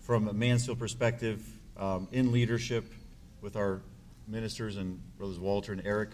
from 0.00 0.28
a 0.28 0.32
Mansfield 0.32 0.78
perspective 0.78 1.46
um, 1.76 2.08
in 2.10 2.32
leadership 2.32 2.92
with 3.40 3.56
our 3.56 3.80
ministers 4.26 4.76
and 4.76 5.00
brothers 5.16 5.38
Walter 5.38 5.72
and 5.72 5.82
Eric. 5.84 6.10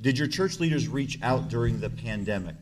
Did 0.00 0.18
your 0.18 0.28
church 0.28 0.60
leaders 0.60 0.88
reach 0.88 1.18
out 1.22 1.48
during 1.48 1.80
the 1.80 1.90
pandemic? 1.90 2.56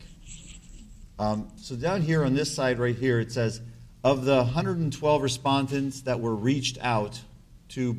Um, 1.17 1.49
so 1.55 1.75
down 1.75 2.01
here 2.01 2.23
on 2.23 2.33
this 2.33 2.53
side 2.53 2.79
right 2.79 2.95
here, 2.95 3.19
it 3.19 3.31
says 3.31 3.61
of 4.03 4.25
the 4.25 4.37
112 4.37 5.21
respondents 5.21 6.01
that 6.01 6.19
were 6.19 6.35
reached 6.35 6.77
out 6.81 7.19
to 7.69 7.97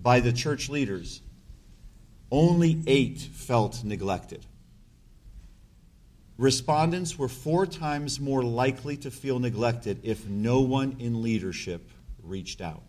by 0.00 0.20
the 0.20 0.32
church 0.32 0.68
leaders, 0.68 1.22
only 2.30 2.82
eight 2.86 3.18
felt 3.18 3.84
neglected. 3.84 4.44
Respondents 6.36 7.16
were 7.16 7.28
four 7.28 7.64
times 7.64 8.18
more 8.18 8.42
likely 8.42 8.96
to 8.98 9.10
feel 9.10 9.38
neglected 9.38 10.00
if 10.02 10.26
no 10.26 10.60
one 10.60 10.96
in 10.98 11.22
leadership 11.22 11.88
reached 12.22 12.60
out. 12.60 12.82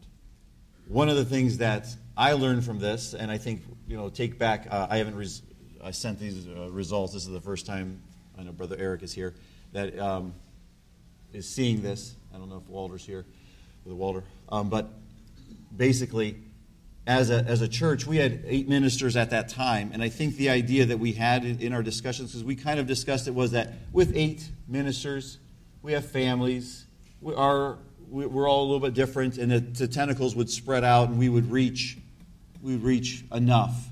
One 0.88 1.10
of 1.10 1.16
the 1.16 1.26
things 1.26 1.60
that 1.60 1.88
I 2.18 2.34
learned 2.34 2.66
from 2.66 2.80
this, 2.80 3.14
and 3.14 3.30
I 3.30 3.38
think, 3.38 3.62
you 3.88 3.98
know, 3.98 4.10
take 4.10 4.39
back, 4.39 4.68
uh, 4.70 4.88
I 4.89 4.98
haven't 4.98 5.16
res- 5.16 5.43
I 5.84 5.91
sent 5.91 6.20
these 6.20 6.48
uh, 6.48 6.70
results. 6.72 7.14
This 7.14 7.26
is 7.26 7.32
the 7.32 7.41
first 7.41 7.66
time, 7.66 8.02
I 8.38 8.44
know 8.44 8.52
Brother 8.52 8.76
Eric 8.78 9.04
is 9.04 9.14
here, 9.14 9.34
that 9.74 9.98
um, 10.00 10.34
is 11.34 11.48
seeing 11.48 11.82
this. 11.82 12.16
I 12.34 12.38
don't 12.38 12.50
know 12.50 12.58
if 12.58 12.70
Walter's 12.70 13.06
here, 13.06 13.26
with 13.86 13.96
Walter. 13.96 14.24
Um, 14.50 14.70
but 14.70 14.90
basically, 15.76 16.38
as 17.08 17.30
a, 17.30 17.44
as 17.44 17.62
a 17.62 17.68
church, 17.68 18.08
we 18.08 18.18
had 18.18 18.44
eight 18.46 18.68
ministers 18.68 19.16
at 19.16 19.30
that 19.30 19.48
time, 19.50 19.92
and 19.94 20.02
I 20.02 20.10
think 20.10 20.36
the 20.38 20.50
idea 20.50 20.86
that 20.86 20.98
we 20.98 21.14
had 21.14 21.46
in, 21.46 21.60
in 21.60 21.74
our 21.74 21.84
discussions, 21.84 22.32
because 22.32 22.44
we 22.44 22.56
kind 22.56 22.80
of 22.80 22.88
discussed 22.88 23.28
it, 23.28 23.36
was 23.36 23.52
that 23.52 23.74
with 23.94 24.16
eight 24.16 24.50
ministers, 24.68 25.38
we 25.82 25.94
have 25.94 26.06
families, 26.06 26.86
we 27.22 27.34
are, 27.36 27.78
we're 28.10 28.50
all 28.50 28.64
a 28.64 28.68
little 28.68 28.80
bit 28.80 28.96
different, 28.96 29.38
and 29.38 29.52
the, 29.52 29.60
the 29.60 29.88
tentacles 29.88 30.36
would 30.36 30.50
spread 30.50 30.84
out, 30.84 31.10
and 31.10 31.20
we 31.20 31.30
would 31.30 31.52
reach, 31.52 31.98
we 32.62 32.74
would 32.74 32.84
reach 32.84 33.24
enough. 33.32 33.88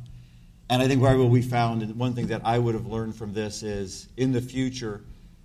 And 0.74 0.82
I 0.82 0.88
think 0.88 1.04
what 1.04 1.16
we 1.30 1.44
found, 1.44 1.84
and 1.84 1.96
one 2.00 2.16
thing 2.16 2.26
that 2.28 2.42
I 2.44 2.58
would 2.58 2.74
have 2.74 2.88
learned 2.88 3.16
from 3.16 3.32
this 3.32 3.62
is, 3.62 4.08
in 4.18 4.32
the 4.32 4.42
future, 4.42 5.02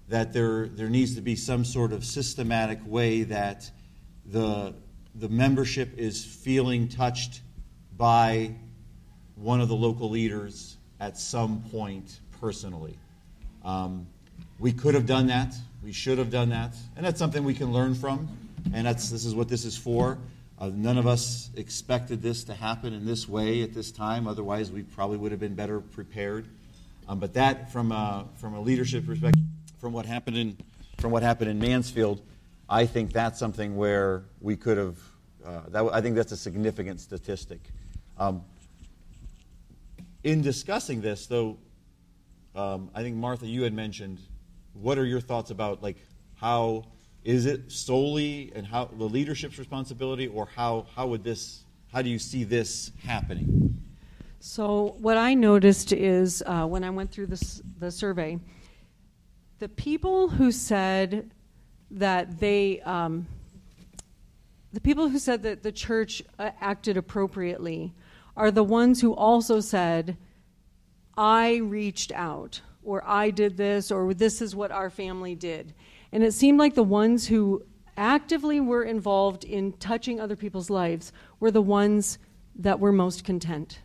that 0.08 0.32
there 0.32 0.68
there 0.68 0.88
needs 0.88 1.16
to 1.16 1.20
be 1.20 1.36
some 1.36 1.66
sort 1.66 1.92
of 1.92 2.02
systematic 2.02 2.78
way 2.86 3.24
that 3.24 3.70
the 4.24 4.72
the 5.14 5.28
membership 5.28 5.98
is 5.98 6.24
feeling 6.24 6.88
touched 6.88 7.42
by 7.98 8.54
one 9.34 9.60
of 9.60 9.68
the 9.68 9.76
local 9.76 10.08
leaders 10.08 10.78
at 10.98 11.18
some 11.18 11.62
point 11.70 12.20
personally. 12.40 12.96
Um, 13.66 14.06
we 14.58 14.72
could 14.72 14.94
have 14.94 15.04
done 15.04 15.26
that. 15.26 15.54
We 15.84 15.92
should 15.92 16.16
have 16.16 16.30
done 16.30 16.48
that, 16.48 16.74
and 16.96 17.04
that's 17.04 17.18
something 17.18 17.44
we 17.44 17.52
can 17.52 17.70
learn 17.70 17.94
from. 17.94 18.30
And 18.72 18.86
that's 18.86 19.10
this 19.10 19.26
is 19.26 19.34
what 19.34 19.50
this 19.50 19.66
is 19.66 19.76
for. 19.76 20.16
Uh, 20.60 20.70
none 20.74 20.98
of 20.98 21.06
us 21.06 21.50
expected 21.54 22.20
this 22.20 22.42
to 22.44 22.54
happen 22.54 22.92
in 22.92 23.06
this 23.06 23.28
way 23.28 23.62
at 23.62 23.72
this 23.72 23.92
time. 23.92 24.26
Otherwise, 24.26 24.72
we 24.72 24.82
probably 24.82 25.16
would 25.16 25.30
have 25.30 25.40
been 25.40 25.54
better 25.54 25.80
prepared. 25.80 26.48
Um, 27.08 27.20
but 27.20 27.34
that, 27.34 27.72
from 27.72 27.92
a, 27.92 28.26
from 28.36 28.54
a 28.54 28.60
leadership 28.60 29.06
perspective, 29.06 29.42
from 29.78 29.92
what 29.92 30.04
happened 30.04 30.36
in 30.36 30.56
from 30.98 31.12
what 31.12 31.22
happened 31.22 31.48
in 31.48 31.60
Mansfield, 31.60 32.20
I 32.68 32.84
think 32.84 33.12
that's 33.12 33.38
something 33.38 33.76
where 33.76 34.24
we 34.40 34.56
could 34.56 34.76
have. 34.76 34.98
Uh, 35.44 35.60
that, 35.68 35.84
I 35.92 36.00
think 36.00 36.16
that's 36.16 36.32
a 36.32 36.36
significant 36.36 37.00
statistic. 37.00 37.60
Um, 38.18 38.42
in 40.24 40.42
discussing 40.42 41.00
this, 41.00 41.26
though, 41.26 41.56
um, 42.56 42.90
I 42.94 43.02
think 43.02 43.16
Martha, 43.16 43.46
you 43.46 43.62
had 43.62 43.72
mentioned. 43.72 44.18
What 44.74 44.98
are 44.98 45.04
your 45.04 45.20
thoughts 45.20 45.50
about 45.50 45.82
like 45.82 45.96
how 46.36 46.84
is 47.24 47.46
it 47.46 47.70
solely 47.70 48.52
and 48.54 48.66
how 48.66 48.86
the 48.86 49.04
leadership's 49.04 49.58
responsibility, 49.58 50.26
or 50.26 50.46
how 50.46 50.86
how 50.94 51.06
would 51.08 51.24
this? 51.24 51.64
How 51.92 52.02
do 52.02 52.10
you 52.10 52.18
see 52.18 52.44
this 52.44 52.92
happening? 53.04 53.82
So 54.40 54.94
what 54.98 55.16
I 55.16 55.34
noticed 55.34 55.92
is 55.92 56.42
uh, 56.46 56.66
when 56.66 56.84
I 56.84 56.90
went 56.90 57.10
through 57.10 57.26
this 57.26 57.62
the 57.78 57.90
survey, 57.90 58.38
the 59.58 59.68
people 59.68 60.28
who 60.28 60.52
said 60.52 61.30
that 61.90 62.38
they 62.38 62.80
um, 62.82 63.26
the 64.72 64.80
people 64.80 65.08
who 65.08 65.18
said 65.18 65.42
that 65.42 65.62
the 65.62 65.72
church 65.72 66.22
uh, 66.38 66.50
acted 66.60 66.96
appropriately 66.96 67.94
are 68.36 68.50
the 68.50 68.62
ones 68.62 69.00
who 69.00 69.12
also 69.14 69.60
said, 69.60 70.16
I 71.16 71.56
reached 71.56 72.12
out, 72.12 72.60
or 72.84 73.02
I 73.04 73.30
did 73.30 73.56
this, 73.56 73.90
or 73.90 74.14
this 74.14 74.40
is 74.40 74.54
what 74.54 74.70
our 74.70 74.90
family 74.90 75.34
did. 75.34 75.74
And 76.12 76.22
it 76.22 76.32
seemed 76.32 76.58
like 76.58 76.74
the 76.74 76.82
ones 76.82 77.26
who 77.26 77.64
actively 77.96 78.60
were 78.60 78.84
involved 78.84 79.44
in 79.44 79.72
touching 79.74 80.20
other 80.20 80.36
people's 80.36 80.70
lives 80.70 81.12
were 81.40 81.50
the 81.50 81.62
ones 81.62 82.18
that 82.56 82.80
were 82.80 82.92
most 82.92 83.24
content 83.24 83.80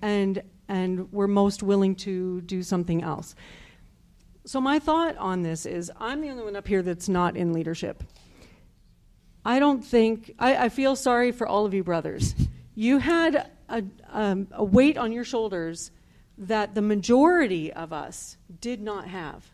and, 0.00 0.42
and 0.68 1.12
were 1.12 1.28
most 1.28 1.62
willing 1.62 1.94
to 1.96 2.40
do 2.42 2.62
something 2.62 3.02
else. 3.02 3.34
So, 4.44 4.60
my 4.60 4.78
thought 4.78 5.16
on 5.18 5.42
this 5.42 5.66
is 5.66 5.90
I'm 6.00 6.20
the 6.20 6.30
only 6.30 6.42
one 6.42 6.56
up 6.56 6.66
here 6.66 6.82
that's 6.82 7.08
not 7.08 7.36
in 7.36 7.52
leadership. 7.52 8.02
I 9.44 9.58
don't 9.58 9.84
think, 9.84 10.34
I, 10.38 10.64
I 10.64 10.68
feel 10.68 10.96
sorry 10.96 11.32
for 11.32 11.46
all 11.46 11.64
of 11.64 11.74
you 11.74 11.84
brothers. 11.84 12.34
You 12.74 12.98
had 12.98 13.50
a, 13.68 13.84
um, 14.10 14.48
a 14.52 14.64
weight 14.64 14.96
on 14.96 15.12
your 15.12 15.24
shoulders 15.24 15.90
that 16.38 16.74
the 16.74 16.82
majority 16.82 17.72
of 17.72 17.92
us 17.92 18.36
did 18.60 18.80
not 18.80 19.06
have. 19.08 19.46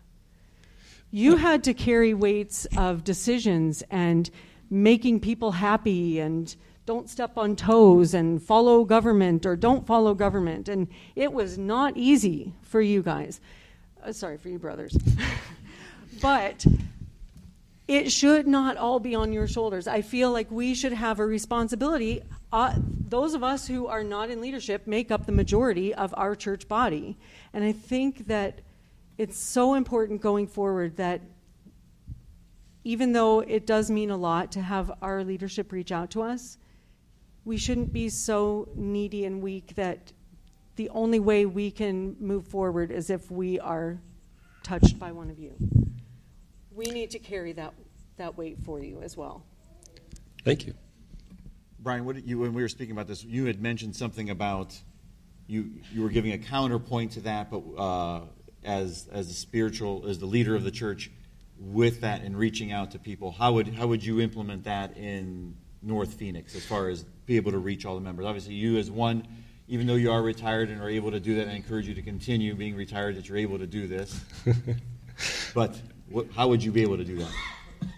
You 1.10 1.36
had 1.36 1.64
to 1.64 1.74
carry 1.74 2.12
weights 2.12 2.66
of 2.76 3.04
decisions 3.04 3.82
and 3.90 4.28
making 4.70 5.20
people 5.20 5.52
happy 5.52 6.20
and 6.20 6.54
don't 6.84 7.08
step 7.08 7.36
on 7.36 7.56
toes 7.56 8.14
and 8.14 8.42
follow 8.42 8.84
government 8.84 9.46
or 9.46 9.56
don't 9.56 9.86
follow 9.86 10.14
government. 10.14 10.68
And 10.68 10.88
it 11.16 11.32
was 11.32 11.58
not 11.58 11.96
easy 11.96 12.52
for 12.62 12.80
you 12.80 13.02
guys. 13.02 13.40
Uh, 14.02 14.12
sorry, 14.12 14.38
for 14.38 14.48
you 14.48 14.58
brothers. 14.58 14.96
but 16.20 16.64
it 17.86 18.12
should 18.12 18.46
not 18.46 18.76
all 18.76 19.00
be 19.00 19.14
on 19.14 19.32
your 19.32 19.48
shoulders. 19.48 19.88
I 19.88 20.02
feel 20.02 20.30
like 20.30 20.50
we 20.50 20.74
should 20.74 20.92
have 20.92 21.20
a 21.20 21.26
responsibility. 21.26 22.22
Uh, 22.52 22.74
those 22.76 23.32
of 23.34 23.42
us 23.42 23.66
who 23.66 23.86
are 23.86 24.04
not 24.04 24.28
in 24.30 24.42
leadership 24.42 24.86
make 24.86 25.10
up 25.10 25.24
the 25.24 25.32
majority 25.32 25.94
of 25.94 26.14
our 26.16 26.34
church 26.36 26.68
body. 26.68 27.16
And 27.54 27.64
I 27.64 27.72
think 27.72 28.26
that 28.26 28.60
it's 29.18 29.38
so 29.38 29.74
important 29.74 30.20
going 30.22 30.46
forward 30.46 30.96
that 30.96 31.20
even 32.84 33.12
though 33.12 33.40
it 33.40 33.66
does 33.66 33.90
mean 33.90 34.10
a 34.10 34.16
lot 34.16 34.52
to 34.52 34.62
have 34.62 34.90
our 35.02 35.22
leadership 35.22 35.72
reach 35.72 35.92
out 35.92 36.10
to 36.10 36.22
us, 36.22 36.56
we 37.44 37.58
shouldn't 37.58 37.92
be 37.92 38.08
so 38.08 38.68
needy 38.74 39.24
and 39.26 39.42
weak 39.42 39.74
that 39.74 40.12
the 40.76 40.88
only 40.90 41.20
way 41.20 41.44
we 41.44 41.70
can 41.70 42.16
move 42.20 42.46
forward 42.46 42.90
is 42.90 43.10
if 43.10 43.30
we 43.30 43.60
are 43.60 44.00
touched 44.62 44.98
by 44.98 45.12
one 45.12 45.28
of 45.28 45.38
you 45.38 45.54
we 46.78 46.86
need 46.92 47.10
to 47.10 47.18
carry 47.18 47.52
that, 47.52 47.74
that 48.18 48.38
weight 48.38 48.56
for 48.64 48.80
you 48.80 49.02
as 49.02 49.16
well. 49.16 49.44
Thank 50.44 50.64
you. 50.64 50.74
Brian, 51.80 52.04
what 52.04 52.24
you, 52.24 52.38
when 52.38 52.54
we 52.54 52.62
were 52.62 52.68
speaking 52.68 52.92
about 52.92 53.08
this, 53.08 53.24
you 53.24 53.46
had 53.46 53.60
mentioned 53.60 53.96
something 53.96 54.30
about 54.30 54.78
you, 55.48 55.72
you 55.92 56.02
were 56.02 56.08
giving 56.08 56.32
a 56.32 56.38
counterpoint 56.38 57.12
to 57.12 57.20
that, 57.22 57.50
but 57.50 57.62
uh, 57.76 58.20
as, 58.64 59.08
as 59.12 59.28
the 59.28 59.34
spiritual, 59.34 60.04
as 60.06 60.18
the 60.18 60.26
leader 60.26 60.54
of 60.54 60.64
the 60.64 60.70
church, 60.70 61.10
with 61.60 62.02
that 62.02 62.22
and 62.22 62.36
reaching 62.36 62.72
out 62.72 62.92
to 62.92 62.98
people, 62.98 63.32
how 63.32 63.52
would, 63.54 63.74
how 63.74 63.86
would 63.86 64.04
you 64.04 64.20
implement 64.20 64.64
that 64.64 64.96
in 64.96 65.56
North 65.82 66.14
Phoenix 66.14 66.54
as 66.54 66.64
far 66.64 66.88
as 66.88 67.04
be 67.26 67.36
able 67.36 67.52
to 67.52 67.58
reach 67.58 67.84
all 67.84 67.94
the 67.94 68.00
members? 68.00 68.26
Obviously, 68.26 68.54
you 68.54 68.78
as 68.78 68.90
one, 68.90 69.26
even 69.66 69.86
though 69.86 69.94
you 69.94 70.10
are 70.10 70.22
retired 70.22 70.70
and 70.70 70.80
are 70.80 70.88
able 70.88 71.10
to 71.10 71.20
do 71.20 71.36
that, 71.36 71.48
I 71.48 71.52
encourage 71.52 71.86
you 71.86 71.94
to 71.94 72.02
continue 72.02 72.54
being 72.54 72.74
retired 72.74 73.16
that 73.16 73.28
you're 73.28 73.38
able 73.38 73.58
to 73.58 73.66
do 73.66 73.86
this. 73.86 74.20
but 75.54 75.80
what, 76.08 76.30
how 76.32 76.48
would 76.48 76.62
you 76.62 76.72
be 76.72 76.82
able 76.82 76.96
to 76.96 77.04
do 77.04 77.16
that? 77.18 77.32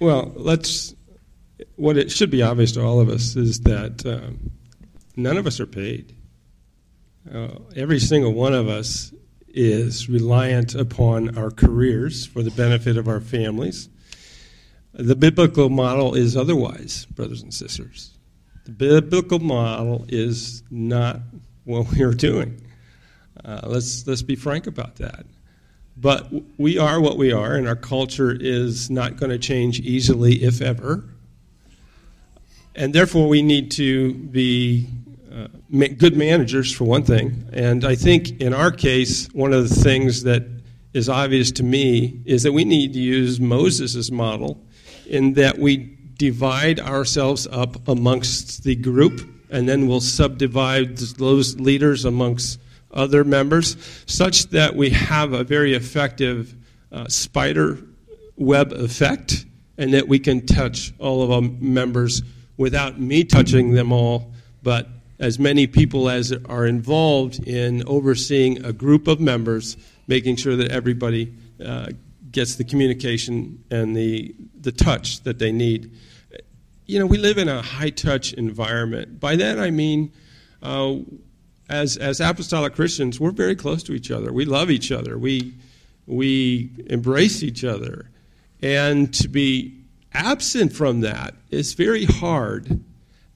Well, 0.00 0.32
let's. 0.34 0.94
What 1.76 1.98
it 1.98 2.10
should 2.10 2.30
be 2.30 2.42
obvious 2.42 2.72
to 2.72 2.82
all 2.82 3.00
of 3.00 3.10
us 3.10 3.36
is 3.36 3.60
that 3.60 4.04
um, 4.06 4.50
none 5.14 5.36
of 5.36 5.46
us 5.46 5.60
are 5.60 5.66
paid. 5.66 6.14
Uh, 7.30 7.48
every 7.76 8.00
single 8.00 8.32
one 8.32 8.54
of 8.54 8.68
us 8.68 9.12
is 9.52 10.08
reliant 10.08 10.74
upon 10.74 11.36
our 11.36 11.50
careers 11.50 12.26
for 12.26 12.42
the 12.42 12.50
benefit 12.50 12.96
of 12.96 13.08
our 13.08 13.20
families. 13.20 13.88
The 14.92 15.16
biblical 15.16 15.68
model 15.68 16.14
is 16.14 16.36
otherwise, 16.36 17.06
brothers 17.06 17.42
and 17.42 17.52
sisters. 17.54 18.16
The 18.64 18.72
biblical 18.72 19.38
model 19.38 20.04
is 20.08 20.62
not 20.70 21.20
what 21.64 21.90
we 21.92 22.02
are 22.02 22.12
doing. 22.12 22.60
Uh, 23.44 23.60
let's, 23.64 24.06
let's 24.06 24.22
be 24.22 24.36
frank 24.36 24.66
about 24.66 24.96
that. 24.96 25.24
But 25.96 26.30
we 26.58 26.78
are 26.78 27.00
what 27.00 27.18
we 27.18 27.32
are, 27.32 27.54
and 27.54 27.68
our 27.68 27.76
culture 27.76 28.36
is 28.38 28.90
not 28.90 29.16
going 29.16 29.30
to 29.30 29.38
change 29.38 29.80
easily, 29.80 30.42
if 30.42 30.62
ever. 30.62 31.04
And 32.74 32.94
therefore, 32.94 33.28
we 33.28 33.42
need 33.42 33.70
to 33.72 34.14
be 34.14 34.88
good 35.96 36.16
managers, 36.16 36.72
for 36.72 36.84
one 36.84 37.02
thing. 37.02 37.48
And 37.52 37.84
I 37.84 37.94
think 37.94 38.40
in 38.40 38.52
our 38.52 38.70
case, 38.70 39.28
one 39.32 39.52
of 39.52 39.68
the 39.68 39.74
things 39.74 40.22
that 40.24 40.42
is 40.92 41.08
obvious 41.08 41.52
to 41.52 41.62
me 41.62 42.20
is 42.24 42.42
that 42.42 42.52
we 42.52 42.64
need 42.64 42.92
to 42.94 43.00
use 43.00 43.40
Moses' 43.40 44.10
model 44.10 44.64
in 45.06 45.34
that 45.34 45.58
we 45.58 45.96
divide 46.18 46.80
ourselves 46.80 47.46
up 47.50 47.88
amongst 47.88 48.64
the 48.64 48.76
group, 48.76 49.20
and 49.50 49.68
then 49.68 49.86
we'll 49.86 50.00
subdivide 50.00 50.96
those 50.96 51.58
leaders 51.58 52.04
amongst 52.04 52.60
other 52.92 53.24
members, 53.24 53.76
such 54.06 54.48
that 54.48 54.74
we 54.74 54.90
have 54.90 55.32
a 55.32 55.44
very 55.44 55.74
effective 55.74 56.54
uh, 56.92 57.06
spider 57.08 57.78
web 58.36 58.72
effect, 58.72 59.46
and 59.78 59.94
that 59.94 60.08
we 60.08 60.18
can 60.18 60.44
touch 60.44 60.92
all 60.98 61.22
of 61.22 61.30
our 61.30 61.40
members 61.40 62.22
without 62.56 63.00
me 63.00 63.24
touching 63.24 63.72
them 63.72 63.92
all, 63.92 64.32
but 64.62 64.88
as 65.20 65.38
many 65.38 65.66
people 65.66 66.08
as 66.08 66.32
are 66.46 66.66
involved 66.66 67.46
in 67.46 67.86
overseeing 67.86 68.64
a 68.64 68.72
group 68.72 69.06
of 69.06 69.20
members, 69.20 69.76
making 70.08 70.34
sure 70.36 70.56
that 70.56 70.72
everybody 70.72 71.32
uh, 71.64 71.90
gets 72.32 72.56
the 72.56 72.64
communication 72.64 73.62
and 73.70 73.94
the, 73.94 74.34
the 74.58 74.72
touch 74.72 75.20
that 75.24 75.38
they 75.38 75.52
need. 75.52 75.92
You 76.86 76.98
know, 76.98 77.06
we 77.06 77.18
live 77.18 77.36
in 77.36 77.48
a 77.48 77.60
high 77.60 77.90
touch 77.90 78.32
environment. 78.32 79.20
By 79.20 79.36
that 79.36 79.60
I 79.60 79.70
mean, 79.70 80.10
uh, 80.62 80.96
as, 81.68 81.98
as 81.98 82.20
apostolic 82.20 82.74
Christians, 82.74 83.20
we're 83.20 83.30
very 83.30 83.54
close 83.54 83.82
to 83.84 83.92
each 83.92 84.10
other. 84.10 84.32
We 84.32 84.46
love 84.46 84.70
each 84.70 84.90
other. 84.90 85.18
We, 85.18 85.52
we 86.06 86.70
embrace 86.86 87.42
each 87.42 87.62
other. 87.62 88.10
And 88.62 89.12
to 89.14 89.28
be 89.28 89.82
absent 90.14 90.72
from 90.72 91.00
that 91.02 91.34
is 91.50 91.74
very 91.74 92.06
hard 92.06 92.82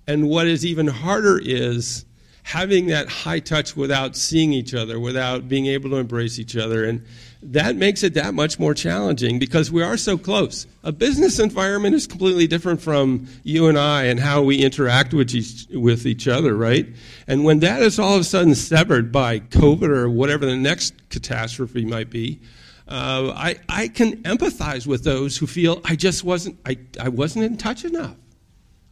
and 0.07 0.29
what 0.29 0.47
is 0.47 0.65
even 0.65 0.87
harder 0.87 1.41
is 1.43 2.05
having 2.45 2.89
that 2.89 3.09
high 3.09 3.41
touch 3.41 3.75
without 3.75 4.15
seeing 4.15 4.53
each 4.53 4.75
other, 4.75 5.01
without 5.01 5.49
being 5.49 5.67
able 5.67 5.89
to 5.91 5.97
embrace 5.97 6.39
each 6.39 6.57
other. 6.57 6.85
And 6.85 7.03
that 7.43 7.75
makes 7.75 8.03
it 8.03 8.15
that 8.15 8.35
much 8.35 8.59
more 8.59 8.75
challenging 8.75 9.39
because 9.39 9.73
we 9.73 9.83
are 9.83 9.97
so 9.97 10.19
close. 10.19 10.67
A 10.83 10.93
business 10.93 11.39
environment 11.39 11.95
is 11.95 12.07
completely 12.07 12.47
different 12.47 12.83
from 12.83 13.27
you 13.45 13.67
and 13.69 13.79
I 13.79 14.05
and 14.05 14.21
how 14.21 14.43
we 14.43 14.59
interact 14.63 15.15
with 15.15 15.35
each, 15.35 15.67
with 15.71 16.07
each 16.07 16.29
other, 16.29 16.55
right? 16.55 16.87
And 17.27 17.45
when 17.45 17.61
that 17.61 17.81
is 17.81 17.99
all 17.99 18.15
of 18.15 18.21
a 18.21 18.25
sudden 18.25 18.55
severed 18.55 19.11
by 19.11 19.41
COVID 19.41 19.89
or 19.89 20.11
whatever 20.11 20.45
the 20.45 20.57
next 20.57 20.95
catastrophe 21.09 21.87
might 21.87 22.11
be, 22.11 22.41
uh, 22.87 23.33
I, 23.35 23.57
I 23.71 23.89
can 23.89 24.23
empathize 24.25 24.87
with 24.87 25.03
those 25.05 25.39
who 25.39 25.47
feel 25.47 25.81
I 25.83 25.97
just 25.97 26.25
wasn't, 26.25 26.59
I, 26.67 26.77
I 27.01 27.09
wasn't 27.09 27.47
in 27.47 27.57
touch 27.57 27.87
enough. 27.87 28.17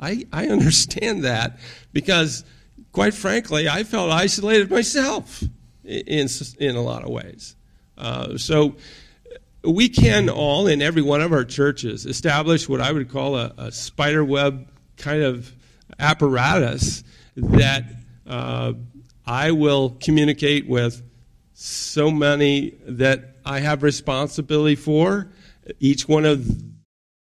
I, 0.02 0.24
I 0.32 0.48
understand 0.48 1.22
that 1.24 1.58
because, 1.92 2.44
quite 2.90 3.14
frankly, 3.14 3.68
I 3.68 3.84
felt 3.84 4.10
isolated 4.10 4.70
myself 4.70 5.42
in, 5.84 6.28
in 6.58 6.76
a 6.76 6.82
lot 6.82 7.04
of 7.04 7.10
ways. 7.10 7.54
Uh, 7.96 8.36
so 8.36 8.74
we 9.62 9.88
can 9.88 10.28
all, 10.28 10.66
in 10.66 10.82
every 10.82 11.02
one 11.02 11.20
of 11.20 11.32
our 11.32 11.44
churches, 11.44 12.04
establish 12.04 12.68
what 12.68 12.80
I 12.80 12.90
would 12.90 13.08
call 13.08 13.36
a, 13.36 13.54
a 13.56 13.70
spider 13.70 14.24
web 14.24 14.68
kind 14.96 15.22
of 15.22 15.52
apparatus 16.00 17.04
that 17.36 17.84
uh, 18.26 18.72
I 19.24 19.52
will 19.52 19.90
communicate 20.00 20.68
with 20.68 21.00
so 21.54 22.10
many 22.10 22.70
that 22.86 23.36
I 23.44 23.60
have 23.60 23.84
responsibility 23.84 24.74
for. 24.74 25.30
Each 25.78 26.08
one 26.08 26.24
of 26.24 26.71